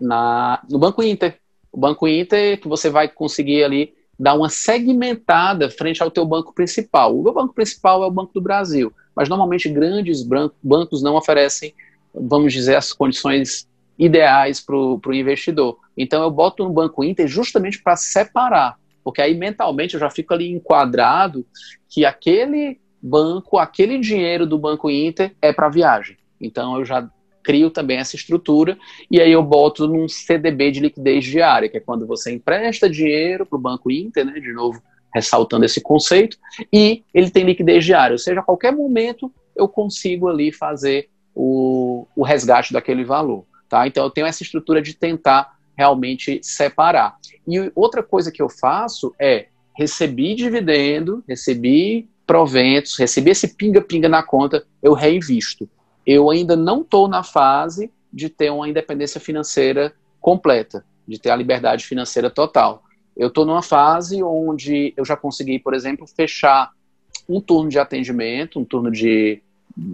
na, 0.00 0.62
no 0.70 0.78
Banco 0.78 1.02
Inter. 1.02 1.38
O 1.70 1.78
Banco 1.78 2.06
Inter, 2.06 2.60
que 2.60 2.68
você 2.68 2.88
vai 2.88 3.08
conseguir 3.08 3.64
ali 3.64 3.94
dar 4.22 4.34
uma 4.34 4.48
segmentada 4.48 5.68
frente 5.68 6.00
ao 6.00 6.08
teu 6.08 6.24
banco 6.24 6.54
principal. 6.54 7.18
O 7.18 7.24
meu 7.24 7.32
banco 7.32 7.52
principal 7.52 8.04
é 8.04 8.06
o 8.06 8.10
Banco 8.10 8.32
do 8.32 8.40
Brasil, 8.40 8.92
mas 9.16 9.28
normalmente 9.28 9.68
grandes 9.68 10.22
bancos 10.62 11.02
não 11.02 11.16
oferecem, 11.16 11.74
vamos 12.14 12.52
dizer, 12.52 12.76
as 12.76 12.92
condições 12.92 13.68
ideais 13.98 14.60
para 14.60 14.76
o 14.76 15.00
investidor. 15.12 15.76
Então 15.98 16.22
eu 16.22 16.30
boto 16.30 16.62
no 16.62 16.70
Banco 16.70 17.02
Inter 17.02 17.26
justamente 17.26 17.82
para 17.82 17.96
separar, 17.96 18.78
porque 19.02 19.20
aí 19.20 19.34
mentalmente 19.34 19.94
eu 19.94 20.00
já 20.00 20.08
fico 20.08 20.32
ali 20.32 20.52
enquadrado 20.52 21.44
que 21.88 22.04
aquele 22.04 22.80
banco, 23.02 23.58
aquele 23.58 23.98
dinheiro 23.98 24.46
do 24.46 24.56
Banco 24.56 24.88
Inter 24.88 25.34
é 25.42 25.52
para 25.52 25.68
viagem. 25.68 26.16
Então 26.40 26.78
eu 26.78 26.84
já 26.84 27.10
crio 27.42 27.70
também 27.70 27.98
essa 27.98 28.16
estrutura 28.16 28.78
e 29.10 29.20
aí 29.20 29.32
eu 29.32 29.42
boto 29.42 29.86
num 29.86 30.08
CDB 30.08 30.70
de 30.70 30.80
liquidez 30.80 31.24
diária, 31.24 31.68
que 31.68 31.76
é 31.76 31.80
quando 31.80 32.06
você 32.06 32.32
empresta 32.32 32.88
dinheiro 32.88 33.44
para 33.44 33.56
o 33.56 33.60
Banco 33.60 33.90
Inter, 33.90 34.24
né, 34.24 34.38
de 34.40 34.52
novo 34.52 34.82
ressaltando 35.14 35.64
esse 35.64 35.80
conceito, 35.80 36.38
e 36.72 37.04
ele 37.12 37.30
tem 37.30 37.44
liquidez 37.44 37.84
diária, 37.84 38.14
ou 38.14 38.18
seja, 38.18 38.40
a 38.40 38.42
qualquer 38.42 38.72
momento 38.72 39.30
eu 39.54 39.68
consigo 39.68 40.28
ali 40.28 40.50
fazer 40.50 41.10
o, 41.34 42.06
o 42.16 42.22
resgate 42.22 42.72
daquele 42.72 43.04
valor. 43.04 43.44
Tá? 43.68 43.86
Então 43.86 44.04
eu 44.04 44.10
tenho 44.10 44.26
essa 44.26 44.42
estrutura 44.42 44.80
de 44.80 44.94
tentar 44.94 45.56
realmente 45.76 46.40
separar. 46.42 47.16
E 47.46 47.70
outra 47.74 48.02
coisa 48.02 48.30
que 48.30 48.42
eu 48.42 48.48
faço 48.48 49.14
é 49.20 49.48
recebi 49.74 50.34
dividendo, 50.34 51.24
recebi 51.26 52.08
proventos, 52.26 52.98
recebi 52.98 53.30
esse 53.30 53.54
pinga-pinga 53.54 54.08
na 54.08 54.22
conta, 54.22 54.64
eu 54.82 54.92
reinvisto 54.92 55.68
eu 56.06 56.30
ainda 56.30 56.56
não 56.56 56.82
estou 56.82 57.08
na 57.08 57.22
fase 57.22 57.90
de 58.12 58.28
ter 58.28 58.50
uma 58.50 58.68
independência 58.68 59.20
financeira 59.20 59.94
completa, 60.20 60.84
de 61.06 61.18
ter 61.18 61.30
a 61.30 61.36
liberdade 61.36 61.84
financeira 61.84 62.30
total. 62.30 62.82
Eu 63.16 63.28
estou 63.28 63.44
numa 63.44 63.62
fase 63.62 64.22
onde 64.22 64.92
eu 64.96 65.04
já 65.04 65.16
consegui, 65.16 65.58
por 65.58 65.74
exemplo, 65.74 66.06
fechar 66.06 66.70
um 67.28 67.40
turno 67.40 67.68
de 67.68 67.78
atendimento, 67.78 68.58
um 68.58 68.64
turno 68.64 68.90
de, 68.90 69.40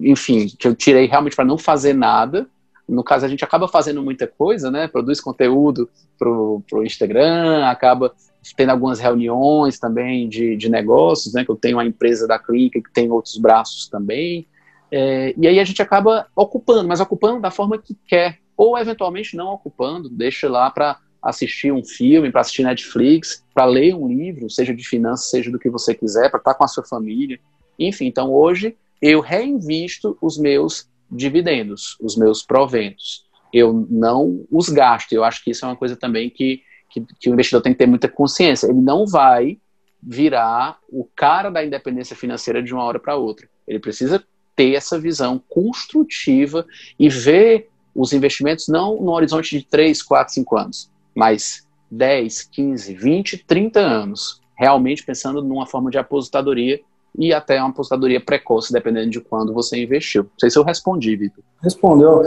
enfim, 0.01 0.49
que 0.59 0.67
eu 0.67 0.75
tirei 0.75 1.07
realmente 1.07 1.37
para 1.37 1.45
não 1.45 1.59
fazer 1.59 1.95
nada. 1.95 2.47
No 2.89 3.05
caso, 3.05 3.27
a 3.27 3.29
gente 3.29 3.45
acaba 3.45 3.69
fazendo 3.69 4.03
muita 4.03 4.27
coisa, 4.27 4.71
né? 4.71 4.89
Produz 4.89 5.21
conteúdo 5.21 5.91
para 6.19 6.29
o 6.29 6.83
Instagram, 6.83 7.67
acaba 7.67 8.15
tendo 8.57 8.71
algumas 8.71 8.99
reuniões 8.99 9.79
também 9.79 10.29
de, 10.29 10.57
de 10.57 10.69
negócios, 10.71 11.35
né? 11.35 11.45
Que 11.45 11.51
eu 11.51 11.57
tenho 11.57 11.79
a 11.79 11.85
empresa 11.85 12.27
da 12.27 12.39
Clica, 12.39 12.81
que 12.81 12.91
tem 12.93 13.11
outros 13.11 13.37
braços 13.37 13.89
também. 13.89 14.47
É, 14.91 15.35
e 15.37 15.47
aí 15.47 15.61
a 15.61 15.65
gente 15.65 15.83
acaba 15.83 16.27
ocupando, 16.35 16.89
mas 16.89 17.01
ocupando 17.01 17.41
da 17.41 17.51
forma 17.51 17.79
que 17.79 17.97
quer, 18.07 18.39
ou 18.57 18.77
eventualmente 18.79 19.37
não 19.37 19.49
ocupando, 19.49 20.09
deixa 20.09 20.49
lá 20.49 20.71
para 20.71 20.99
assistir 21.23 21.73
um 21.73 21.85
filme, 21.85 22.31
para 22.31 22.41
assistir 22.41 22.63
Netflix, 22.63 23.45
para 23.53 23.65
ler 23.65 23.95
um 23.95 24.09
livro, 24.09 24.49
seja 24.49 24.75
de 24.75 24.87
finanças, 24.87 25.31
seja 25.31 25.51
do 25.51 25.59
que 25.59 25.69
você 25.69 25.95
quiser, 25.95 26.31
para 26.31 26.39
estar 26.39 26.53
tá 26.53 26.59
com 26.59 26.65
a 26.65 26.69
sua 26.69 26.85
família. 26.85 27.39
Enfim, 27.79 28.07
então 28.07 28.33
hoje 28.33 28.77
eu 29.01 29.21
reinvisto 29.21 30.17
os 30.21 30.39
meus 30.39 30.89
dividendos, 31.11 31.97
os 32.01 32.17
meus 32.17 32.43
proventos. 32.43 33.25
Eu 33.53 33.87
não 33.91 34.45
os 34.51 34.69
gasto. 34.69 35.13
Eu 35.13 35.25
acho 35.25 35.43
que 35.43 35.51
isso 35.51 35.65
é 35.65 35.69
uma 35.69 35.77
coisa 35.77 35.97
também 35.97 36.29
que, 36.29 36.63
que, 36.91 37.05
que 37.19 37.31
o 37.31 37.33
investidor 37.33 37.63
tem 37.63 37.73
que 37.73 37.79
ter 37.79 37.87
muita 37.87 38.09
consciência. 38.09 38.67
Ele 38.67 38.81
não 38.81 39.07
vai 39.07 39.59
virar 40.03 40.79
o 40.89 41.05
cara 41.17 41.51
da 41.51 41.65
independência 41.65 42.15
financeira 42.15 42.63
de 42.63 42.73
uma 42.73 42.85
hora 42.85 42.99
para 42.99 43.17
outra. 43.17 43.49
Ele 43.67 43.79
precisa 43.79 44.23
ter 44.59 44.75
essa 44.75 44.99
visão 44.99 45.41
construtiva 45.49 46.67
e 46.99 47.09
ver 47.09 47.69
os 47.95 48.13
investimentos 48.13 48.67
não 48.67 49.01
no 49.01 49.13
horizonte 49.13 49.57
de 49.57 49.65
3, 49.65 50.03
4, 50.03 50.35
5 50.35 50.57
anos, 50.59 50.91
mas 51.15 51.65
10, 51.89 52.43
15, 52.43 52.93
20, 52.93 53.39
30 53.47 53.79
anos, 53.79 54.43
realmente 54.57 55.05
pensando 55.05 55.41
numa 55.45 55.65
forma 55.65 55.93
de 55.93 55.99
aposentadoria 55.99 56.81
e 57.17 57.33
até 57.33 57.61
uma 57.61 57.71
aposentadoria 57.71 58.21
precoce, 58.21 58.73
dependendo 58.73 59.11
de 59.11 59.21
quando 59.21 59.55
você 59.55 59.81
investiu. 59.81 60.25
Não 60.25 60.31
sei 60.41 60.51
se 60.51 60.59
eu 60.59 60.65
respondi, 60.65 61.15
Vitor. 61.15 61.45
Respondeu. 61.63 62.25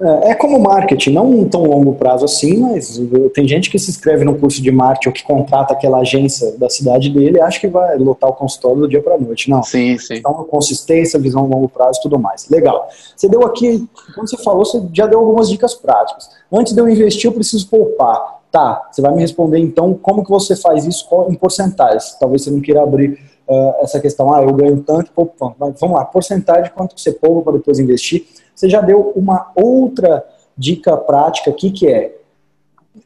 É, 0.00 0.30
é 0.30 0.34
como 0.34 0.58
marketing, 0.58 1.10
não 1.10 1.30
um 1.30 1.48
tão 1.48 1.62
longo 1.62 1.94
prazo 1.94 2.24
assim, 2.24 2.56
mas 2.56 3.00
tem 3.32 3.46
gente 3.46 3.70
que 3.70 3.78
se 3.78 3.90
inscreve 3.90 4.24
no 4.24 4.36
curso 4.36 4.62
de 4.62 4.70
marketing 4.70 5.08
ou 5.08 5.14
que 5.14 5.22
contrata 5.22 5.72
aquela 5.72 5.98
agência 5.98 6.56
da 6.58 6.68
cidade 6.68 7.10
dele 7.10 7.38
e 7.38 7.40
acha 7.40 7.60
que 7.60 7.68
vai 7.68 7.96
lotar 7.98 8.30
o 8.30 8.32
consultório 8.32 8.78
do 8.78 8.88
dia 8.88 9.02
para 9.02 9.18
noite. 9.18 9.48
Não. 9.48 9.62
Sim, 9.62 9.96
sim. 9.98 10.14
Então, 10.14 10.32
consistência, 10.44 11.18
visão 11.18 11.44
a 11.44 11.46
longo 11.46 11.68
prazo 11.68 12.00
e 12.00 12.02
tudo 12.02 12.18
mais. 12.18 12.48
Legal. 12.48 12.88
Você 13.16 13.28
deu 13.28 13.44
aqui, 13.44 13.88
quando 14.14 14.28
você 14.28 14.36
falou, 14.38 14.64
você 14.64 14.82
já 14.92 15.06
deu 15.06 15.20
algumas 15.20 15.48
dicas 15.48 15.74
práticas. 15.74 16.28
Antes 16.52 16.72
de 16.72 16.80
eu 16.80 16.88
investir, 16.88 17.26
eu 17.26 17.32
preciso 17.32 17.68
poupar. 17.68 18.42
Tá, 18.50 18.88
você 18.88 19.02
vai 19.02 19.12
me 19.12 19.20
responder 19.20 19.58
então 19.58 19.94
como 19.94 20.22
que 20.22 20.30
você 20.30 20.54
faz 20.54 20.86
isso 20.86 21.08
em 21.28 21.34
porcentagens. 21.34 22.16
Talvez 22.20 22.44
você 22.44 22.52
não 22.52 22.60
queira 22.60 22.84
abrir 22.84 23.18
uh, 23.48 23.74
essa 23.80 23.98
questão, 23.98 24.32
ah, 24.32 24.42
eu 24.42 24.52
ganho 24.52 24.80
tanto, 24.80 25.10
poupo 25.10 25.34
tanto. 25.36 25.56
Mas 25.58 25.80
vamos 25.80 25.96
lá, 25.96 26.04
porcentagem, 26.04 26.70
quanto 26.72 26.94
que 26.94 27.00
você 27.00 27.10
poupa 27.10 27.42
para 27.42 27.58
depois 27.58 27.80
investir 27.80 28.24
você 28.54 28.68
já 28.68 28.80
deu 28.80 29.12
uma 29.16 29.50
outra 29.54 30.24
dica 30.56 30.96
prática 30.96 31.50
aqui 31.50 31.70
que 31.70 31.88
é 31.88 32.16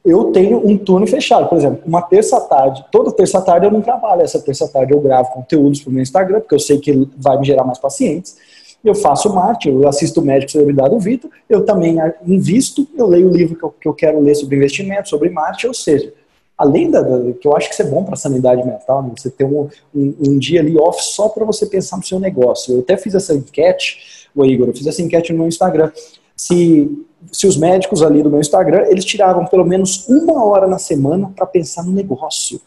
eu 0.05 0.33
tenho 0.33 0.67
um 0.67 0.77
turno 0.77 1.07
fechado, 1.07 1.49
por 1.49 1.57
exemplo, 1.57 1.81
uma 1.87 2.03
terça-tarde, 2.03 2.85
toda 2.93 3.11
terça-tarde 3.11 3.67
eu 3.67 3.71
não 3.71 3.81
trabalho, 3.81 4.23
essa 4.23 4.39
terça-tarde 4.39 4.93
eu 4.93 5.01
gravo 5.01 5.31
conteúdos 5.33 5.81
para 5.81 5.91
o 5.91 5.93
meu 5.93 6.03
Instagram, 6.03 6.41
porque 6.41 6.55
eu 6.55 6.59
sei 6.59 6.79
que 6.79 7.09
vai 7.17 7.39
me 7.39 7.47
gerar 7.47 7.65
mais 7.65 7.79
pacientes, 7.79 8.37
eu 8.85 8.95
faço 8.95 9.33
marketing, 9.35 9.81
eu 9.81 9.89
assisto 9.89 10.21
o 10.21 10.25
Médico 10.25 10.53
Celebridade 10.53 10.91
do 10.91 11.01
Vitor, 11.01 11.31
eu 11.49 11.65
também 11.65 11.97
invisto, 12.27 12.87
eu 12.97 13.07
leio 13.07 13.29
o 13.29 13.33
livro 13.33 13.57
que 13.57 13.65
eu, 13.65 13.71
que 13.71 13.89
eu 13.89 13.95
quero 13.95 14.21
ler 14.21 14.35
sobre 14.35 14.57
investimento, 14.57 15.09
sobre 15.09 15.31
marketing, 15.31 15.69
ou 15.69 15.75
seja, 15.75 16.13
além 16.57 16.91
da, 16.91 17.01
da, 17.01 17.33
que 17.33 17.47
eu 17.47 17.57
acho 17.57 17.69
que 17.69 17.75
isso 17.75 17.83
é 17.83 17.87
bom 17.87 18.05
para 18.05 18.15
a 18.15 18.17
sanidade 18.17 18.65
mental, 18.65 19.03
né? 19.03 19.13
você 19.17 19.31
ter 19.31 19.45
um, 19.45 19.69
um, 19.95 20.15
um, 20.27 20.39
dia 20.39 20.61
ali 20.61 20.77
off 20.77 21.03
só 21.03 21.29
para 21.29 21.45
você 21.45 21.67
pensar 21.67 21.97
no 21.97 22.05
seu 22.05 22.19
negócio. 22.19 22.75
Eu 22.75 22.81
até 22.81 22.97
fiz 22.97 23.15
essa 23.15 23.33
enquete, 23.33 24.18
o 24.43 24.47
Igor, 24.47 24.69
eu 24.69 24.75
fiz 24.75 24.87
essa 24.87 25.03
enquete 25.03 25.33
no 25.33 25.41
meu 25.41 25.49
Instagram, 25.49 25.91
se, 26.37 26.91
se 27.33 27.47
os 27.47 27.57
médicos 27.57 28.03
ali 28.03 28.23
do 28.23 28.31
meu 28.31 28.41
Instagram, 28.41 28.87
eles 28.89 29.05
tiravam 29.05 29.45
pelo 29.47 29.65
menos 29.65 30.09
uma 30.09 30.45
hora 30.45 30.67
na 30.67 30.79
semana 30.79 31.33
para 31.35 31.47
pensar 31.47 31.85
no 31.85 31.93
negócio. 31.93 32.61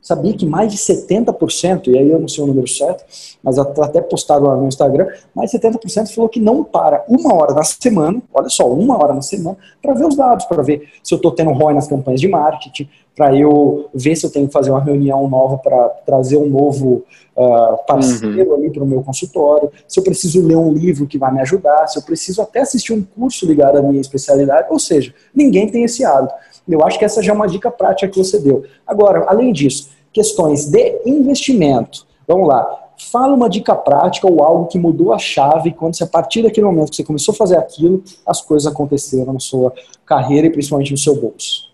Sabia 0.00 0.32
que 0.34 0.46
mais 0.46 0.70
de 0.70 0.78
70%, 0.78 1.88
e 1.88 1.98
aí 1.98 2.08
eu 2.08 2.20
não 2.20 2.28
sei 2.28 2.44
o 2.44 2.46
número 2.46 2.68
certo, 2.68 3.04
mas 3.42 3.58
até 3.58 4.00
postado 4.00 4.46
lá 4.46 4.54
no 4.54 4.68
Instagram, 4.68 5.08
mais 5.34 5.50
de 5.50 5.58
70% 5.58 6.14
falou 6.14 6.28
que 6.28 6.38
não 6.38 6.62
para 6.62 7.04
uma 7.08 7.34
hora 7.34 7.52
na 7.52 7.64
semana, 7.64 8.22
olha 8.32 8.48
só, 8.48 8.70
uma 8.70 8.96
hora 9.02 9.12
na 9.12 9.22
semana, 9.22 9.56
para 9.82 9.94
ver 9.94 10.06
os 10.06 10.14
dados, 10.14 10.44
para 10.44 10.62
ver 10.62 10.88
se 11.02 11.12
eu 11.12 11.16
estou 11.16 11.32
tendo 11.32 11.50
ROI 11.50 11.74
nas 11.74 11.88
campanhas 11.88 12.20
de 12.20 12.28
marketing, 12.28 12.88
para 13.16 13.34
eu 13.34 13.88
ver 13.94 14.14
se 14.14 14.26
eu 14.26 14.30
tenho 14.30 14.46
que 14.46 14.52
fazer 14.52 14.70
uma 14.70 14.80
reunião 14.80 15.26
nova 15.26 15.56
para 15.56 15.88
trazer 16.04 16.36
um 16.36 16.46
novo 16.46 17.02
uh, 17.34 17.86
parceiro 17.86 18.50
uhum. 18.50 18.56
ali 18.56 18.70
para 18.70 18.84
o 18.84 18.86
meu 18.86 19.02
consultório, 19.02 19.70
se 19.88 19.98
eu 19.98 20.04
preciso 20.04 20.46
ler 20.46 20.56
um 20.56 20.70
livro 20.70 21.06
que 21.06 21.16
vai 21.16 21.32
me 21.32 21.40
ajudar, 21.40 21.86
se 21.86 21.98
eu 21.98 22.02
preciso 22.02 22.42
até 22.42 22.60
assistir 22.60 22.92
um 22.92 23.02
curso 23.02 23.46
ligado 23.46 23.78
à 23.78 23.82
minha 23.82 24.02
especialidade, 24.02 24.68
ou 24.70 24.78
seja, 24.78 25.14
ninguém 25.34 25.66
tem 25.66 25.82
esse 25.82 26.04
hábito. 26.04 26.34
Eu 26.68 26.84
acho 26.84 26.98
que 26.98 27.06
essa 27.06 27.22
já 27.22 27.32
é 27.32 27.34
uma 27.34 27.48
dica 27.48 27.70
prática 27.70 28.06
que 28.06 28.18
você 28.18 28.38
deu. 28.38 28.64
Agora, 28.86 29.24
além 29.28 29.50
disso, 29.50 29.88
questões 30.12 30.66
de 30.66 31.00
investimento. 31.06 32.06
Vamos 32.28 32.48
lá. 32.48 32.66
Fala 33.10 33.34
uma 33.34 33.48
dica 33.48 33.74
prática 33.74 34.30
ou 34.30 34.42
algo 34.42 34.66
que 34.66 34.78
mudou 34.78 35.12
a 35.12 35.18
chave 35.18 35.72
quando 35.72 35.96
você, 35.96 36.04
a 36.04 36.06
partir 36.06 36.42
daquele 36.42 36.66
momento 36.66 36.90
que 36.90 36.96
você 36.96 37.04
começou 37.04 37.32
a 37.32 37.36
fazer 37.36 37.56
aquilo, 37.56 38.02
as 38.26 38.42
coisas 38.42 38.70
aconteceram 38.70 39.32
na 39.32 39.40
sua 39.40 39.72
carreira 40.04 40.46
e 40.48 40.50
principalmente 40.50 40.92
no 40.92 40.98
seu 40.98 41.14
bolso. 41.14 41.65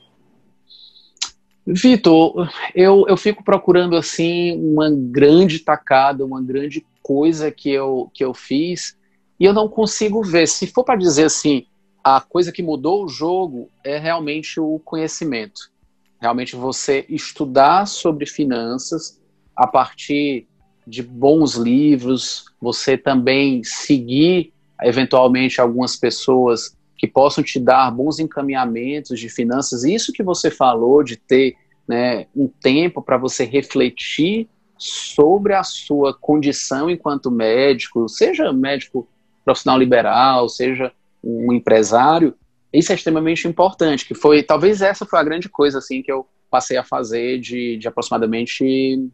Vitor, 1.66 2.50
eu, 2.74 3.04
eu 3.08 3.16
fico 3.16 3.44
procurando 3.44 3.96
assim 3.96 4.58
uma 4.58 4.90
grande 4.90 5.60
tacada, 5.60 6.24
uma 6.24 6.42
grande 6.42 6.84
coisa 7.02 7.50
que 7.50 7.70
eu, 7.70 8.10
que 8.12 8.24
eu 8.24 8.34
fiz 8.34 8.96
e 9.38 9.44
eu 9.44 9.52
não 9.52 9.68
consigo 9.68 10.22
ver. 10.22 10.48
Se 10.48 10.66
for 10.66 10.84
para 10.84 10.96
dizer 10.96 11.24
assim, 11.24 11.66
a 12.02 12.20
coisa 12.20 12.50
que 12.50 12.62
mudou 12.62 13.04
o 13.04 13.08
jogo 13.08 13.70
é 13.84 13.98
realmente 13.98 14.58
o 14.58 14.80
conhecimento 14.80 15.72
realmente 16.22 16.54
você 16.54 17.04
estudar 17.08 17.84
sobre 17.84 18.26
finanças 18.26 19.20
a 19.56 19.66
partir 19.66 20.46
de 20.86 21.02
bons 21.02 21.54
livros, 21.54 22.44
você 22.60 22.96
também 22.96 23.64
seguir 23.64 24.52
eventualmente 24.80 25.60
algumas 25.60 25.96
pessoas 25.96 26.76
que 27.02 27.08
possam 27.08 27.42
te 27.42 27.58
dar 27.58 27.90
bons 27.90 28.20
encaminhamentos 28.20 29.18
de 29.18 29.28
finanças. 29.28 29.82
Isso 29.82 30.12
que 30.12 30.22
você 30.22 30.52
falou 30.52 31.02
de 31.02 31.16
ter 31.16 31.56
né, 31.86 32.28
um 32.34 32.46
tempo 32.46 33.02
para 33.02 33.18
você 33.18 33.44
refletir 33.44 34.48
sobre 34.78 35.52
a 35.52 35.64
sua 35.64 36.14
condição 36.14 36.88
enquanto 36.88 37.28
médico, 37.28 38.08
seja 38.08 38.52
médico 38.52 39.08
profissional 39.44 39.76
liberal, 39.76 40.48
seja 40.48 40.92
um 41.24 41.52
empresário, 41.52 42.36
isso 42.72 42.92
é 42.92 42.94
extremamente 42.94 43.48
importante, 43.48 44.06
que 44.06 44.14
foi, 44.14 44.40
talvez 44.40 44.80
essa 44.80 45.04
foi 45.04 45.18
a 45.18 45.24
grande 45.24 45.48
coisa, 45.48 45.78
assim, 45.78 46.02
que 46.02 46.12
eu 46.12 46.24
passei 46.48 46.76
a 46.76 46.84
fazer 46.84 47.40
de, 47.40 47.78
de 47.78 47.88
aproximadamente 47.88 49.10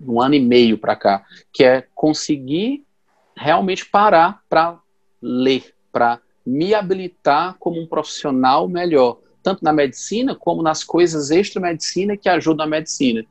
um 0.00 0.20
ano 0.20 0.36
e 0.36 0.40
meio 0.40 0.78
para 0.78 0.94
cá, 0.94 1.24
que 1.52 1.64
é 1.64 1.84
conseguir 1.96 2.84
realmente 3.36 3.84
parar 3.84 4.40
para 4.48 4.78
ler, 5.20 5.74
para 5.92 6.20
me 6.48 6.74
habilitar 6.74 7.56
como 7.58 7.80
um 7.80 7.86
profissional 7.86 8.66
melhor, 8.66 9.18
tanto 9.42 9.62
na 9.62 9.72
medicina 9.72 10.34
como 10.34 10.62
nas 10.62 10.82
coisas 10.82 11.30
extra-medicina 11.30 12.16
que 12.16 12.28
ajudam 12.28 12.64
a 12.64 12.68
medicina. 12.68 13.24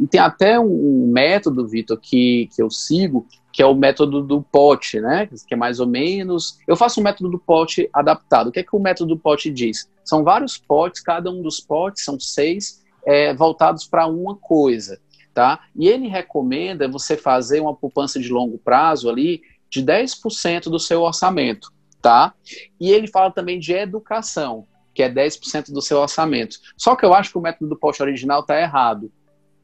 E 0.00 0.06
tem 0.06 0.18
até 0.18 0.58
um 0.58 1.06
método, 1.12 1.68
Vitor, 1.68 1.98
que, 2.00 2.48
que 2.54 2.62
eu 2.62 2.70
sigo, 2.70 3.26
que 3.52 3.62
é 3.62 3.66
o 3.66 3.74
método 3.74 4.22
do 4.22 4.40
pote, 4.40 4.98
né? 4.98 5.28
Que 5.46 5.52
é 5.52 5.56
mais 5.56 5.80
ou 5.80 5.86
menos. 5.86 6.58
Eu 6.66 6.74
faço 6.74 6.98
um 6.98 7.04
método 7.04 7.28
do 7.28 7.38
pote 7.38 7.90
adaptado. 7.92 8.48
O 8.48 8.52
que 8.52 8.60
é 8.60 8.62
que 8.62 8.74
o 8.74 8.80
método 8.80 9.14
do 9.14 9.20
pote 9.20 9.50
diz? 9.50 9.90
São 10.02 10.24
vários 10.24 10.56
potes, 10.56 11.02
cada 11.02 11.30
um 11.30 11.42
dos 11.42 11.60
potes 11.60 12.04
são 12.04 12.18
seis, 12.18 12.82
é, 13.06 13.34
voltados 13.34 13.86
para 13.86 14.06
uma 14.06 14.34
coisa, 14.34 14.98
tá? 15.34 15.60
E 15.76 15.88
ele 15.88 16.08
recomenda 16.08 16.88
você 16.88 17.18
fazer 17.18 17.60
uma 17.60 17.74
poupança 17.74 18.18
de 18.18 18.30
longo 18.30 18.56
prazo 18.56 19.10
ali 19.10 19.42
de 19.68 19.84
10% 19.84 20.64
do 20.64 20.78
seu 20.78 21.02
orçamento, 21.02 21.70
tá? 22.02 22.34
E 22.78 22.90
ele 22.90 23.06
fala 23.06 23.30
também 23.30 23.58
de 23.58 23.72
educação, 23.72 24.66
que 24.92 25.02
é 25.02 25.08
10% 25.08 25.72
do 25.72 25.80
seu 25.80 25.98
orçamento. 25.98 26.58
Só 26.76 26.96
que 26.96 27.04
eu 27.04 27.14
acho 27.14 27.30
que 27.30 27.38
o 27.38 27.40
método 27.40 27.70
do 27.70 27.78
pote 27.78 28.02
original 28.02 28.40
está 28.40 28.60
errado. 28.60 29.10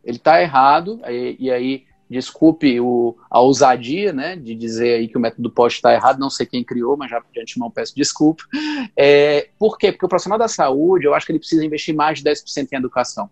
Ele 0.04 0.16
está 0.16 0.40
errado, 0.40 1.00
e, 1.06 1.36
e 1.38 1.50
aí 1.50 1.84
desculpe 2.08 2.80
o, 2.80 3.16
a 3.30 3.40
ousadia, 3.40 4.12
né, 4.12 4.34
de 4.34 4.54
dizer 4.54 4.94
aí 4.94 5.08
que 5.08 5.18
o 5.18 5.20
método 5.20 5.50
POST 5.50 5.78
está 5.78 5.92
errado, 5.92 6.18
não 6.18 6.30
sei 6.30 6.46
quem 6.46 6.64
criou, 6.64 6.96
mas 6.96 7.10
já 7.10 7.20
de 7.20 7.40
antemão 7.40 7.70
peço 7.70 7.94
desculpa. 7.94 8.44
É, 8.96 9.48
por 9.58 9.76
quê? 9.76 9.92
Porque 9.92 10.06
o 10.06 10.08
profissional 10.08 10.38
da 10.38 10.48
saúde, 10.48 11.06
eu 11.06 11.14
acho 11.14 11.26
que 11.26 11.32
ele 11.32 11.38
precisa 11.38 11.64
investir 11.64 11.94
mais 11.94 12.20
de 12.20 12.30
10% 12.30 12.68
em 12.72 12.76
educação. 12.76 13.28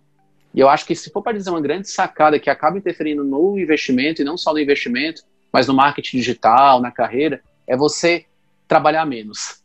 E 0.52 0.61
eu 0.61 0.68
acho 0.68 0.84
que 0.84 0.94
se 0.94 1.11
for 1.11 1.22
para 1.22 1.36
dizer 1.36 1.50
uma 1.50 1.61
grande 1.61 1.88
sacada 1.88 2.38
que 2.38 2.50
acaba 2.50 2.76
interferindo 2.76 3.24
no 3.24 3.59
investimento, 3.59 4.20
e 4.20 4.24
não 4.24 4.36
só 4.36 4.52
no 4.52 4.59
investimento, 4.59 5.22
mas 5.52 5.66
no 5.66 5.74
marketing 5.74 6.18
digital, 6.18 6.80
na 6.80 6.90
carreira, 6.90 7.40
é 7.66 7.76
você 7.76 8.26
trabalhar 8.67 9.05
menos. 9.07 9.62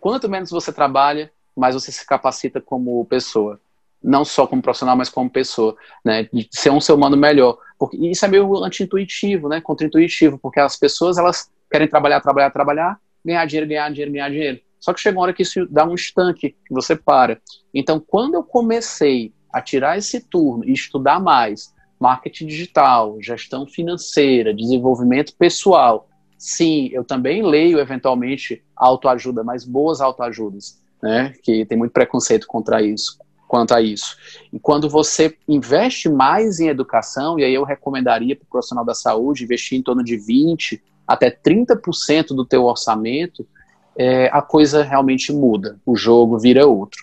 Quanto 0.00 0.28
menos 0.28 0.50
você 0.50 0.72
trabalha, 0.72 1.32
mais 1.56 1.74
você 1.74 1.92
se 1.92 2.06
capacita 2.06 2.60
como 2.60 3.04
pessoa 3.06 3.60
não 4.02 4.24
só 4.24 4.46
como 4.46 4.60
profissional, 4.60 4.96
mas 4.96 5.08
como 5.08 5.30
pessoa, 5.30 5.76
né? 6.04 6.28
De 6.32 6.48
ser 6.50 6.70
um 6.70 6.80
ser 6.80 6.92
humano 6.92 7.16
melhor. 7.16 7.56
Porque 7.78 7.96
isso 7.96 8.24
é 8.24 8.28
meio 8.28 8.56
anti-intuitivo, 8.64 9.48
né? 9.48 9.60
Contra-intuitivo, 9.60 10.38
porque 10.38 10.58
as 10.58 10.76
pessoas 10.76 11.18
elas 11.18 11.50
querem 11.70 11.88
trabalhar, 11.88 12.20
trabalhar, 12.20 12.50
trabalhar, 12.50 13.00
ganhar 13.24 13.46
dinheiro, 13.46 13.68
ganhar 13.68 13.88
dinheiro, 13.90 14.12
ganhar 14.12 14.28
dinheiro. 14.28 14.60
Só 14.80 14.92
que 14.92 15.00
chega 15.00 15.16
uma 15.16 15.22
hora 15.22 15.32
que 15.32 15.42
isso 15.42 15.66
dá 15.70 15.84
um 15.84 15.94
estanque, 15.94 16.56
que 16.66 16.74
você 16.74 16.96
para. 16.96 17.40
Então, 17.72 18.00
quando 18.00 18.34
eu 18.34 18.42
comecei 18.42 19.32
a 19.52 19.60
tirar 19.60 19.96
esse 19.96 20.20
turno 20.20 20.64
e 20.64 20.72
estudar 20.72 21.20
mais 21.20 21.72
marketing 22.00 22.46
digital, 22.46 23.16
gestão 23.20 23.64
financeira, 23.64 24.52
desenvolvimento 24.52 25.34
pessoal, 25.36 26.08
sim, 26.42 26.90
eu 26.92 27.04
também 27.04 27.40
leio 27.40 27.78
eventualmente 27.78 28.64
autoajuda, 28.74 29.44
mas 29.44 29.64
boas 29.64 30.00
autoajudas, 30.00 30.82
né? 31.00 31.32
Que 31.40 31.64
tem 31.64 31.78
muito 31.78 31.92
preconceito 31.92 32.48
contra 32.48 32.82
isso 32.82 33.16
quanto 33.46 33.74
a 33.74 33.82
isso. 33.82 34.16
E 34.50 34.58
quando 34.58 34.88
você 34.88 35.36
investe 35.46 36.08
mais 36.08 36.58
em 36.58 36.68
educação, 36.68 37.38
e 37.38 37.44
aí 37.44 37.52
eu 37.52 37.64
recomendaria 37.64 38.34
para 38.34 38.44
o 38.44 38.48
profissional 38.48 38.84
da 38.84 38.94
saúde 38.94 39.44
investir 39.44 39.78
em 39.78 39.82
torno 39.82 40.02
de 40.02 40.16
20% 40.16 40.80
até 41.06 41.30
30% 41.30 42.28
do 42.28 42.46
teu 42.46 42.64
orçamento, 42.64 43.46
é, 43.94 44.30
a 44.32 44.40
coisa 44.40 44.82
realmente 44.82 45.32
muda, 45.32 45.78
o 45.84 45.94
jogo 45.94 46.38
vira 46.38 46.66
outro. 46.66 47.02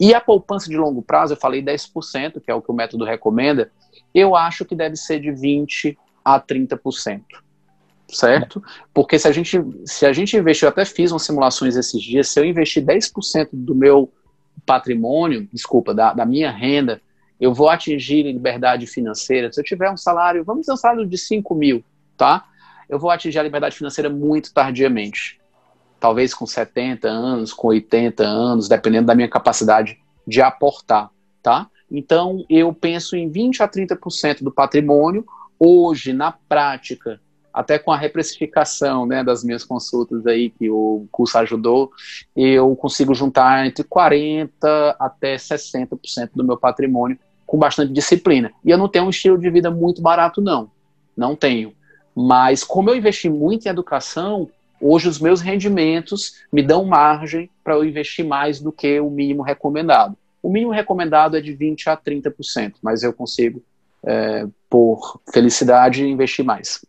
E 0.00 0.14
a 0.14 0.20
poupança 0.20 0.70
de 0.70 0.76
longo 0.76 1.02
prazo, 1.02 1.34
eu 1.34 1.36
falei 1.36 1.62
10%, 1.62 2.40
que 2.40 2.50
é 2.50 2.54
o 2.54 2.62
que 2.62 2.70
o 2.70 2.74
método 2.74 3.04
recomenda, 3.04 3.70
eu 4.14 4.34
acho 4.34 4.64
que 4.64 4.74
deve 4.74 4.96
ser 4.96 5.20
de 5.20 5.30
20% 5.30 5.96
a 6.24 6.40
30%. 6.40 7.22
Certo? 8.12 8.62
Porque 8.92 9.18
se 9.18 9.28
a 9.28 9.32
gente, 9.32 9.62
se 9.84 10.04
a 10.04 10.12
gente 10.12 10.36
investir, 10.36 10.66
eu 10.66 10.70
até 10.70 10.84
fiz 10.84 11.12
umas 11.12 11.22
simulações 11.22 11.76
esses 11.76 12.02
dias, 12.02 12.28
se 12.28 12.40
eu 12.40 12.44
investir 12.44 12.84
10% 12.84 13.48
do 13.52 13.74
meu 13.74 14.12
patrimônio, 14.66 15.48
desculpa, 15.52 15.94
da, 15.94 16.12
da 16.12 16.26
minha 16.26 16.50
renda, 16.50 17.00
eu 17.40 17.54
vou 17.54 17.68
atingir 17.68 18.22
liberdade 18.22 18.86
financeira. 18.86 19.50
Se 19.50 19.60
eu 19.60 19.64
tiver 19.64 19.90
um 19.90 19.96
salário, 19.96 20.44
vamos 20.44 20.62
dizer 20.62 20.72
um 20.72 20.76
salário 20.76 21.06
de 21.06 21.16
5 21.16 21.54
mil, 21.54 21.82
tá? 22.16 22.44
Eu 22.88 22.98
vou 22.98 23.10
atingir 23.10 23.38
a 23.38 23.42
liberdade 23.42 23.76
financeira 23.76 24.10
muito 24.10 24.52
tardiamente. 24.52 25.40
Talvez 25.98 26.34
com 26.34 26.46
70 26.46 27.08
anos, 27.08 27.52
com 27.52 27.68
80 27.68 28.24
anos, 28.24 28.68
dependendo 28.68 29.06
da 29.06 29.14
minha 29.14 29.28
capacidade 29.28 29.98
de 30.26 30.42
aportar, 30.42 31.10
tá? 31.42 31.68
Então, 31.90 32.44
eu 32.48 32.72
penso 32.72 33.16
em 33.16 33.28
20 33.28 33.62
a 33.62 33.68
30% 33.68 34.42
do 34.42 34.52
patrimônio. 34.52 35.24
Hoje, 35.58 36.12
na 36.12 36.30
prática, 36.30 37.20
até 37.52 37.78
com 37.78 37.90
a 37.90 37.96
reprecificação 37.96 39.06
né, 39.06 39.24
das 39.24 39.42
minhas 39.42 39.64
consultas 39.64 40.26
aí, 40.26 40.50
que 40.50 40.70
o 40.70 41.06
curso 41.10 41.38
ajudou, 41.38 41.90
eu 42.36 42.74
consigo 42.76 43.14
juntar 43.14 43.66
entre 43.66 43.84
40% 43.84 44.50
até 44.98 45.36
60% 45.36 46.30
do 46.34 46.44
meu 46.44 46.56
patrimônio 46.56 47.18
com 47.46 47.58
bastante 47.58 47.92
disciplina. 47.92 48.52
E 48.64 48.70
eu 48.70 48.78
não 48.78 48.88
tenho 48.88 49.06
um 49.06 49.10
estilo 49.10 49.36
de 49.36 49.50
vida 49.50 49.70
muito 49.70 50.00
barato, 50.00 50.40
não. 50.40 50.70
Não 51.16 51.34
tenho. 51.34 51.72
Mas 52.14 52.62
como 52.62 52.90
eu 52.90 52.96
investi 52.96 53.28
muito 53.28 53.66
em 53.66 53.68
educação, 53.68 54.48
hoje 54.80 55.08
os 55.08 55.18
meus 55.18 55.40
rendimentos 55.40 56.34
me 56.52 56.62
dão 56.62 56.84
margem 56.84 57.50
para 57.64 57.74
eu 57.74 57.84
investir 57.84 58.24
mais 58.24 58.60
do 58.60 58.70
que 58.70 59.00
o 59.00 59.10
mínimo 59.10 59.42
recomendado. 59.42 60.16
O 60.42 60.48
mínimo 60.48 60.72
recomendado 60.72 61.36
é 61.36 61.40
de 61.40 61.52
20% 61.52 61.88
a 61.88 61.96
30%, 61.96 62.74
mas 62.82 63.02
eu 63.02 63.12
consigo, 63.12 63.62
é, 64.04 64.46
por 64.68 65.20
felicidade, 65.32 66.06
investir 66.06 66.44
mais. 66.44 66.84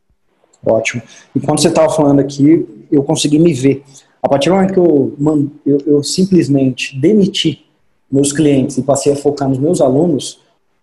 Ótimo. 0.65 1.01
E 1.35 1.39
quando 1.39 1.59
você 1.59 1.69
estava 1.69 1.89
falando 1.89 2.19
aqui, 2.19 2.65
eu 2.91 3.03
consegui 3.03 3.39
me 3.39 3.53
ver. 3.53 3.83
A 4.21 4.29
partir 4.29 4.49
do 4.49 4.55
momento 4.55 4.73
que 4.73 4.79
eu, 4.79 5.15
eu, 5.65 5.77
eu 5.85 6.03
simplesmente 6.03 6.99
demiti 6.99 7.65
meus 8.11 8.31
clientes 8.31 8.77
e 8.77 8.83
passei 8.83 9.13
a 9.13 9.15
focar 9.15 9.49
nos 9.49 9.57
meus 9.57 9.81
alunos, 9.81 10.39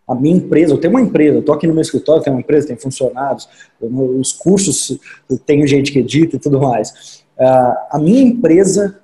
a 0.09 0.15
minha 0.15 0.37
empresa, 0.37 0.73
eu 0.73 0.79
tenho 0.79 0.95
uma 0.95 1.03
empresa, 1.03 1.37
eu 1.37 1.41
estou 1.41 1.55
aqui 1.55 1.67
no 1.67 1.75
meu 1.75 1.83
escritório, 1.83 2.23
tenho 2.23 2.35
uma 2.35 2.41
empresa, 2.41 2.67
tenho 2.67 2.81
funcionários, 2.81 3.47
os 3.79 4.33
cursos, 4.33 4.99
eu 5.29 5.39
tenho 5.39 5.67
gente 5.67 5.93
que 5.93 5.99
edita 5.99 6.37
e 6.37 6.39
tudo 6.39 6.59
mais. 6.59 7.23
Uh, 7.39 7.77
a 7.91 7.99
minha 8.01 8.23
empresa 8.23 8.99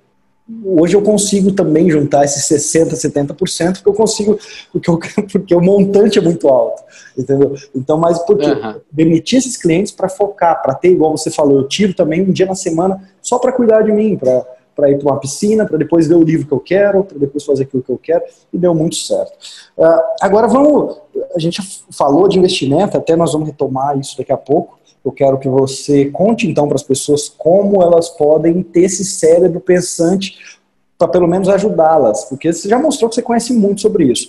hoje 0.64 0.94
eu 0.94 1.02
consigo 1.02 1.52
também 1.52 1.90
juntar 1.90 2.24
esses 2.24 2.44
60%, 2.44 2.92
70%, 2.92 3.74
porque 3.74 3.88
eu 3.88 3.94
consigo, 3.94 4.38
porque, 4.72 4.90
eu, 4.90 4.98
porque 5.32 5.54
o 5.54 5.60
montante 5.60 6.18
é 6.18 6.22
muito 6.22 6.48
alto, 6.48 6.82
entendeu? 7.16 7.54
Então, 7.74 7.96
mas 7.96 8.18
porque 8.20 8.50
uhum. 8.50 8.80
demitir 8.92 9.38
esses 9.38 9.56
clientes 9.56 9.92
para 9.92 10.08
focar, 10.08 10.62
para 10.62 10.74
ter, 10.74 10.90
igual 10.90 11.16
você 11.16 11.30
falou, 11.30 11.58
eu 11.58 11.68
tiro 11.68 11.94
também 11.94 12.22
um 12.22 12.32
dia 12.32 12.46
na 12.46 12.54
semana 12.54 13.00
só 13.22 13.38
para 13.38 13.52
cuidar 13.52 13.82
de 13.82 13.92
mim, 13.92 14.16
para 14.16 14.44
para 14.74 14.90
ir 14.90 14.98
para 14.98 15.12
uma 15.12 15.20
piscina, 15.20 15.64
para 15.64 15.78
depois 15.78 16.08
ler 16.08 16.16
o 16.16 16.22
livro 16.22 16.46
que 16.46 16.52
eu 16.52 16.60
quero, 16.60 17.04
para 17.04 17.18
depois 17.18 17.44
fazer 17.44 17.62
aquilo 17.62 17.82
que 17.82 17.90
eu 17.90 17.98
quero, 17.98 18.24
e 18.52 18.58
deu 18.58 18.74
muito 18.74 18.96
certo. 18.96 19.32
Uh, 19.78 20.02
agora 20.20 20.48
vamos, 20.48 20.98
a 21.34 21.38
gente 21.38 21.62
falou 21.92 22.26
de 22.28 22.38
investimento, 22.38 22.96
até 22.96 23.14
nós 23.14 23.32
vamos 23.32 23.48
retomar 23.48 23.98
isso 23.98 24.18
daqui 24.18 24.32
a 24.32 24.36
pouco. 24.36 24.78
Eu 25.04 25.12
quero 25.12 25.38
que 25.38 25.48
você 25.48 26.06
conte 26.06 26.48
então 26.48 26.66
para 26.66 26.76
as 26.76 26.82
pessoas 26.82 27.28
como 27.28 27.82
elas 27.82 28.08
podem 28.08 28.62
ter 28.62 28.84
esse 28.84 29.04
cérebro 29.04 29.60
pensante 29.60 30.54
para 30.96 31.08
pelo 31.08 31.26
menos 31.26 31.48
ajudá-las, 31.48 32.24
porque 32.24 32.52
você 32.52 32.68
já 32.68 32.78
mostrou 32.78 33.08
que 33.08 33.16
você 33.16 33.22
conhece 33.22 33.52
muito 33.52 33.80
sobre 33.80 34.04
isso. 34.04 34.28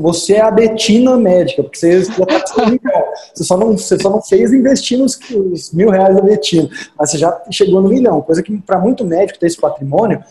Você, 0.00 0.34
é 0.34 0.40
a 0.40 0.50
Betina 0.50 1.16
médica, 1.16 1.62
porque 1.62 1.76
você 1.76 2.04
já 2.04 2.22
está 2.22 2.64
você 3.34 3.44
só 3.44 3.56
não 3.56 3.76
Você 3.76 3.98
só 3.98 4.10
não 4.10 4.22
fez 4.22 4.52
investir 4.52 4.96
nos, 4.96 5.18
nos 5.30 5.72
mil 5.72 5.90
reais 5.90 6.14
da 6.14 6.22
Betina, 6.22 6.70
mas 6.96 7.10
você 7.10 7.18
já 7.18 7.42
chegou 7.50 7.82
no 7.82 7.88
milhão, 7.88 8.22
coisa 8.22 8.42
que 8.42 8.56
para 8.58 8.78
muito 8.78 9.04
médico 9.04 9.38
ter 9.38 9.46
esse 9.46 9.60
patrimônio, 9.60 10.22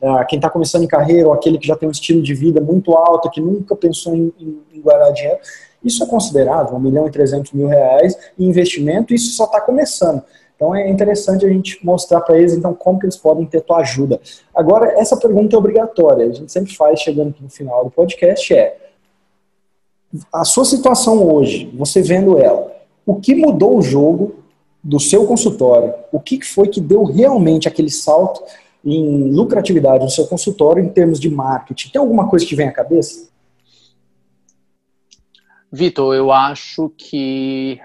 é, 0.00 0.24
quem 0.24 0.38
está 0.38 0.48
começando 0.48 0.84
em 0.84 0.88
carreira 0.88 1.26
ou 1.26 1.34
aquele 1.34 1.58
que 1.58 1.66
já 1.66 1.76
tem 1.76 1.88
um 1.88 1.92
estilo 1.92 2.22
de 2.22 2.34
vida 2.34 2.60
muito 2.60 2.96
alto, 2.96 3.30
que 3.30 3.40
nunca 3.40 3.74
pensou 3.74 4.14
em, 4.14 4.32
em, 4.38 4.58
em 4.74 4.80
guardar 4.80 5.12
dinheiro, 5.12 5.40
isso 5.84 6.02
é 6.02 6.06
considerável, 6.06 6.76
1 6.76 6.80
milhão 6.80 7.06
e 7.06 7.10
300 7.10 7.52
mil 7.52 7.68
reais 7.68 8.16
em 8.38 8.48
investimento, 8.48 9.14
isso 9.14 9.32
só 9.36 9.44
está 9.44 9.60
começando. 9.60 10.22
Então 10.54 10.74
é 10.74 10.88
interessante 10.88 11.44
a 11.44 11.48
gente 11.48 11.84
mostrar 11.84 12.20
para 12.20 12.38
eles 12.38 12.52
então 12.52 12.72
como 12.72 12.98
que 12.98 13.06
eles 13.06 13.16
podem 13.16 13.44
ter 13.44 13.62
tua 13.62 13.78
ajuda. 13.78 14.20
Agora, 14.54 14.98
essa 14.98 15.16
pergunta 15.16 15.56
é 15.56 15.58
obrigatória, 15.58 16.26
a 16.26 16.32
gente 16.32 16.52
sempre 16.52 16.74
faz 16.76 17.00
chegando 17.00 17.34
no 17.40 17.50
final 17.50 17.84
do 17.84 17.90
podcast 17.90 18.54
é 18.54 18.76
a 20.32 20.44
sua 20.44 20.64
situação 20.64 21.26
hoje, 21.32 21.72
você 21.74 22.02
vendo 22.02 22.38
ela, 22.38 22.70
o 23.06 23.16
que 23.16 23.34
mudou 23.34 23.78
o 23.78 23.82
jogo 23.82 24.42
do 24.82 25.00
seu 25.00 25.26
consultório? 25.26 25.94
O 26.10 26.20
que 26.20 26.44
foi 26.44 26.68
que 26.68 26.80
deu 26.80 27.04
realmente 27.04 27.68
aquele 27.68 27.90
salto 27.90 28.42
em 28.84 29.30
lucratividade 29.30 30.04
no 30.04 30.10
seu 30.10 30.26
consultório 30.26 30.82
em 30.82 30.88
termos 30.88 31.20
de 31.20 31.30
marketing? 31.30 31.90
Tem 31.90 32.00
alguma 32.00 32.28
coisa 32.28 32.44
que 32.44 32.54
vem 32.54 32.68
à 32.68 32.72
cabeça? 32.72 33.28
Vitor, 35.72 36.14
eu 36.14 36.30
acho 36.30 36.90
que. 36.98 37.80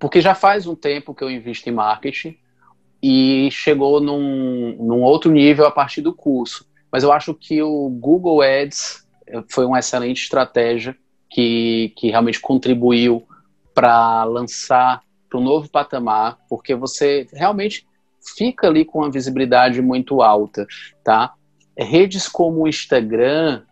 Porque 0.00 0.20
já 0.20 0.34
faz 0.34 0.66
um 0.66 0.74
tempo 0.74 1.14
que 1.14 1.22
eu 1.22 1.30
invisto 1.30 1.68
em 1.68 1.72
marketing 1.72 2.36
e 3.00 3.48
chegou 3.52 4.00
num, 4.00 4.76
num 4.78 5.02
outro 5.02 5.30
nível 5.30 5.66
a 5.66 5.70
partir 5.70 6.00
do 6.00 6.12
curso. 6.12 6.66
Mas 6.90 7.04
eu 7.04 7.12
acho 7.12 7.32
que 7.32 7.62
o 7.62 7.88
Google 7.88 8.42
Ads 8.42 9.06
foi 9.48 9.64
uma 9.64 9.78
excelente 9.78 10.22
estratégia 10.22 10.96
que, 11.30 11.92
que 11.96 12.10
realmente 12.10 12.40
contribuiu 12.40 13.26
para 13.72 14.24
lançar 14.24 15.02
para 15.28 15.38
um 15.38 15.42
novo 15.42 15.68
patamar, 15.68 16.38
porque 16.48 16.74
você 16.74 17.26
realmente 17.32 17.86
fica 18.36 18.68
ali 18.68 18.84
com 18.84 19.00
uma 19.00 19.10
visibilidade 19.10 19.82
muito 19.82 20.22
alta, 20.22 20.66
tá? 21.02 21.34
Redes 21.76 22.28
como 22.28 22.62
o 22.62 22.68
Instagram, 22.68 23.62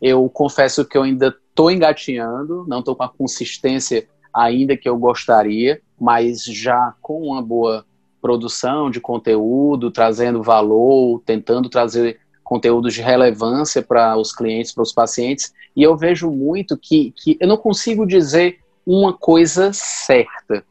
eu 0.00 0.28
confesso 0.30 0.84
que 0.84 0.96
eu 0.96 1.02
ainda 1.02 1.34
estou 1.50 1.70
engatinhando, 1.70 2.64
não 2.66 2.78
estou 2.78 2.96
com 2.96 3.02
a 3.02 3.08
consistência 3.08 4.08
ainda 4.32 4.76
que 4.76 4.88
eu 4.88 4.96
gostaria, 4.96 5.80
mas 6.00 6.44
já 6.44 6.94
com 7.02 7.20
uma 7.20 7.42
boa 7.42 7.84
produção 8.22 8.90
de 8.90 9.00
conteúdo, 9.00 9.90
trazendo 9.90 10.42
valor, 10.42 11.22
tentando 11.24 11.68
trazer 11.68 12.20
conteúdos 12.42 12.94
de 12.94 13.02
relevância 13.02 13.82
para 13.82 14.16
os 14.16 14.34
clientes, 14.34 14.72
para 14.72 14.82
os 14.82 14.92
pacientes, 14.92 15.52
e 15.76 15.82
eu 15.82 15.96
vejo 15.96 16.30
muito 16.30 16.76
que, 16.76 17.12
que 17.12 17.36
eu 17.40 17.46
não 17.46 17.56
consigo 17.56 18.06
dizer 18.06 18.58
uma 18.84 19.12
coisa 19.12 19.70
certa. 19.72 20.64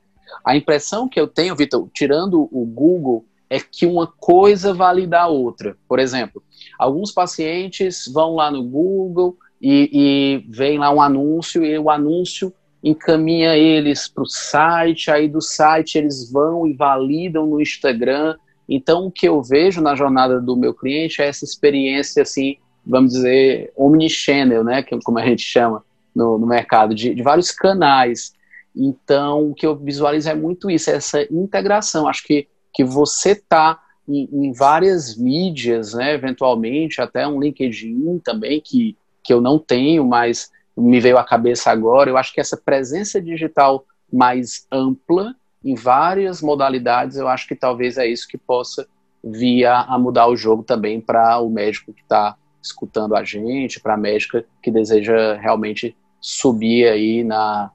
A 0.46 0.56
impressão 0.56 1.08
que 1.08 1.20
eu 1.20 1.28
tenho, 1.28 1.56
Vitor, 1.56 1.88
tirando 1.94 2.50
o 2.52 2.66
Google, 2.66 3.26
é 3.50 3.60
que 3.60 3.86
uma 3.86 4.06
coisa 4.06 4.74
valida 4.74 5.22
a 5.22 5.28
outra. 5.28 5.78
Por 5.88 6.00
exemplo, 6.00 6.44
alguns 6.78 7.12
pacientes 7.12 8.10
vão 8.14 8.36
lá 8.36 8.52
no 8.52 8.64
Google, 8.64 9.38
e, 9.62 9.89
e 9.91 10.45
vem 10.49 10.78
lá 10.78 10.91
um 10.91 11.01
anúncio 11.01 11.64
e 11.64 11.78
o 11.78 11.89
anúncio 11.89 12.53
encaminha 12.84 13.57
eles 13.57 14.07
para 14.07 14.24
o 14.24 14.28
site, 14.28 15.12
aí 15.12 15.28
do 15.28 15.41
site 15.41 15.97
eles 15.97 16.32
vão 16.32 16.66
e 16.66 16.74
validam 16.74 17.45
no 17.45 17.62
Instagram. 17.62 18.38
Então, 18.68 19.07
o 19.07 19.12
que 19.12 19.28
eu 19.28 19.41
vejo 19.41 19.82
na 19.82 19.95
jornada 19.95 20.39
do 20.39 20.55
meu 20.55 20.74
cliente 20.74 21.22
é 21.22 21.28
essa 21.28 21.43
experiência, 21.43 22.22
assim, 22.22 22.57
vamos 22.86 23.14
dizer, 23.14 23.74
omnichannel, 23.76 24.64
né, 24.64 24.84
como 25.03 25.20
a 25.20 25.26
gente 25.26 25.41
chama 25.41 25.84
no, 26.16 26.38
no 26.38 26.47
mercado, 26.47 26.95
de, 26.95 27.14
de, 27.14 27.22
vários 27.22 27.51
canais. 27.51 28.34
Então, 28.76 29.49
o 29.49 29.53
que 29.53 29.66
eu 29.66 29.76
visualizo 29.76 30.30
é 30.30 30.36
muito 30.36 30.70
isso, 30.70 30.89
é 30.89 30.95
essa 30.95 31.22
integração. 31.34 32.07
Acho 32.07 32.24
que, 32.24 32.47
que 32.74 32.84
você 32.84 33.32
está 33.32 33.80
em, 34.07 34.30
em, 34.32 34.53
várias 34.53 35.18
mídias, 35.18 35.93
né, 35.93 36.14
eventualmente, 36.14 37.01
até 37.01 37.28
um 37.28 37.39
LinkedIn 37.39 38.20
também, 38.20 38.62
que 38.62 38.95
que 39.24 39.34
eu 39.34 39.42
não 39.42 39.60
tenho, 39.60 40.06
mas 40.06 40.52
me 40.76 41.00
veio 41.00 41.18
à 41.18 41.24
cabeça 41.24 41.72
agora. 41.72 42.10
Eu 42.10 42.18
acho 42.18 42.34
que 42.34 42.40
essa 42.40 42.58
presença 42.58 43.22
digital 43.22 43.86
mais 44.12 44.66
ampla, 44.72 45.36
em 45.64 45.76
várias 45.76 46.42
modalidades, 46.42 47.18
eu 47.18 47.28
acho 47.28 47.48
que 47.48 47.56
talvez 47.56 47.98
é 47.98 48.08
isso 48.08 48.28
que 48.28 48.38
possa 48.38 48.88
vir 49.24 49.66
a, 49.66 49.98
mudar 50.00 50.28
o 50.28 50.36
jogo 50.36 50.64
também 50.64 51.02
para 51.02 51.40
o 51.40 51.50
médico 51.50 51.94
que 51.94 52.02
está 52.02 52.36
escutando 52.62 53.16
a 53.16 53.24
gente, 53.24 53.80
para 53.80 53.96
a 53.96 53.98
médica 53.98 54.46
que 54.64 54.72
deseja 54.72 55.36
realmente 55.36 55.96
subir 56.22 56.88
aí 56.88 57.24
na. 57.24 57.72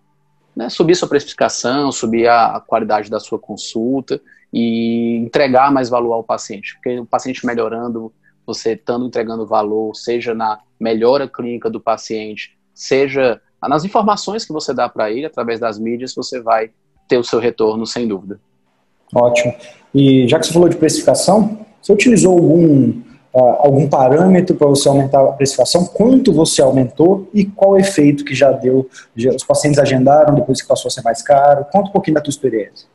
Né, 0.57 0.69
subir 0.69 0.95
sua 0.95 1.09
precificação, 1.09 1.91
subir 1.91 2.29
a, 2.29 2.57
a 2.57 2.61
qualidade 2.61 3.11
da 3.11 3.19
sua 3.19 3.41
consulta 3.41 4.21
e 4.53 5.17
entregar 5.17 5.73
mais 5.73 5.89
valor 5.89 6.13
ao 6.13 6.23
paciente. 6.23 6.75
Porque 6.75 7.01
o 7.01 7.05
paciente 7.05 7.45
melhorando 7.45 8.13
você 8.47 8.75
estando 8.75 9.07
entregando 9.07 9.47
valor, 9.47 9.95
seja 9.97 10.33
na 10.33 10.61
melhora 10.85 11.27
clínica 11.27 11.71
do 11.71 11.81
paciente, 11.81 12.57
seja 12.75 13.41
nas 13.67 13.83
informações 13.85 14.45
que 14.45 14.53
você 14.53 14.75
dá 14.75 14.87
para 14.89 15.11
ele 15.11 15.25
através 15.25 15.59
das 15.59 15.79
mídias, 15.79 16.15
você 16.15 16.41
vai 16.43 16.71
ter 17.09 17.17
o 17.17 17.25
seu 17.25 17.41
retorno 17.41 17.87
sem 17.87 18.07
dúvida. 18.07 18.39
Ótimo. 19.15 19.55
E 19.95 20.29
já 20.29 20.39
que 20.39 20.47
você 20.47 20.53
falou 20.53 20.69
de 20.69 20.77
precificação, 20.77 21.65
você 21.81 21.93
utilizou 21.93 22.35
algum, 22.35 22.91
uh, 23.33 23.57
algum 23.61 23.89
parâmetro 23.89 24.55
para 24.55 24.67
você 24.67 24.87
aumentar 24.87 25.21
a 25.21 25.33
precificação? 25.33 25.87
Quanto 25.87 26.31
você 26.31 26.61
aumentou 26.61 27.29
e 27.33 27.47
qual 27.47 27.73
o 27.73 27.79
efeito 27.79 28.25
que 28.25 28.35
já 28.35 28.53
deu? 28.53 28.89
Os 29.17 29.45
pacientes 29.45 29.79
agendaram 29.79 30.35
depois 30.35 30.61
que 30.61 30.69
passou 30.69 30.89
a 30.89 30.91
ser 30.91 31.03
mais 31.03 31.23
caro? 31.23 31.65
Conta 31.73 31.89
um 31.89 31.93
pouquinho 31.93 32.17
da 32.17 32.21
tua 32.21 32.31
experiência. 32.31 32.87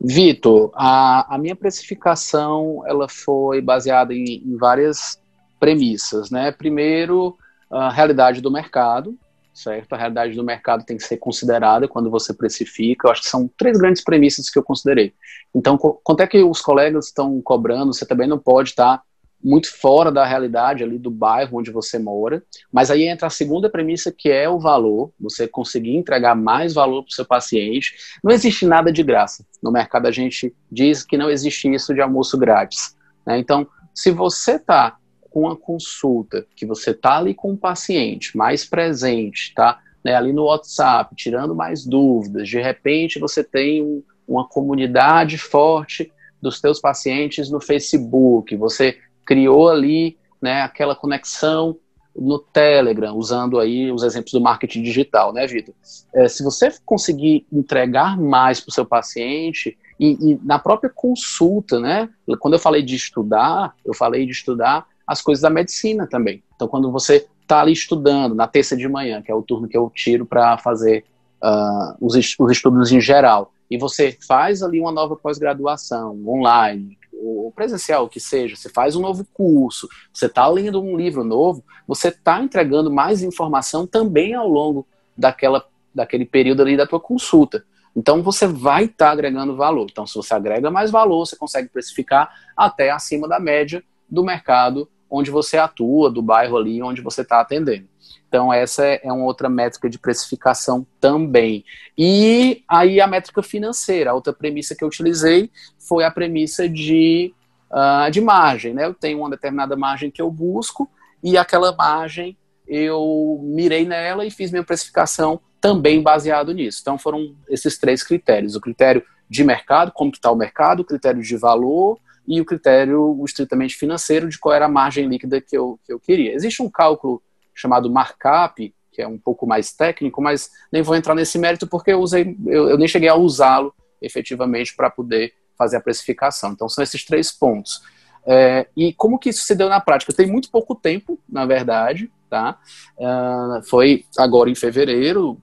Vitor, 0.00 0.70
a, 0.74 1.34
a, 1.34 1.38
minha 1.38 1.56
precificação 1.56 2.82
ela 2.86 3.08
foi 3.08 3.60
baseada 3.62 4.12
em, 4.12 4.42
em, 4.46 4.56
várias 4.56 5.18
premissas, 5.58 6.30
né? 6.30 6.52
Primeiro, 6.52 7.36
a 7.70 7.90
realidade 7.90 8.40
do 8.40 8.50
mercado, 8.50 9.16
certo? 9.52 9.92
A 9.94 9.96
realidade 9.96 10.34
do 10.34 10.44
mercado 10.44 10.84
tem 10.84 10.96
que 10.96 11.02
ser 11.02 11.16
considerada 11.16 11.88
quando 11.88 12.10
você 12.10 12.34
precifica. 12.34 13.08
Eu 13.08 13.12
acho 13.12 13.22
que 13.22 13.28
são 13.28 13.50
três 13.56 13.78
grandes 13.78 14.04
premissas 14.04 14.50
que 14.50 14.58
eu 14.58 14.62
considerei. 14.62 15.14
Então, 15.54 15.78
quanto 15.78 16.20
é 16.20 16.26
que 16.26 16.42
os 16.42 16.60
colegas 16.60 17.06
estão 17.06 17.40
cobrando? 17.40 17.92
Você 17.92 18.04
também 18.04 18.28
não 18.28 18.38
pode 18.38 18.70
estar 18.70 19.02
muito 19.42 19.72
fora 19.78 20.10
da 20.10 20.24
realidade 20.24 20.82
ali 20.82 20.98
do 20.98 21.10
bairro 21.10 21.58
onde 21.58 21.70
você 21.70 21.98
mora. 21.98 22.42
Mas 22.72 22.90
aí 22.90 23.04
entra 23.04 23.28
a 23.28 23.30
segunda 23.30 23.70
premissa, 23.70 24.12
que 24.12 24.28
é 24.28 24.48
o 24.48 24.58
valor, 24.58 25.12
você 25.18 25.46
conseguir 25.46 25.96
entregar 25.96 26.34
mais 26.34 26.74
valor 26.74 27.02
para 27.02 27.10
o 27.10 27.14
seu 27.14 27.24
paciente. 27.24 27.94
Não 28.22 28.32
existe 28.32 28.66
nada 28.66 28.92
de 28.92 29.02
graça. 29.02 29.44
No 29.62 29.70
mercado 29.70 30.06
a 30.06 30.10
gente 30.10 30.54
diz 30.70 31.04
que 31.04 31.16
não 31.16 31.30
existe 31.30 31.72
isso 31.72 31.94
de 31.94 32.00
almoço 32.00 32.36
grátis. 32.36 32.96
Né? 33.26 33.38
Então, 33.38 33.66
se 33.94 34.10
você 34.10 34.56
está 34.56 34.96
com 35.36 35.54
consulta, 35.54 36.46
que 36.56 36.64
você 36.64 36.92
está 36.92 37.18
ali 37.18 37.34
com 37.34 37.52
o 37.52 37.56
paciente 37.58 38.34
mais 38.34 38.64
presente, 38.64 39.52
tá? 39.54 39.78
Né, 40.02 40.14
ali 40.14 40.32
no 40.32 40.44
WhatsApp, 40.44 41.14
tirando 41.14 41.54
mais 41.54 41.84
dúvidas, 41.84 42.48
de 42.48 42.58
repente 42.58 43.18
você 43.18 43.44
tem 43.44 43.82
um, 43.82 44.02
uma 44.26 44.48
comunidade 44.48 45.36
forte 45.36 46.10
dos 46.40 46.58
teus 46.58 46.80
pacientes 46.80 47.50
no 47.50 47.60
Facebook, 47.60 48.56
você 48.56 48.96
criou 49.26 49.68
ali 49.68 50.16
né, 50.40 50.62
aquela 50.62 50.94
conexão 50.94 51.76
no 52.14 52.38
Telegram, 52.38 53.14
usando 53.14 53.60
aí 53.60 53.92
os 53.92 54.04
exemplos 54.04 54.32
do 54.32 54.40
marketing 54.40 54.82
digital, 54.82 55.34
né, 55.34 55.46
Vitor? 55.46 55.74
É, 56.14 56.28
se 56.28 56.42
você 56.42 56.72
conseguir 56.82 57.46
entregar 57.52 58.16
mais 58.18 58.58
para 58.58 58.70
o 58.70 58.72
seu 58.72 58.86
paciente 58.86 59.76
e, 60.00 60.12
e, 60.12 60.40
na 60.42 60.58
própria 60.58 60.88
consulta, 60.88 61.78
né? 61.78 62.08
Quando 62.38 62.54
eu 62.54 62.60
falei 62.60 62.82
de 62.82 62.94
estudar, 62.94 63.74
eu 63.84 63.92
falei 63.92 64.24
de 64.24 64.32
estudar 64.32 64.86
as 65.06 65.22
coisas 65.22 65.42
da 65.42 65.50
medicina 65.50 66.06
também. 66.06 66.42
Então, 66.54 66.66
quando 66.66 66.90
você 66.90 67.26
está 67.42 67.60
ali 67.60 67.72
estudando 67.72 68.34
na 68.34 68.46
terça 68.46 68.76
de 68.76 68.88
manhã, 68.88 69.22
que 69.22 69.30
é 69.30 69.34
o 69.34 69.42
turno 69.42 69.68
que 69.68 69.76
eu 69.76 69.90
tiro 69.94 70.26
para 70.26 70.58
fazer 70.58 71.04
uh, 71.42 71.96
os, 72.00 72.14
os 72.38 72.52
estudos 72.52 72.90
em 72.90 73.00
geral, 73.00 73.52
e 73.70 73.78
você 73.78 74.16
faz 74.26 74.62
ali 74.62 74.80
uma 74.80 74.92
nova 74.92 75.16
pós-graduação 75.16 76.20
online, 76.26 76.98
ou 77.12 77.50
presencial, 77.50 78.04
o 78.04 78.08
que 78.08 78.20
seja, 78.20 78.56
você 78.56 78.68
faz 78.68 78.94
um 78.94 79.00
novo 79.00 79.26
curso, 79.32 79.88
você 80.12 80.26
está 80.26 80.46
lendo 80.46 80.82
um 80.82 80.96
livro 80.96 81.24
novo, 81.24 81.64
você 81.86 82.08
está 82.08 82.42
entregando 82.42 82.90
mais 82.90 83.22
informação 83.22 83.86
também 83.86 84.34
ao 84.34 84.48
longo 84.48 84.86
daquela, 85.16 85.64
daquele 85.94 86.26
período 86.26 86.62
ali 86.62 86.76
da 86.76 86.86
tua 86.86 87.00
consulta. 87.00 87.64
Então 87.94 88.22
você 88.22 88.46
vai 88.46 88.84
estar 88.84 89.06
tá 89.06 89.12
agregando 89.12 89.56
valor. 89.56 89.86
Então, 89.90 90.06
se 90.06 90.14
você 90.14 90.34
agrega 90.34 90.70
mais 90.70 90.90
valor, 90.90 91.26
você 91.26 91.34
consegue 91.34 91.68
precificar 91.68 92.30
até 92.54 92.90
acima 92.90 93.26
da 93.26 93.40
média 93.40 93.82
do 94.08 94.22
mercado 94.22 94.88
onde 95.10 95.30
você 95.30 95.56
atua, 95.56 96.10
do 96.10 96.22
bairro 96.22 96.56
ali 96.56 96.82
onde 96.82 97.00
você 97.00 97.22
está 97.22 97.40
atendendo. 97.40 97.88
Então, 98.28 98.52
essa 98.52 98.84
é 98.84 99.12
uma 99.12 99.24
outra 99.24 99.48
métrica 99.48 99.88
de 99.88 99.98
precificação 99.98 100.86
também. 101.00 101.64
E 101.96 102.62
aí 102.68 103.00
a 103.00 103.06
métrica 103.06 103.42
financeira, 103.42 104.10
a 104.10 104.14
outra 104.14 104.32
premissa 104.32 104.74
que 104.74 104.82
eu 104.82 104.88
utilizei 104.88 105.50
foi 105.78 106.04
a 106.04 106.10
premissa 106.10 106.68
de, 106.68 107.32
uh, 107.70 108.10
de 108.10 108.20
margem. 108.20 108.74
Né? 108.74 108.84
Eu 108.84 108.94
tenho 108.94 109.18
uma 109.18 109.30
determinada 109.30 109.76
margem 109.76 110.10
que 110.10 110.20
eu 110.20 110.30
busco 110.30 110.90
e 111.22 111.38
aquela 111.38 111.74
margem 111.74 112.36
eu 112.66 113.40
mirei 113.42 113.86
nela 113.86 114.26
e 114.26 114.30
fiz 114.30 114.50
minha 114.50 114.64
precificação 114.64 115.40
também 115.60 116.02
baseado 116.02 116.52
nisso. 116.52 116.80
Então 116.82 116.98
foram 116.98 117.34
esses 117.48 117.78
três 117.78 118.02
critérios: 118.02 118.56
o 118.56 118.60
critério 118.60 119.02
de 119.28 119.44
mercado, 119.44 119.92
como 119.92 120.10
está 120.10 120.30
o 120.30 120.36
mercado, 120.36 120.80
o 120.80 120.84
critério 120.84 121.22
de 121.22 121.36
valor 121.36 121.98
e 122.26 122.40
o 122.40 122.44
critério 122.44 123.22
estritamente 123.24 123.76
financeiro 123.76 124.28
de 124.28 124.38
qual 124.38 124.54
era 124.54 124.66
a 124.66 124.68
margem 124.68 125.08
líquida 125.08 125.40
que 125.40 125.56
eu, 125.56 125.78
que 125.84 125.92
eu 125.92 126.00
queria. 126.00 126.34
Existe 126.34 126.62
um 126.62 126.70
cálculo 126.70 127.22
chamado 127.54 127.90
markup, 127.90 128.74
que 128.92 129.02
é 129.02 129.06
um 129.06 129.18
pouco 129.18 129.46
mais 129.46 129.72
técnico, 129.72 130.22
mas 130.22 130.50
nem 130.72 130.82
vou 130.82 130.96
entrar 130.96 131.14
nesse 131.14 131.38
mérito 131.38 131.66
porque 131.66 131.92
eu, 131.92 132.00
usei, 132.00 132.36
eu, 132.46 132.70
eu 132.70 132.78
nem 132.78 132.88
cheguei 132.88 133.08
a 133.08 133.14
usá-lo 133.14 133.74
efetivamente 134.00 134.74
para 134.74 134.90
poder 134.90 135.34
fazer 135.56 135.76
a 135.76 135.80
precificação. 135.80 136.52
Então 136.52 136.68
são 136.68 136.82
esses 136.82 137.04
três 137.04 137.30
pontos. 137.30 137.82
É, 138.26 138.66
e 138.76 138.92
como 138.92 139.18
que 139.18 139.30
isso 139.30 139.44
se 139.44 139.54
deu 139.54 139.68
na 139.68 139.80
prática? 139.80 140.12
Tem 140.12 140.26
muito 140.26 140.50
pouco 140.50 140.74
tempo, 140.74 141.18
na 141.28 141.46
verdade, 141.46 142.10
tá? 142.28 142.58
Uh, 142.98 143.62
foi 143.68 144.04
agora 144.18 144.50
em 144.50 144.54
fevereiro, 144.54 145.40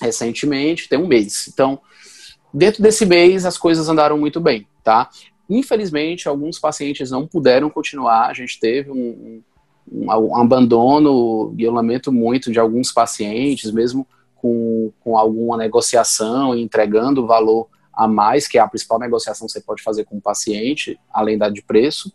recentemente, 0.00 0.88
tem 0.88 0.98
um 0.98 1.06
mês. 1.06 1.48
Então, 1.48 1.80
dentro 2.54 2.82
desse 2.82 3.04
mês, 3.04 3.44
as 3.44 3.58
coisas 3.58 3.88
andaram 3.88 4.16
muito 4.16 4.40
bem, 4.40 4.66
tá? 4.84 5.10
Infelizmente, 5.48 6.28
alguns 6.28 6.58
pacientes 6.58 7.10
não 7.10 7.26
puderam 7.26 7.68
continuar, 7.68 8.28
a 8.28 8.32
gente 8.32 8.58
teve 8.58 8.90
um, 8.90 9.42
um, 9.90 10.06
um 10.06 10.36
abandono, 10.36 11.54
e 11.58 11.62
eu 11.62 11.72
lamento 11.72 12.12
muito, 12.12 12.50
de 12.50 12.58
alguns 12.58 12.92
pacientes, 12.92 13.70
mesmo 13.70 14.06
com, 14.36 14.92
com 15.00 15.16
alguma 15.16 15.56
negociação, 15.56 16.54
entregando 16.54 17.26
valor 17.26 17.68
a 17.92 18.08
mais, 18.08 18.48
que 18.48 18.58
é 18.58 18.60
a 18.60 18.68
principal 18.68 18.98
negociação 18.98 19.46
que 19.46 19.52
você 19.52 19.60
pode 19.60 19.82
fazer 19.82 20.04
com 20.04 20.16
o 20.16 20.20
paciente, 20.20 20.98
além 21.12 21.36
da 21.36 21.48
de 21.48 21.62
preço. 21.62 22.12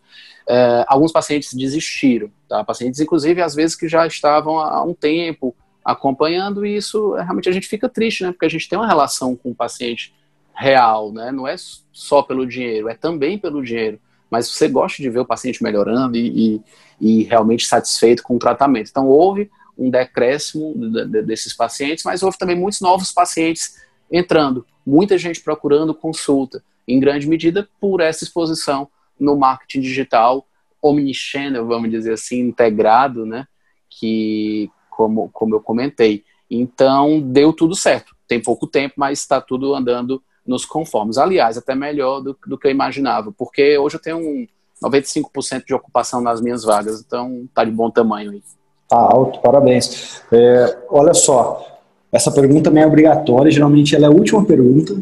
É, 0.49 0.83
alguns 0.87 1.11
pacientes 1.11 1.53
desistiram, 1.53 2.31
tá? 2.49 2.63
Pacientes, 2.63 2.99
inclusive, 2.99 3.41
às 3.41 3.53
vezes 3.53 3.75
que 3.75 3.87
já 3.87 4.07
estavam 4.07 4.59
há 4.59 4.83
um 4.83 4.93
tempo 4.93 5.55
acompanhando 5.85 6.65
e 6.65 6.75
isso, 6.75 7.13
realmente 7.13 7.47
a 7.47 7.51
gente 7.51 7.67
fica 7.67 7.87
triste, 7.87 8.23
né? 8.23 8.31
Porque 8.31 8.45
a 8.45 8.49
gente 8.49 8.67
tem 8.67 8.77
uma 8.77 8.87
relação 8.87 9.35
com 9.35 9.51
o 9.51 9.55
paciente 9.55 10.13
real, 10.57 11.13
né? 11.13 11.31
Não 11.31 11.47
é 11.47 11.55
só 11.93 12.23
pelo 12.23 12.45
dinheiro, 12.45 12.89
é 12.89 12.95
também 12.95 13.37
pelo 13.37 13.63
dinheiro. 13.63 13.99
Mas 14.29 14.49
você 14.49 14.67
gosta 14.67 15.01
de 15.01 15.09
ver 15.09 15.19
o 15.19 15.25
paciente 15.25 15.63
melhorando 15.63 16.17
e, 16.17 16.61
e, 16.99 17.19
e 17.21 17.23
realmente 17.23 17.67
satisfeito 17.67 18.23
com 18.23 18.35
o 18.35 18.39
tratamento. 18.39 18.89
Então, 18.89 19.07
houve 19.07 19.49
um 19.77 19.89
decréscimo 19.89 20.73
desses 21.23 21.53
pacientes, 21.53 22.03
mas 22.03 22.23
houve 22.23 22.37
também 22.37 22.55
muitos 22.55 22.81
novos 22.81 23.11
pacientes 23.11 23.75
entrando, 24.11 24.65
muita 24.85 25.17
gente 25.17 25.39
procurando 25.41 25.93
consulta, 25.93 26.63
em 26.87 26.99
grande 26.99 27.27
medida 27.27 27.69
por 27.79 28.01
essa 28.01 28.23
exposição 28.23 28.89
no 29.19 29.35
marketing 29.37 29.81
digital 29.81 30.47
omnichannel, 30.81 31.65
vamos 31.67 31.91
dizer 31.91 32.13
assim, 32.13 32.39
integrado, 32.39 33.25
né? 33.25 33.47
Que, 33.89 34.69
como, 34.89 35.29
como 35.29 35.55
eu 35.55 35.59
comentei. 35.59 36.23
Então, 36.49 37.21
deu 37.21 37.53
tudo 37.53 37.75
certo. 37.75 38.15
Tem 38.27 38.41
pouco 38.41 38.65
tempo, 38.65 38.95
mas 38.97 39.19
está 39.19 39.39
tudo 39.39 39.75
andando 39.75 40.21
nos 40.47 40.65
conformes. 40.65 41.17
Aliás, 41.17 41.57
até 41.57 41.75
melhor 41.75 42.21
do, 42.21 42.37
do 42.47 42.57
que 42.57 42.67
eu 42.67 42.71
imaginava, 42.71 43.31
porque 43.37 43.77
hoje 43.77 43.97
eu 43.97 44.01
tenho 44.01 44.17
um 44.17 44.47
95% 44.83 45.65
de 45.65 45.73
ocupação 45.73 46.21
nas 46.21 46.39
minhas 46.39 46.63
vagas, 46.63 47.03
então 47.05 47.45
tá 47.53 47.63
de 47.63 47.71
bom 47.71 47.89
tamanho 47.89 48.31
aí. 48.31 48.41
Tá 48.87 48.97
alto, 48.97 49.39
parabéns. 49.41 50.21
É, 50.31 50.77
olha 50.89 51.13
só, 51.13 51.79
essa 52.11 52.31
pergunta 52.31 52.65
também 52.65 52.83
é 52.83 52.87
obrigatória, 52.87 53.51
geralmente 53.51 53.95
ela 53.95 54.05
é 54.05 54.07
a 54.07 54.11
última 54.11 54.45
pergunta, 54.45 54.95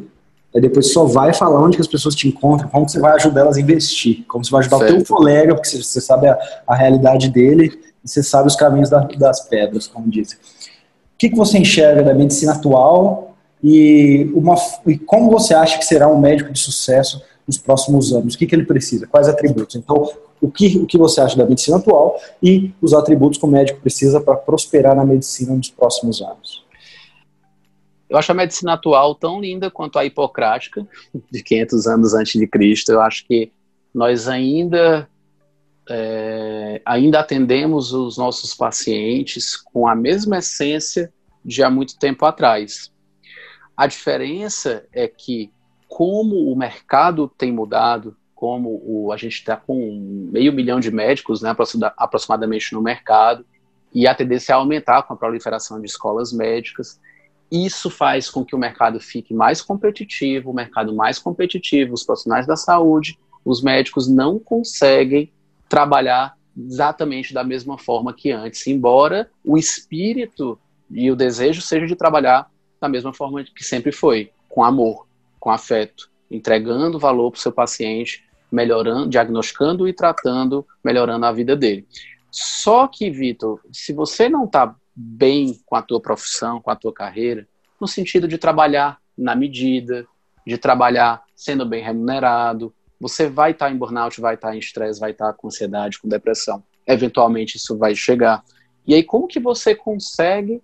aí 0.53 0.61
depois 0.61 0.91
só 0.91 1.05
vai 1.05 1.33
falar 1.33 1.61
onde 1.61 1.77
que 1.77 1.81
as 1.81 1.87
pessoas 1.87 2.15
te 2.15 2.27
encontram, 2.27 2.69
como 2.69 2.89
você 2.89 2.99
vai 2.99 3.13
ajudar 3.15 3.41
elas 3.41 3.57
a 3.57 3.61
investir, 3.61 4.25
como 4.27 4.43
você 4.43 4.51
vai 4.51 4.61
ajudar 4.61 4.79
certo. 4.79 4.91
o 4.91 5.03
teu 5.03 5.15
colega, 5.15 5.53
porque 5.53 5.69
você 5.69 6.01
sabe 6.01 6.27
a, 6.27 6.37
a, 6.65 6.75
realidade 6.75 7.29
dele 7.29 7.79
e 8.03 8.09
você 8.09 8.23
sabe 8.23 8.47
os 8.47 8.55
caminhos 8.55 8.89
da, 8.89 8.99
das 8.99 9.47
pedras, 9.47 9.87
como 9.87 10.09
dizem. 10.09 10.37
O 10.37 11.17
que, 11.17 11.29
que 11.29 11.35
você 11.35 11.59
enxerga 11.59 12.03
da 12.03 12.13
medicina 12.13 12.53
atual 12.53 13.24
e, 13.67 14.31
uma, 14.35 14.53
e 14.85 14.95
como 14.95 15.31
você 15.31 15.55
acha 15.55 15.79
que 15.79 15.85
será 15.85 16.07
um 16.07 16.19
médico 16.19 16.53
de 16.53 16.59
sucesso 16.59 17.19
nos 17.47 17.57
próximos 17.57 18.13
anos? 18.13 18.35
O 18.35 18.37
que, 18.37 18.45
que 18.45 18.53
ele 18.53 18.63
precisa? 18.63 19.07
Quais 19.07 19.27
atributos? 19.27 19.75
Então, 19.75 20.07
o 20.39 20.51
que, 20.51 20.77
o 20.77 20.85
que 20.85 20.99
você 20.99 21.19
acha 21.19 21.35
da 21.35 21.47
medicina 21.47 21.77
atual 21.77 22.21
e 22.43 22.71
os 22.79 22.93
atributos 22.93 23.39
que 23.39 23.45
o 23.45 23.47
médico 23.47 23.81
precisa 23.81 24.21
para 24.21 24.35
prosperar 24.35 24.95
na 24.95 25.03
medicina 25.03 25.55
nos 25.55 25.71
próximos 25.71 26.21
anos? 26.21 26.63
Eu 28.07 28.19
acho 28.19 28.31
a 28.31 28.35
medicina 28.35 28.73
atual 28.73 29.15
tão 29.15 29.41
linda 29.41 29.71
quanto 29.71 29.97
a 29.97 30.05
hipocrática, 30.05 30.87
de 31.31 31.41
500 31.41 31.87
anos 31.87 32.13
antes 32.13 32.39
de 32.39 32.45
Cristo. 32.45 32.91
Eu 32.91 33.01
acho 33.01 33.25
que 33.25 33.51
nós 33.91 34.27
ainda 34.27 35.09
é, 35.89 36.79
ainda 36.85 37.19
atendemos 37.19 37.93
os 37.93 38.15
nossos 38.15 38.53
pacientes 38.53 39.57
com 39.57 39.87
a 39.87 39.95
mesma 39.95 40.37
essência 40.37 41.11
de 41.43 41.63
há 41.63 41.69
muito 41.71 41.97
tempo 41.97 42.27
atrás. 42.27 42.93
A 43.75 43.87
diferença 43.87 44.85
é 44.93 45.07
que, 45.07 45.51
como 45.87 46.51
o 46.51 46.55
mercado 46.55 47.31
tem 47.37 47.51
mudado, 47.51 48.15
como 48.33 48.81
o, 48.83 49.11
a 49.11 49.17
gente 49.17 49.33
está 49.33 49.55
com 49.57 50.29
meio 50.31 50.53
milhão 50.53 50.79
de 50.79 50.91
médicos 50.91 51.41
né, 51.41 51.55
aproximadamente 51.97 52.73
no 52.73 52.81
mercado, 52.81 53.45
e 53.93 54.07
a 54.07 54.15
tendência 54.15 54.53
é 54.53 54.55
aumentar 54.55 55.03
com 55.03 55.13
a 55.13 55.17
proliferação 55.17 55.79
de 55.79 55.87
escolas 55.87 56.33
médicas, 56.33 56.99
isso 57.51 57.89
faz 57.89 58.29
com 58.29 58.43
que 58.43 58.55
o 58.55 58.59
mercado 58.59 58.99
fique 58.99 59.33
mais 59.33 59.61
competitivo, 59.61 60.51
o 60.51 60.53
mercado 60.53 60.93
mais 60.93 61.19
competitivo, 61.19 61.93
os 61.93 62.03
profissionais 62.03 62.45
da 62.45 62.55
saúde, 62.55 63.17
os 63.43 63.61
médicos 63.61 64.07
não 64.07 64.39
conseguem 64.39 65.31
trabalhar 65.69 66.35
exatamente 66.57 67.33
da 67.33 67.43
mesma 67.43 67.77
forma 67.77 68.13
que 68.13 68.31
antes, 68.31 68.65
embora 68.67 69.29
o 69.43 69.57
espírito 69.57 70.59
e 70.89 71.11
o 71.11 71.15
desejo 71.15 71.61
seja 71.61 71.85
de 71.85 71.95
trabalhar 71.95 72.49
da 72.85 72.89
mesma 72.89 73.13
forma 73.13 73.43
que 73.43 73.63
sempre 73.63 73.91
foi, 73.91 74.31
com 74.47 74.63
amor, 74.63 75.07
com 75.39 75.49
afeto, 75.49 76.09
entregando 76.29 76.99
valor 76.99 77.31
para 77.31 77.37
o 77.37 77.41
seu 77.41 77.51
paciente, 77.51 78.23
melhorando, 78.51 79.09
diagnosticando 79.09 79.87
e 79.87 79.93
tratando, 79.93 80.65
melhorando 80.83 81.25
a 81.25 81.31
vida 81.31 81.55
dele. 81.55 81.85
Só 82.31 82.87
que, 82.87 83.09
Vitor, 83.09 83.59
se 83.71 83.91
você 83.91 84.29
não 84.29 84.45
está 84.45 84.75
bem 84.95 85.59
com 85.65 85.75
a 85.75 85.81
tua 85.81 85.99
profissão, 85.99 86.61
com 86.61 86.71
a 86.71 86.75
tua 86.75 86.93
carreira, 86.93 87.47
no 87.79 87.87
sentido 87.87 88.27
de 88.27 88.37
trabalhar 88.37 88.99
na 89.17 89.35
medida, 89.35 90.07
de 90.45 90.57
trabalhar 90.57 91.23
sendo 91.35 91.65
bem 91.65 91.83
remunerado. 91.83 92.73
Você 92.99 93.27
vai 93.27 93.51
estar 93.51 93.71
em 93.71 93.77
burnout, 93.77 94.21
vai 94.21 94.35
estar 94.35 94.55
em 94.55 94.59
estresse, 94.59 94.99
vai 94.99 95.11
estar 95.11 95.33
com 95.33 95.47
ansiedade, 95.47 95.99
com 95.99 96.07
depressão. 96.07 96.63
Eventualmente 96.87 97.57
isso 97.57 97.77
vai 97.77 97.95
chegar. 97.95 98.43
E 98.87 98.93
aí 98.93 99.03
como 99.03 99.27
que 99.27 99.39
você 99.39 99.73
consegue 99.73 100.61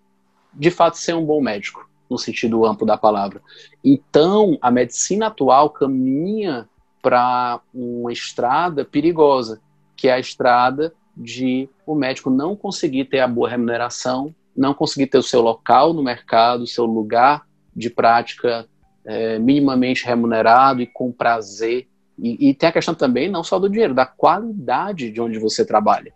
de 0.53 0.69
fato 0.69 0.97
ser 0.97 1.13
um 1.13 1.25
bom 1.25 1.41
médico, 1.41 1.89
no 2.11 2.17
sentido 2.17 2.65
amplo 2.65 2.85
da 2.85 2.97
palavra? 2.97 3.41
Então, 3.83 4.57
a 4.61 4.69
medicina 4.69 5.27
atual 5.27 5.69
caminha 5.69 6.67
para 7.01 7.61
uma 7.73 8.11
estrada 8.11 8.85
perigosa, 8.85 9.61
que 9.95 10.07
é 10.07 10.13
a 10.13 10.19
estrada 10.19 10.93
de 11.15 11.69
o 11.85 11.95
médico 11.95 12.29
não 12.29 12.55
conseguir 12.55 13.05
ter 13.05 13.19
a 13.19 13.27
boa 13.27 13.49
remuneração, 13.49 14.33
não 14.55 14.73
conseguir 14.73 15.07
ter 15.07 15.17
o 15.17 15.23
seu 15.23 15.41
local 15.41 15.93
no 15.93 16.03
mercado, 16.03 16.63
o 16.63 16.67
seu 16.67 16.85
lugar 16.85 17.45
de 17.75 17.89
prática 17.89 18.67
é, 19.05 19.39
minimamente 19.39 20.05
remunerado 20.05 20.81
e 20.81 20.87
com 20.87 21.11
prazer. 21.11 21.87
E, 22.19 22.49
e, 22.49 22.53
tem 22.53 22.69
a 22.69 22.71
questão 22.71 22.93
também 22.93 23.29
não 23.29 23.43
só 23.43 23.57
do 23.57 23.69
dinheiro, 23.69 23.93
da 23.93 24.05
qualidade 24.05 25.11
de 25.11 25.21
onde 25.21 25.39
você 25.39 25.65
trabalha. 25.65 26.13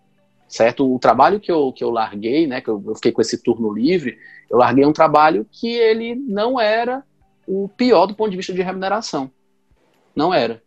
Certo? 0.47 0.93
O 0.93 0.99
trabalho 0.99 1.39
que 1.39 1.51
eu, 1.51 1.73
que 1.73 1.83
eu 1.83 1.89
larguei, 1.89 2.45
né, 2.45 2.61
que 2.61 2.69
eu, 2.69 2.81
eu 2.85 2.95
fiquei 2.95 3.11
com 3.11 3.21
esse 3.21 3.41
turno 3.41 3.73
livre, 3.73 4.17
eu 4.49 4.57
larguei 4.57 4.85
um 4.85 4.93
trabalho 4.93 5.45
que 5.51 5.67
ele 5.67 6.15
não 6.15 6.59
era 6.59 7.03
o 7.47 7.69
pior 7.69 8.05
do 8.05 8.15
ponto 8.15 8.31
de 8.31 8.37
vista 8.37 8.53
de 8.53 8.61
remuneração. 8.61 9.29
Não 10.15 10.33
era. 10.33 10.61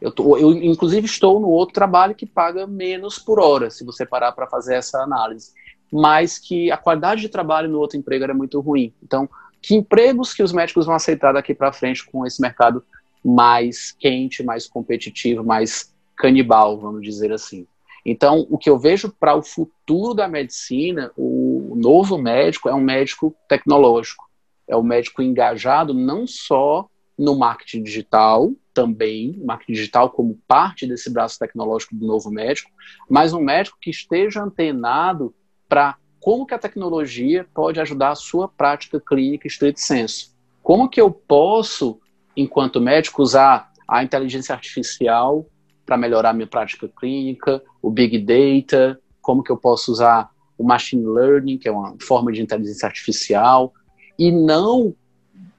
Eu, 0.00 0.12
tô, 0.12 0.36
eu, 0.36 0.52
inclusive, 0.52 1.06
estou 1.06 1.40
no 1.40 1.48
outro 1.48 1.74
trabalho 1.74 2.14
que 2.14 2.26
paga 2.26 2.66
menos 2.66 3.18
por 3.18 3.40
hora, 3.40 3.70
se 3.70 3.84
você 3.84 4.04
parar 4.04 4.32
para 4.32 4.46
fazer 4.46 4.74
essa 4.74 5.02
análise. 5.02 5.52
Mas 5.90 6.38
que 6.38 6.70
a 6.70 6.76
qualidade 6.76 7.22
de 7.22 7.28
trabalho 7.28 7.68
no 7.68 7.78
outro 7.78 7.96
emprego 7.96 8.24
era 8.24 8.34
muito 8.34 8.60
ruim. 8.60 8.92
Então, 9.02 9.28
que 9.62 9.74
empregos 9.74 10.34
que 10.34 10.42
os 10.42 10.52
médicos 10.52 10.84
vão 10.86 10.94
aceitar 10.94 11.32
daqui 11.32 11.54
para 11.54 11.72
frente 11.72 12.04
com 12.04 12.26
esse 12.26 12.40
mercado 12.40 12.84
mais 13.24 13.92
quente, 13.92 14.42
mais 14.42 14.66
competitivo, 14.66 15.42
mais 15.42 15.94
canibal, 16.16 16.78
vamos 16.78 17.02
dizer 17.02 17.32
assim. 17.32 17.66
Então, 18.04 18.46
o 18.50 18.58
que 18.58 18.68
eu 18.68 18.78
vejo 18.78 19.10
para 19.18 19.34
o 19.34 19.42
futuro 19.42 20.12
da 20.12 20.28
medicina, 20.28 21.10
o 21.16 21.33
novo 21.74 22.18
médico 22.18 22.68
é 22.68 22.74
um 22.74 22.80
médico 22.80 23.34
tecnológico, 23.48 24.24
é 24.68 24.76
um 24.76 24.82
médico 24.82 25.22
engajado 25.22 25.92
não 25.92 26.26
só 26.26 26.88
no 27.18 27.36
marketing 27.36 27.82
digital, 27.82 28.52
também, 28.72 29.40
marketing 29.44 29.72
digital 29.72 30.10
como 30.10 30.38
parte 30.48 30.86
desse 30.86 31.08
braço 31.08 31.38
tecnológico 31.38 31.94
do 31.94 32.06
novo 32.06 32.30
médico, 32.30 32.70
mas 33.08 33.32
um 33.32 33.40
médico 33.40 33.78
que 33.80 33.90
esteja 33.90 34.42
antenado 34.42 35.32
para 35.68 35.96
como 36.20 36.44
que 36.44 36.54
a 36.54 36.58
tecnologia 36.58 37.46
pode 37.54 37.78
ajudar 37.80 38.10
a 38.10 38.16
sua 38.16 38.48
prática 38.48 39.00
clínica 39.00 39.46
estrito 39.46 39.80
senso. 39.80 40.34
Como 40.62 40.88
que 40.88 41.00
eu 41.00 41.10
posso, 41.10 42.00
enquanto 42.36 42.80
médico, 42.80 43.22
usar 43.22 43.70
a 43.86 44.02
inteligência 44.02 44.54
artificial 44.54 45.46
para 45.84 45.96
melhorar 45.96 46.32
minha 46.32 46.46
prática 46.46 46.88
clínica, 46.88 47.62
o 47.82 47.90
big 47.90 48.18
data, 48.18 48.98
como 49.20 49.42
que 49.42 49.52
eu 49.52 49.56
posso 49.56 49.92
usar 49.92 50.30
o 50.56 50.64
machine 50.64 51.04
learning, 51.04 51.58
que 51.58 51.68
é 51.68 51.72
uma 51.72 51.96
forma 52.00 52.32
de 52.32 52.40
inteligência 52.42 52.86
artificial, 52.86 53.72
e 54.18 54.30
não 54.30 54.94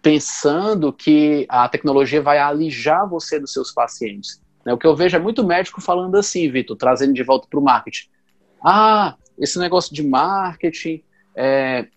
pensando 0.02 0.94
que 0.94 1.46
a 1.50 1.68
tecnologia 1.68 2.22
vai 2.22 2.38
alijar 2.38 3.10
você 3.10 3.40
dos 3.40 3.52
seus 3.52 3.72
pacientes. 3.72 4.42
Né? 4.66 4.74
O 4.74 4.78
que 4.78 4.88
eu 4.88 4.96
vejo 4.96 5.16
é 5.16 5.20
muito 5.20 5.44
médico 5.44 5.82
falando 5.82 6.16
assim, 6.16 6.50
Vitor, 6.50 6.78
trazendo 6.78 7.14
de 7.14 7.24
volta 7.24 7.48
para 7.50 7.60
o 7.60 7.64
marketing. 7.64 8.08
Ah, 8.64 9.16
esse 9.38 9.60
negócio 9.60 9.94
de 9.94 10.04
marketing 10.04 11.04
é, 11.36 11.88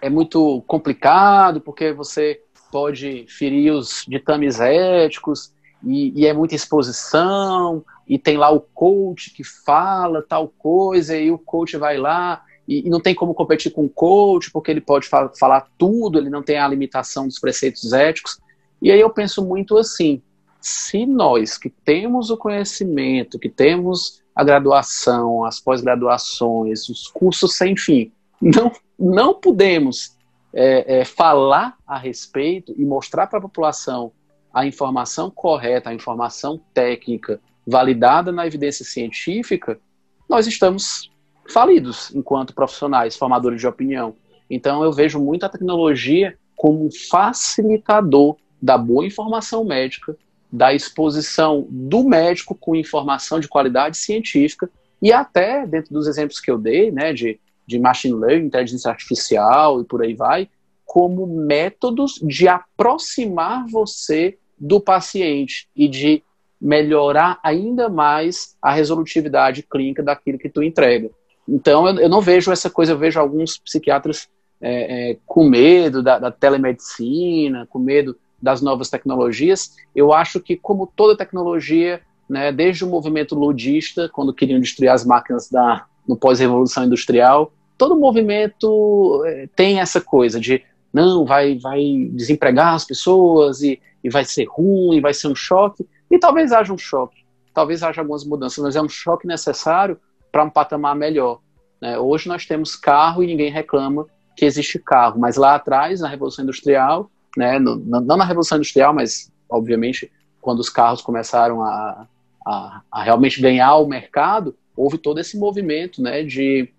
é 0.00 0.08
muito 0.08 0.62
complicado 0.66 1.60
porque 1.60 1.92
você 1.92 2.40
pode 2.70 3.26
ferir 3.28 3.72
os 3.72 4.04
ditames 4.08 4.58
éticos 4.60 5.52
e, 5.84 6.20
e, 6.20 6.26
é 6.26 6.32
muita 6.32 6.54
exposição 6.54 7.84
e 8.06 8.18
tem 8.18 8.36
lá 8.36 8.50
o 8.50 8.60
coach 8.60 9.30
que 9.30 9.42
fala 9.42 10.22
tal 10.22 10.48
coisa 10.48 11.16
e 11.16 11.30
o 11.30 11.38
coach 11.38 11.76
vai 11.76 11.96
lá 11.96 12.42
e, 12.68 12.86
e 12.86 12.90
não 12.90 13.00
tem 13.00 13.14
como 13.14 13.34
competir 13.34 13.72
com 13.72 13.84
o 13.84 13.88
coach 13.88 14.50
porque 14.50 14.70
ele 14.70 14.80
pode 14.80 15.08
fa 15.08 15.30
falar 15.38 15.66
tudo, 15.76 16.18
ele 16.18 16.30
não 16.30 16.42
tem 16.42 16.58
a 16.58 16.68
limitação 16.68 17.26
dos 17.26 17.38
preceitos 17.38 17.92
éticos. 17.92 18.38
E 18.80 18.90
aí 18.90 19.00
eu 19.00 19.10
penso 19.10 19.44
muito 19.44 19.76
assim, 19.76 20.22
se 20.60 21.04
nós 21.04 21.58
que 21.58 21.68
temos 21.68 22.30
o 22.30 22.36
conhecimento, 22.36 23.38
que 23.38 23.48
temos 23.48 24.22
a 24.34 24.42
graduação, 24.42 25.44
as 25.44 25.60
pós-graduações, 25.60 26.88
os 26.88 27.08
cursos 27.08 27.56
sem 27.56 27.76
fim. 27.76 28.12
Não, 28.40 28.72
não 28.98 29.34
podemos 29.34 30.16
é, 30.52 31.00
é, 31.00 31.04
falar 31.04 31.76
a 31.86 31.98
respeito 31.98 32.74
e 32.76 32.84
mostrar 32.84 33.26
para 33.26 33.38
a 33.38 33.42
população 33.42 34.12
a 34.52 34.66
informação 34.66 35.30
correta, 35.30 35.90
a 35.90 35.94
informação 35.94 36.60
técnica, 36.74 37.40
validada 37.66 38.30
na 38.32 38.46
evidência 38.46 38.84
científica, 38.84 39.80
nós 40.28 40.46
estamos 40.46 41.10
falidos 41.48 42.14
enquanto 42.14 42.54
profissionais, 42.54 43.16
formadores 43.16 43.60
de 43.60 43.66
opinião. 43.66 44.14
Então, 44.48 44.82
eu 44.82 44.92
vejo 44.92 45.18
muito 45.20 45.44
a 45.44 45.48
tecnologia 45.48 46.36
como 46.56 46.86
um 46.86 46.90
facilitador 47.10 48.36
da 48.60 48.78
boa 48.78 49.04
informação 49.04 49.64
médica, 49.64 50.16
da 50.50 50.72
exposição 50.74 51.66
do 51.70 52.04
médico 52.04 52.54
com 52.54 52.76
informação 52.76 53.40
de 53.40 53.48
qualidade 53.48 53.96
científica 53.96 54.70
e 55.00 55.12
até, 55.12 55.66
dentro 55.66 55.92
dos 55.92 56.06
exemplos 56.06 56.38
que 56.38 56.50
eu 56.50 56.58
dei, 56.58 56.92
né, 56.92 57.12
de, 57.12 57.40
de 57.66 57.78
machine 57.78 58.14
learning, 58.14 58.46
inteligência 58.46 58.90
artificial 58.90 59.80
e 59.80 59.84
por 59.84 60.02
aí 60.02 60.14
vai, 60.14 60.48
como 60.84 61.26
métodos 61.26 62.20
de 62.22 62.46
aproximar 62.46 63.66
você 63.66 64.38
do 64.62 64.80
paciente 64.80 65.68
e 65.74 65.88
de 65.88 66.22
melhorar 66.60 67.40
ainda 67.42 67.88
mais 67.88 68.56
a 68.62 68.72
resolutividade 68.72 69.64
clínica 69.64 70.04
daquilo 70.04 70.38
que 70.38 70.48
tu 70.48 70.62
entrega. 70.62 71.10
Então, 71.48 71.88
eu, 71.88 72.02
eu 72.02 72.08
não 72.08 72.20
vejo 72.20 72.52
essa 72.52 72.70
coisa, 72.70 72.92
eu 72.92 72.98
vejo 72.98 73.18
alguns 73.18 73.58
psiquiatras 73.58 74.28
é, 74.60 75.10
é, 75.10 75.16
com 75.26 75.42
medo 75.42 76.00
da, 76.00 76.20
da 76.20 76.30
telemedicina, 76.30 77.66
com 77.68 77.80
medo 77.80 78.16
das 78.40 78.62
novas 78.62 78.88
tecnologias. 78.88 79.74
Eu 79.94 80.12
acho 80.12 80.38
que, 80.38 80.56
como 80.56 80.86
toda 80.86 81.16
tecnologia, 81.16 82.00
né, 82.30 82.52
desde 82.52 82.84
o 82.84 82.88
movimento 82.88 83.34
ludista, 83.34 84.08
quando 84.08 84.32
queriam 84.32 84.60
destruir 84.60 84.90
as 84.90 85.04
máquinas 85.04 85.50
da, 85.50 85.84
no 86.06 86.16
pós-revolução 86.16 86.84
industrial, 86.84 87.52
todo 87.76 87.98
movimento 87.98 89.24
eh, 89.26 89.48
tem 89.56 89.80
essa 89.80 90.00
coisa 90.00 90.38
de 90.38 90.62
não, 90.92 91.24
vai, 91.24 91.58
vai 91.58 92.08
desempregar 92.12 92.74
as 92.74 92.84
pessoas 92.84 93.62
e, 93.62 93.80
e 94.02 94.10
vai 94.10 94.24
ser 94.24 94.44
ruim, 94.44 95.00
vai 95.00 95.14
ser 95.14 95.28
um 95.28 95.34
choque. 95.34 95.86
E 96.10 96.18
talvez 96.18 96.52
haja 96.52 96.72
um 96.72 96.78
choque, 96.78 97.24
talvez 97.54 97.82
haja 97.82 98.00
algumas 98.00 98.24
mudanças, 98.24 98.62
mas 98.62 98.76
é 98.76 98.82
um 98.82 98.88
choque 98.88 99.26
necessário 99.26 99.98
para 100.30 100.44
um 100.44 100.50
patamar 100.50 100.96
melhor. 100.96 101.40
Né? 101.80 101.98
Hoje 101.98 102.28
nós 102.28 102.46
temos 102.46 102.76
carro 102.76 103.22
e 103.22 103.26
ninguém 103.26 103.50
reclama 103.50 104.06
que 104.36 104.44
existe 104.44 104.78
carro, 104.78 105.20
mas 105.20 105.36
lá 105.36 105.54
atrás, 105.54 106.00
na 106.00 106.08
Revolução 106.08 106.44
Industrial, 106.44 107.10
né, 107.36 107.58
no, 107.58 107.76
não 107.76 108.16
na 108.16 108.24
Revolução 108.24 108.56
Industrial, 108.56 108.94
mas, 108.94 109.30
obviamente, 109.48 110.10
quando 110.40 110.60
os 110.60 110.68
carros 110.68 111.02
começaram 111.02 111.62
a, 111.62 112.06
a, 112.46 112.82
a, 112.90 113.02
realmente 113.02 113.40
ganhar 113.40 113.76
o 113.76 113.86
mercado, 113.86 114.56
houve 114.76 114.98
todo 114.98 115.20
esse 115.20 115.38
movimento 115.38 116.02
né, 116.02 116.22
de, 116.22 116.72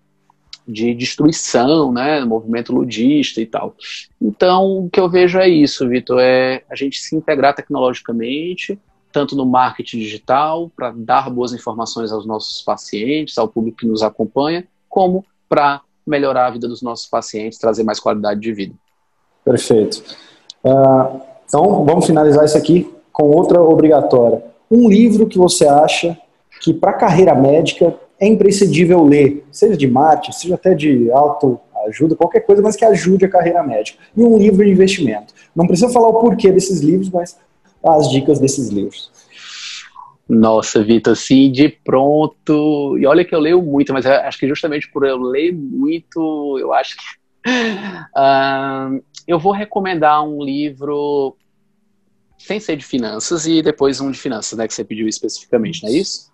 de 0.66 0.94
destruição, 0.94 1.92
né, 1.92 2.24
movimento 2.24 2.72
ludista 2.72 3.40
e 3.40 3.46
tal. 3.46 3.74
Então, 4.20 4.86
o 4.86 4.90
que 4.90 4.98
eu 4.98 5.08
vejo 5.08 5.38
é 5.38 5.48
isso, 5.48 5.88
Vitor, 5.88 6.18
é 6.20 6.62
a 6.70 6.74
gente 6.74 6.98
se 6.98 7.14
integrar 7.14 7.54
tecnologicamente, 7.54 8.78
tanto 9.12 9.36
no 9.36 9.44
marketing 9.44 9.98
digital, 9.98 10.70
para 10.74 10.92
dar 10.96 11.30
boas 11.30 11.52
informações 11.52 12.10
aos 12.10 12.26
nossos 12.26 12.62
pacientes, 12.62 13.36
ao 13.38 13.46
público 13.46 13.78
que 13.78 13.86
nos 13.86 14.02
acompanha, 14.02 14.66
como 14.88 15.24
para 15.48 15.82
melhorar 16.06 16.46
a 16.46 16.50
vida 16.50 16.66
dos 16.66 16.82
nossos 16.82 17.06
pacientes, 17.06 17.58
trazer 17.58 17.84
mais 17.84 18.00
qualidade 18.00 18.40
de 18.40 18.52
vida. 18.52 18.74
Perfeito. 19.44 20.02
Uh, 20.64 21.20
então, 21.46 21.84
vamos 21.84 22.06
finalizar 22.06 22.44
isso 22.44 22.56
aqui 22.56 22.90
com 23.12 23.30
outra 23.30 23.62
obrigatória. 23.62 24.42
Um 24.70 24.88
livro 24.88 25.26
que 25.26 25.38
você 25.38 25.68
acha 25.68 26.18
que 26.60 26.72
para 26.72 26.90
a 26.90 26.94
carreira 26.94 27.34
médica 27.34 27.94
é 28.24 28.28
imprescindível 28.28 29.04
ler, 29.04 29.44
seja 29.50 29.76
de 29.76 29.86
marketing, 29.86 30.32
seja 30.32 30.54
até 30.54 30.74
de 30.74 31.10
autoajuda, 31.10 32.16
qualquer 32.16 32.40
coisa, 32.40 32.62
mas 32.62 32.76
que 32.76 32.84
ajude 32.84 33.24
a 33.24 33.28
carreira 33.28 33.62
médica. 33.62 33.98
E 34.16 34.22
um 34.22 34.38
livro 34.38 34.64
de 34.64 34.70
investimento. 34.70 35.34
Não 35.54 35.66
precisa 35.66 35.92
falar 35.92 36.08
o 36.08 36.20
porquê 36.20 36.50
desses 36.50 36.80
livros, 36.80 37.10
mas 37.10 37.38
as 37.84 38.10
dicas 38.10 38.38
desses 38.38 38.68
livros. 38.68 39.10
Nossa, 40.28 40.82
Vitor, 40.82 41.12
assim, 41.12 41.52
de 41.52 41.68
pronto. 41.68 42.96
E 42.98 43.06
olha 43.06 43.24
que 43.24 43.34
eu 43.34 43.40
leio 43.40 43.62
muito, 43.62 43.92
mas 43.92 44.06
acho 44.06 44.38
que 44.38 44.48
justamente 44.48 44.90
por 44.90 45.04
eu 45.04 45.18
ler 45.18 45.52
muito, 45.52 46.58
eu 46.58 46.72
acho 46.72 46.96
que. 46.96 47.02
Uh, 48.16 49.02
eu 49.26 49.38
vou 49.38 49.52
recomendar 49.52 50.22
um 50.24 50.42
livro 50.42 51.36
sem 52.38 52.60
ser 52.60 52.76
de 52.76 52.84
finanças 52.84 53.46
e 53.46 53.60
depois 53.60 54.00
um 54.00 54.10
de 54.10 54.18
finanças, 54.18 54.56
né, 54.56 54.68
que 54.68 54.74
você 54.74 54.84
pediu 54.84 55.08
especificamente, 55.08 55.82
não 55.82 55.90
é 55.90 55.94
isso? 55.94 56.30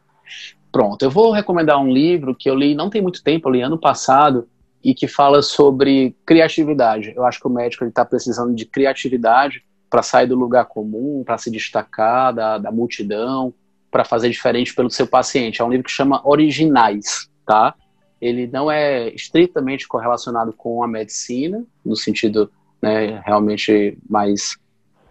Pronto, 0.72 1.02
eu 1.02 1.10
vou 1.10 1.32
recomendar 1.32 1.80
um 1.80 1.92
livro 1.92 2.34
que 2.34 2.48
eu 2.48 2.54
li 2.54 2.74
não 2.74 2.88
tem 2.88 3.02
muito 3.02 3.22
tempo, 3.22 3.48
eu 3.48 3.52
li 3.52 3.60
ano 3.60 3.78
passado, 3.78 4.48
e 4.82 4.94
que 4.94 5.06
fala 5.06 5.42
sobre 5.42 6.16
criatividade. 6.24 7.12
Eu 7.14 7.24
acho 7.24 7.38
que 7.38 7.46
o 7.46 7.50
médico 7.50 7.84
está 7.84 8.04
precisando 8.04 8.54
de 8.54 8.64
criatividade 8.64 9.62
para 9.90 10.02
sair 10.02 10.26
do 10.26 10.36
lugar 10.36 10.66
comum, 10.66 11.22
para 11.24 11.36
se 11.36 11.50
destacar 11.50 12.32
da, 12.32 12.58
da 12.58 12.70
multidão, 12.70 13.52
para 13.90 14.04
fazer 14.04 14.30
diferente 14.30 14.74
pelo 14.74 14.90
seu 14.90 15.06
paciente. 15.06 15.60
É 15.60 15.64
um 15.64 15.70
livro 15.70 15.84
que 15.84 15.90
chama 15.90 16.22
Originais, 16.24 17.28
tá? 17.44 17.74
Ele 18.20 18.46
não 18.46 18.70
é 18.70 19.08
estritamente 19.10 19.88
correlacionado 19.88 20.52
com 20.52 20.82
a 20.82 20.88
medicina, 20.88 21.64
no 21.84 21.96
sentido 21.96 22.50
né, 22.80 23.20
realmente 23.24 23.98
mais, 24.08 24.56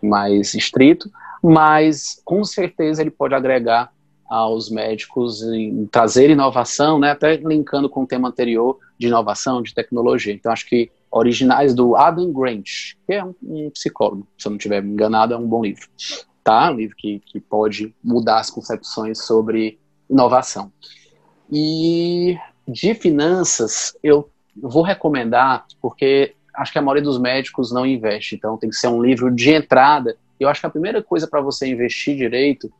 mais 0.02 0.54
estrito, 0.54 1.12
mas 1.44 2.22
com 2.24 2.44
certeza 2.44 3.02
ele 3.02 3.12
pode 3.12 3.36
agregar 3.36 3.92
aos 4.30 4.70
médicos 4.70 5.42
em 5.42 5.88
trazer 5.88 6.30
inovação, 6.30 7.00
né, 7.00 7.12
até 7.12 7.38
linkando 7.38 7.90
com 7.90 8.04
o 8.04 8.08
tema 8.08 8.30
anterior 8.30 8.78
de 8.98 9.08
inovação, 9.08 9.62
de 9.62 9.74
tecnologia. 9.74 10.32
Então, 10.32 10.52
acho 10.52 10.68
que 10.68 10.92
originais 11.12 11.74
do 11.74 11.96
Adam 11.96 12.32
Grant, 12.32 12.94
que 13.08 13.14
é 13.14 13.24
um, 13.24 13.34
um 13.42 13.70
psicólogo, 13.72 14.28
se 14.38 14.48
eu 14.48 14.52
não 14.52 14.58
estiver 14.58 14.84
enganado, 14.84 15.34
é 15.34 15.38
um 15.38 15.48
bom 15.48 15.64
livro. 15.64 15.88
Tá? 16.44 16.72
Um 16.72 16.76
livro 16.76 16.96
que, 16.96 17.20
que 17.26 17.40
pode 17.40 17.94
mudar 18.04 18.40
as 18.40 18.52
concepções 18.52 19.26
sobre 19.26 19.80
inovação. 20.08 20.72
E 21.52 22.38
de 22.68 22.94
finanças, 22.94 23.98
eu 24.04 24.30
vou 24.56 24.84
recomendar, 24.84 25.66
porque 25.82 26.36
acho 26.54 26.72
que 26.72 26.78
a 26.78 26.82
maioria 26.82 27.04
dos 27.04 27.18
médicos 27.18 27.72
não 27.72 27.86
investe, 27.86 28.36
então 28.36 28.58
tem 28.58 28.70
que 28.70 28.76
ser 28.76 28.88
um 28.88 29.02
livro 29.02 29.34
de 29.34 29.52
entrada. 29.52 30.16
Eu 30.40 30.48
acho 30.50 30.60
que 30.62 30.68
a 30.68 30.72
primeira 30.72 31.02
coisa 31.02 31.28
para 31.28 31.42
você 31.42 31.68
investir 31.68 32.16
direito 32.16 32.72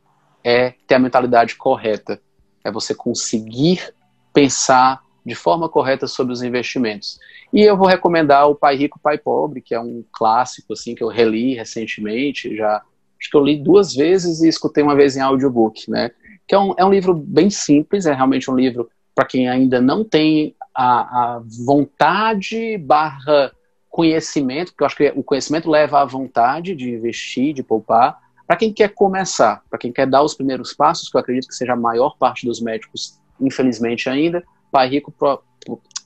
é 0.44 0.74
ter 0.86 0.94
a 0.94 0.98
mentalidade 0.98 1.56
correta, 1.56 2.20
é 2.64 2.70
você 2.70 2.94
conseguir 2.94 3.92
pensar 4.32 5.02
de 5.24 5.34
forma 5.34 5.68
correta 5.68 6.06
sobre 6.06 6.32
os 6.32 6.42
investimentos. 6.42 7.18
E 7.52 7.60
eu 7.62 7.76
vou 7.76 7.86
recomendar 7.86 8.48
o 8.48 8.54
Pai 8.54 8.76
Rico, 8.76 9.00
Pai 9.02 9.18
Pobre, 9.18 9.60
que 9.60 9.74
é 9.74 9.80
um 9.80 10.04
clássico 10.12 10.72
assim 10.72 10.94
que 10.94 11.02
eu 11.02 11.08
reli 11.08 11.54
recentemente, 11.54 12.56
já 12.56 12.82
acho 13.20 13.30
que 13.30 13.36
eu 13.36 13.44
li 13.44 13.56
duas 13.62 13.94
vezes 13.94 14.40
e 14.40 14.48
escutei 14.48 14.82
uma 14.82 14.96
vez 14.96 15.16
em 15.16 15.20
audiobook, 15.20 15.90
né? 15.90 16.10
Que 16.48 16.54
é 16.54 16.58
um, 16.58 16.74
é 16.76 16.84
um 16.84 16.90
livro 16.90 17.14
bem 17.14 17.50
simples, 17.50 18.06
é 18.06 18.14
realmente 18.14 18.50
um 18.50 18.56
livro 18.56 18.88
para 19.14 19.26
quem 19.26 19.48
ainda 19.48 19.80
não 19.80 20.02
tem 20.02 20.54
a, 20.74 21.34
a 21.36 21.42
vontade 21.66 22.78
barra 22.78 23.52
conhecimento, 23.90 24.72
porque 24.72 24.82
eu 24.82 24.86
acho 24.86 24.96
que 24.96 25.12
o 25.16 25.22
conhecimento 25.22 25.68
leva 25.68 26.00
à 26.00 26.04
vontade 26.04 26.74
de 26.74 26.90
investir, 26.90 27.52
de 27.52 27.62
poupar, 27.62 28.18
para 28.50 28.56
quem 28.56 28.72
quer 28.72 28.88
começar, 28.88 29.62
para 29.70 29.78
quem 29.78 29.92
quer 29.92 30.08
dar 30.08 30.24
os 30.24 30.34
primeiros 30.34 30.72
passos, 30.72 31.08
que 31.08 31.16
eu 31.16 31.20
acredito 31.20 31.46
que 31.46 31.54
seja 31.54 31.74
a 31.74 31.76
maior 31.76 32.16
parte 32.18 32.44
dos 32.44 32.60
médicos, 32.60 33.16
infelizmente 33.40 34.08
ainda, 34.08 34.42
Pai 34.72 34.88
Rico, 34.88 35.12
Pro, 35.12 35.40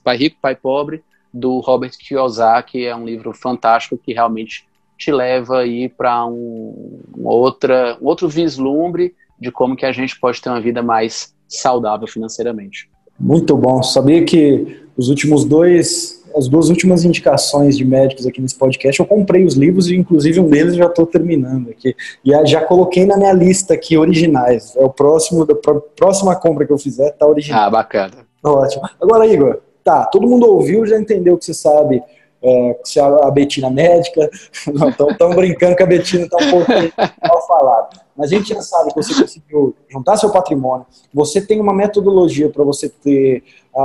Pai 0.03 0.15
Rico, 0.15 0.37
Pai 0.39 0.55
Pobre, 0.55 1.03
do 1.33 1.57
Robert 1.59 1.93
Kiyosaki, 1.97 2.85
é 2.85 2.95
um 2.95 3.03
livro 3.03 3.33
fantástico 3.33 3.97
que 3.97 4.13
realmente 4.13 4.67
te 4.95 5.11
leva 5.11 5.61
aí 5.61 5.89
para 5.89 6.23
um, 6.27 7.01
um, 7.17 7.25
outra, 7.25 7.97
um 7.99 8.05
outro 8.05 8.29
vislumbre 8.29 9.15
de 9.39 9.51
como 9.51 9.75
que 9.75 9.87
a 9.87 9.91
gente 9.91 10.19
pode 10.19 10.39
ter 10.39 10.49
uma 10.49 10.61
vida 10.61 10.83
mais 10.83 11.33
saudável 11.47 12.07
financeiramente. 12.07 12.87
Muito 13.19 13.57
bom. 13.57 13.81
Sabia 13.81 14.23
que 14.23 14.84
os 14.97 15.09
últimos 15.09 15.43
dois, 15.43 16.23
as 16.35 16.47
duas 16.47 16.69
últimas 16.69 17.03
indicações 17.03 17.77
de 17.77 17.85
médicos 17.85 18.25
aqui 18.25 18.41
nesse 18.41 18.55
podcast, 18.55 18.99
eu 18.99 19.05
comprei 19.05 19.45
os 19.45 19.55
livros 19.55 19.89
e 19.89 19.95
inclusive 19.95 20.39
um 20.39 20.47
deles 20.47 20.75
já 20.75 20.85
estou 20.85 21.05
terminando 21.05 21.69
aqui. 21.69 21.95
E 22.23 22.45
já 22.45 22.61
coloquei 22.61 23.05
na 23.05 23.17
minha 23.17 23.33
lista 23.33 23.73
aqui 23.73 23.97
originais. 23.97 24.75
É 24.75 24.83
o 24.83 24.89
próximo, 24.89 25.45
da 25.45 25.55
próxima 25.95 26.35
compra 26.35 26.65
que 26.65 26.73
eu 26.73 26.77
fizer, 26.77 27.11
tá 27.11 27.27
original. 27.27 27.67
Ah, 27.67 27.69
bacana. 27.69 28.25
Ótimo. 28.43 28.83
Agora, 29.01 29.25
Igor, 29.25 29.59
tá, 29.83 30.05
todo 30.05 30.27
mundo 30.27 30.45
ouviu, 30.45 30.85
já 30.85 30.99
entendeu 30.99 31.37
que 31.37 31.45
você 31.45 31.53
sabe 31.53 32.01
é, 32.43 32.79
se 32.83 32.99
a, 32.99 33.07
a 33.07 33.31
Betina 33.31 33.69
médica, 33.71 34.29
não, 34.71 35.09
estão 35.09 35.29
brincando 35.31 35.75
que 35.75 35.83
a 35.83 35.87
Betina 35.87 36.25
está 36.25 36.37
um 36.37 36.51
pouco 36.51 36.71
mal 37.27 37.47
falada. 37.47 37.89
Mas 38.15 38.31
a 38.31 38.35
gente 38.35 38.49
já 38.49 38.61
sabe 38.61 38.93
que 38.93 39.03
você 39.03 39.19
conseguiu 39.19 39.75
juntar 39.89 40.15
seu 40.15 40.31
patrimônio, 40.31 40.85
você 41.13 41.41
tem 41.41 41.59
uma 41.59 41.73
metodologia 41.73 42.49
para 42.49 42.63
você 42.63 42.87
ter 42.87 43.43
a, 43.75 43.81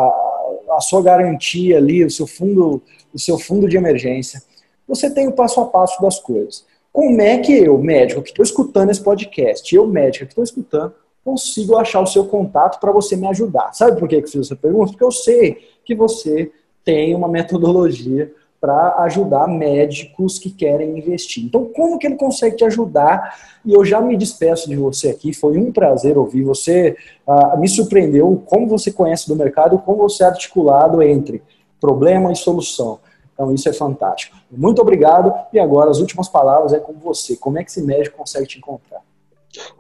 a 0.71 0.81
sua 0.81 1.03
garantia 1.03 1.79
ali, 1.79 2.05
o 2.05 2.11
seu 2.11 2.27
fundo, 2.27 2.83
o 3.13 3.19
seu 3.19 3.39
fundo 3.39 3.69
de 3.69 3.77
emergência. 3.77 4.43
Você 4.87 5.11
tem 5.11 5.29
o 5.29 5.33
passo 5.33 5.61
a 5.61 5.67
passo 5.67 6.01
das 6.03 6.19
coisas. 6.19 6.65
Como 6.93 7.21
é 7.21 7.39
que 7.39 7.53
eu, 7.53 7.79
médico, 7.79 8.23
que 8.23 8.31
estou 8.31 8.43
escutando 8.43 8.91
esse 8.91 9.03
podcast, 9.03 9.75
eu, 9.75 9.87
médico, 9.87 10.25
que 10.25 10.33
estou 10.33 10.45
escutando, 10.45 10.93
consigo 11.25 11.77
achar 11.77 12.01
o 12.01 12.07
seu 12.07 12.25
contato 12.25 12.81
para 12.81 12.91
você 12.91 13.17
me 13.17 13.29
ajudar? 13.29 13.73
Sabe 13.73 13.99
por 13.99 14.09
que 14.09 14.17
eu 14.17 14.23
fiz 14.23 14.47
essa 14.47 14.57
pergunta? 14.57 14.91
Porque 14.91 15.05
eu 15.05 15.13
sei 15.13 15.59
que 15.85 15.95
você 15.95 16.51
tem 16.85 17.15
uma 17.15 17.29
metodologia 17.29 18.33
para 18.61 18.97
ajudar 19.05 19.49
médicos 19.49 20.39
que 20.39 20.51
querem 20.51 20.99
investir. 20.99 21.45
Então, 21.45 21.65
como 21.75 21.99
que 21.99 22.07
ele 22.07 22.17
consegue 22.17 22.57
te 22.57 22.65
ajudar? 22.65 23.35
E 23.65 23.73
eu 23.73 23.85
já 23.85 24.01
me 24.01 24.17
despeço 24.17 24.69
de 24.69 24.77
você 24.77 25.09
aqui, 25.09 25.33
foi 25.33 25.57
um 25.57 25.73
prazer 25.73 26.19
ouvir 26.19 26.43
você, 26.43 26.95
uh, 27.27 27.59
me 27.59 27.69
surpreendeu 27.69 28.43
como 28.47 28.67
você 28.67 28.93
conhece 28.93 29.27
do 29.27 29.35
mercado, 29.35 29.79
como 29.79 29.99
você 29.99 30.25
é 30.25 30.27
articulado 30.27 31.03
entre 31.03 31.43
problema 31.81 32.31
e 32.31 32.37
solução. 32.37 33.01
Então, 33.33 33.55
isso 33.55 33.67
é 33.69 33.73
fantástico. 33.73 34.37
Muito 34.51 34.83
obrigado. 34.83 35.33
E 35.51 35.59
agora, 35.59 35.91
as 35.91 35.99
últimas 35.99 36.29
palavras 36.29 36.75
é 36.75 36.79
com 36.79 36.93
você. 36.93 37.37
Como 37.37 37.59
é 37.59 37.65
que 37.65 37.71
esse 37.71 37.83
médico 37.83 38.19
consegue 38.19 38.47
te 38.47 38.59
encontrar? 38.59 39.01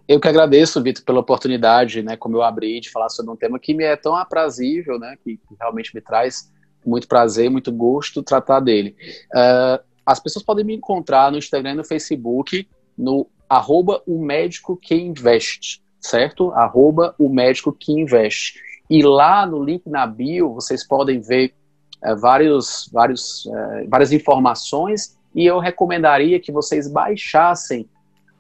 Eu 0.08 0.18
que 0.18 0.26
agradeço, 0.26 0.82
Vitor, 0.82 1.04
pela 1.04 1.20
oportunidade, 1.20 2.02
né, 2.02 2.16
como 2.16 2.36
eu 2.36 2.42
abri, 2.42 2.80
de 2.80 2.90
falar 2.90 3.10
sobre 3.10 3.30
um 3.30 3.36
tema 3.36 3.58
que 3.58 3.74
me 3.74 3.84
é 3.84 3.94
tão 3.94 4.16
aprazível, 4.16 4.98
né, 4.98 5.16
que 5.22 5.38
realmente 5.60 5.94
me 5.94 6.00
traz 6.00 6.50
muito 6.84 7.08
prazer, 7.08 7.50
muito 7.50 7.72
gosto 7.72 8.22
tratar 8.22 8.60
dele. 8.60 8.96
Uh, 9.34 9.82
as 10.04 10.18
pessoas 10.20 10.44
podem 10.44 10.64
me 10.64 10.74
encontrar 10.74 11.30
no 11.30 11.38
Instagram 11.38 11.72
e 11.72 11.76
no 11.76 11.84
Facebook, 11.84 12.68
no 12.96 13.26
arroba 13.48 14.02
o 14.06 14.24
médico 14.24 14.76
que 14.76 14.94
investe, 14.94 15.82
certo? 16.00 16.52
Arroba 16.52 17.14
o 17.18 17.28
médico 17.28 17.72
que 17.72 17.92
investe. 17.92 18.60
E 18.88 19.02
lá 19.02 19.46
no 19.46 19.62
link 19.62 19.88
na 19.88 20.06
bio, 20.06 20.54
vocês 20.54 20.86
podem 20.86 21.20
ver 21.20 21.54
uh, 22.04 22.16
vários, 22.16 22.88
vários, 22.92 23.44
uh, 23.46 23.88
várias 23.88 24.12
informações 24.12 25.18
e 25.34 25.46
eu 25.46 25.58
recomendaria 25.58 26.40
que 26.40 26.50
vocês 26.50 26.88
baixassem 26.88 27.88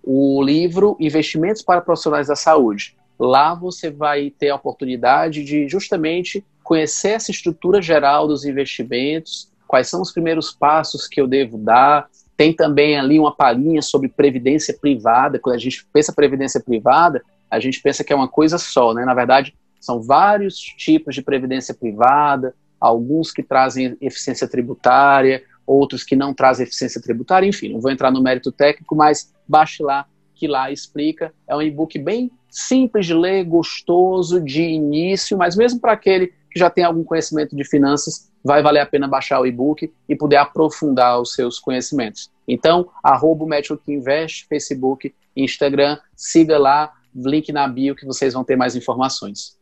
o 0.02 0.42
livro 0.42 0.96
Investimentos 0.98 1.62
para 1.62 1.80
Profissionais 1.80 2.28
da 2.28 2.36
Saúde. 2.36 2.96
Lá 3.18 3.54
você 3.54 3.90
vai 3.90 4.30
ter 4.30 4.48
a 4.48 4.56
oportunidade 4.56 5.44
de 5.44 5.68
justamente 5.68 6.44
conhecer 6.70 7.08
essa 7.08 7.32
estrutura 7.32 7.82
geral 7.82 8.28
dos 8.28 8.44
investimentos, 8.44 9.50
quais 9.66 9.88
são 9.88 10.00
os 10.00 10.12
primeiros 10.12 10.52
passos 10.52 11.08
que 11.08 11.20
eu 11.20 11.26
devo 11.26 11.58
dar. 11.58 12.08
Tem 12.36 12.52
também 12.52 12.96
ali 12.96 13.18
uma 13.18 13.34
palhinha 13.34 13.82
sobre 13.82 14.08
previdência 14.08 14.72
privada. 14.80 15.40
Quando 15.40 15.56
a 15.56 15.58
gente 15.58 15.84
pensa 15.92 16.12
previdência 16.12 16.60
privada, 16.60 17.24
a 17.50 17.58
gente 17.58 17.82
pensa 17.82 18.04
que 18.04 18.12
é 18.12 18.16
uma 18.16 18.28
coisa 18.28 18.56
só, 18.56 18.94
né? 18.94 19.04
Na 19.04 19.14
verdade, 19.14 19.52
são 19.80 20.00
vários 20.00 20.58
tipos 20.58 21.12
de 21.12 21.22
previdência 21.22 21.74
privada, 21.74 22.54
alguns 22.80 23.32
que 23.32 23.42
trazem 23.42 23.96
eficiência 24.00 24.46
tributária, 24.46 25.42
outros 25.66 26.04
que 26.04 26.14
não 26.14 26.32
trazem 26.32 26.64
eficiência 26.64 27.02
tributária, 27.02 27.48
enfim, 27.48 27.72
não 27.72 27.80
vou 27.80 27.90
entrar 27.90 28.12
no 28.12 28.22
mérito 28.22 28.52
técnico, 28.52 28.94
mas 28.94 29.34
baixe 29.48 29.82
lá, 29.82 30.06
que 30.36 30.46
lá 30.46 30.70
explica. 30.70 31.34
É 31.48 31.56
um 31.56 31.62
e-book 31.62 31.98
bem 31.98 32.30
simples 32.48 33.06
de 33.06 33.14
ler, 33.14 33.42
gostoso 33.42 34.40
de 34.40 34.62
início, 34.62 35.36
mas 35.36 35.56
mesmo 35.56 35.80
para 35.80 35.92
aquele 35.92 36.32
que 36.50 36.58
já 36.58 36.68
tem 36.68 36.84
algum 36.84 37.04
conhecimento 37.04 37.54
de 37.54 37.64
finanças, 37.64 38.30
vai 38.44 38.62
valer 38.62 38.80
a 38.80 38.86
pena 38.86 39.06
baixar 39.06 39.40
o 39.40 39.46
e-book 39.46 39.92
e 40.08 40.16
poder 40.16 40.36
aprofundar 40.36 41.20
os 41.20 41.34
seus 41.34 41.58
conhecimentos. 41.58 42.30
Então, 42.46 42.88
arroba 43.02 43.44
o 43.44 43.48
Médico 43.48 43.76
que 43.76 43.92
Investe, 43.92 44.46
Facebook, 44.48 45.14
Instagram, 45.36 45.98
siga 46.16 46.58
lá, 46.58 46.92
link 47.14 47.52
na 47.52 47.66
bio 47.68 47.94
que 47.94 48.06
vocês 48.06 48.34
vão 48.34 48.44
ter 48.44 48.56
mais 48.56 48.74
informações. 48.74 49.58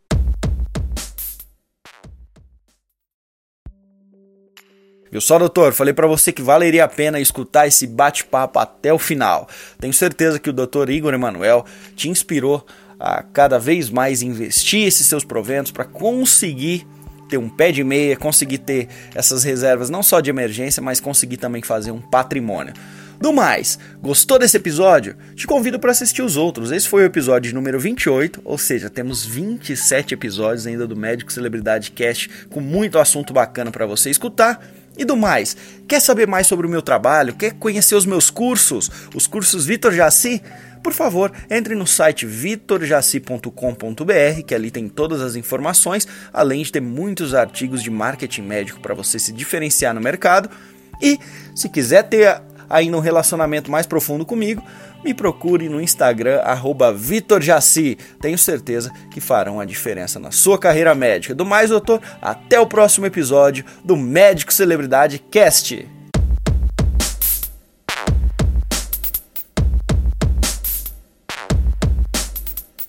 Viu 5.10 5.20
só, 5.22 5.38
doutor? 5.38 5.72
Falei 5.72 5.94
para 5.94 6.06
você 6.06 6.32
que 6.32 6.42
valeria 6.42 6.84
a 6.84 6.88
pena 6.88 7.18
escutar 7.18 7.66
esse 7.66 7.86
bate-papo 7.86 8.58
até 8.58 8.92
o 8.92 8.98
final. 8.98 9.48
Tenho 9.80 9.92
certeza 9.92 10.38
que 10.38 10.50
o 10.50 10.52
doutor 10.52 10.90
Igor 10.90 11.14
Emanuel 11.14 11.64
te 11.96 12.10
inspirou 12.10 12.64
a 12.98 13.22
cada 13.22 13.58
vez 13.58 13.90
mais 13.90 14.22
investir 14.22 14.86
esses 14.86 15.06
seus 15.06 15.24
proventos 15.24 15.72
para 15.72 15.84
conseguir 15.84 16.86
ter 17.28 17.38
um 17.38 17.48
pé 17.48 17.70
de 17.70 17.84
meia, 17.84 18.16
conseguir 18.16 18.58
ter 18.58 18.88
essas 19.14 19.44
reservas 19.44 19.90
não 19.90 20.02
só 20.02 20.20
de 20.20 20.30
emergência, 20.30 20.82
mas 20.82 20.98
conseguir 20.98 21.36
também 21.36 21.62
fazer 21.62 21.90
um 21.90 22.00
patrimônio. 22.00 22.72
Do 23.20 23.32
mais, 23.32 23.78
gostou 24.00 24.38
desse 24.38 24.56
episódio? 24.56 25.16
Te 25.34 25.44
convido 25.46 25.78
para 25.78 25.90
assistir 25.90 26.22
os 26.22 26.36
outros. 26.36 26.70
Esse 26.70 26.88
foi 26.88 27.02
o 27.02 27.06
episódio 27.06 27.52
número 27.52 27.78
28, 27.78 28.40
ou 28.44 28.56
seja, 28.56 28.88
temos 28.88 29.26
27 29.26 30.14
episódios 30.14 30.68
ainda 30.68 30.86
do 30.86 30.94
Médico 30.94 31.32
Celebridade 31.32 31.90
Cast 31.90 32.30
com 32.48 32.60
muito 32.60 32.96
assunto 32.96 33.32
bacana 33.32 33.72
para 33.72 33.86
você 33.86 34.08
escutar. 34.08 34.64
E 34.96 35.04
do 35.04 35.16
mais, 35.16 35.56
quer 35.86 36.00
saber 36.00 36.26
mais 36.26 36.46
sobre 36.46 36.66
o 36.66 36.70
meu 36.70 36.82
trabalho? 36.82 37.34
Quer 37.34 37.52
conhecer 37.54 37.96
os 37.96 38.06
meus 38.06 38.30
cursos? 38.30 38.90
Os 39.14 39.26
cursos 39.26 39.66
Vitor 39.66 39.92
Jaci? 39.92 40.42
Por 40.82 40.92
favor, 40.92 41.32
entre 41.50 41.74
no 41.74 41.86
site 41.86 42.26
vitorjaci.com.br, 42.26 44.42
que 44.46 44.54
ali 44.54 44.70
tem 44.70 44.88
todas 44.88 45.20
as 45.20 45.36
informações, 45.36 46.06
além 46.32 46.62
de 46.62 46.72
ter 46.72 46.80
muitos 46.80 47.34
artigos 47.34 47.82
de 47.82 47.90
marketing 47.90 48.42
médico 48.42 48.80
para 48.80 48.94
você 48.94 49.18
se 49.18 49.32
diferenciar 49.32 49.94
no 49.94 50.00
mercado. 50.00 50.48
E 51.00 51.18
se 51.54 51.68
quiser 51.68 52.04
ter 52.04 52.40
ainda 52.68 52.96
um 52.96 53.00
relacionamento 53.00 53.70
mais 53.70 53.86
profundo 53.86 54.26
comigo, 54.26 54.62
me 55.04 55.14
procure 55.14 55.68
no 55.68 55.80
Instagram, 55.80 56.40
VitorJaci. 56.96 57.96
Tenho 58.20 58.36
certeza 58.36 58.92
que 59.10 59.20
farão 59.20 59.60
a 59.60 59.64
diferença 59.64 60.18
na 60.18 60.30
sua 60.30 60.58
carreira 60.58 60.94
médica. 60.94 61.34
Do 61.34 61.46
mais, 61.46 61.70
doutor, 61.70 62.00
até 62.20 62.58
o 62.58 62.66
próximo 62.66 63.06
episódio 63.06 63.64
do 63.84 63.96
Médico 63.96 64.52
Celebridade 64.52 65.20
Cast. 65.30 65.97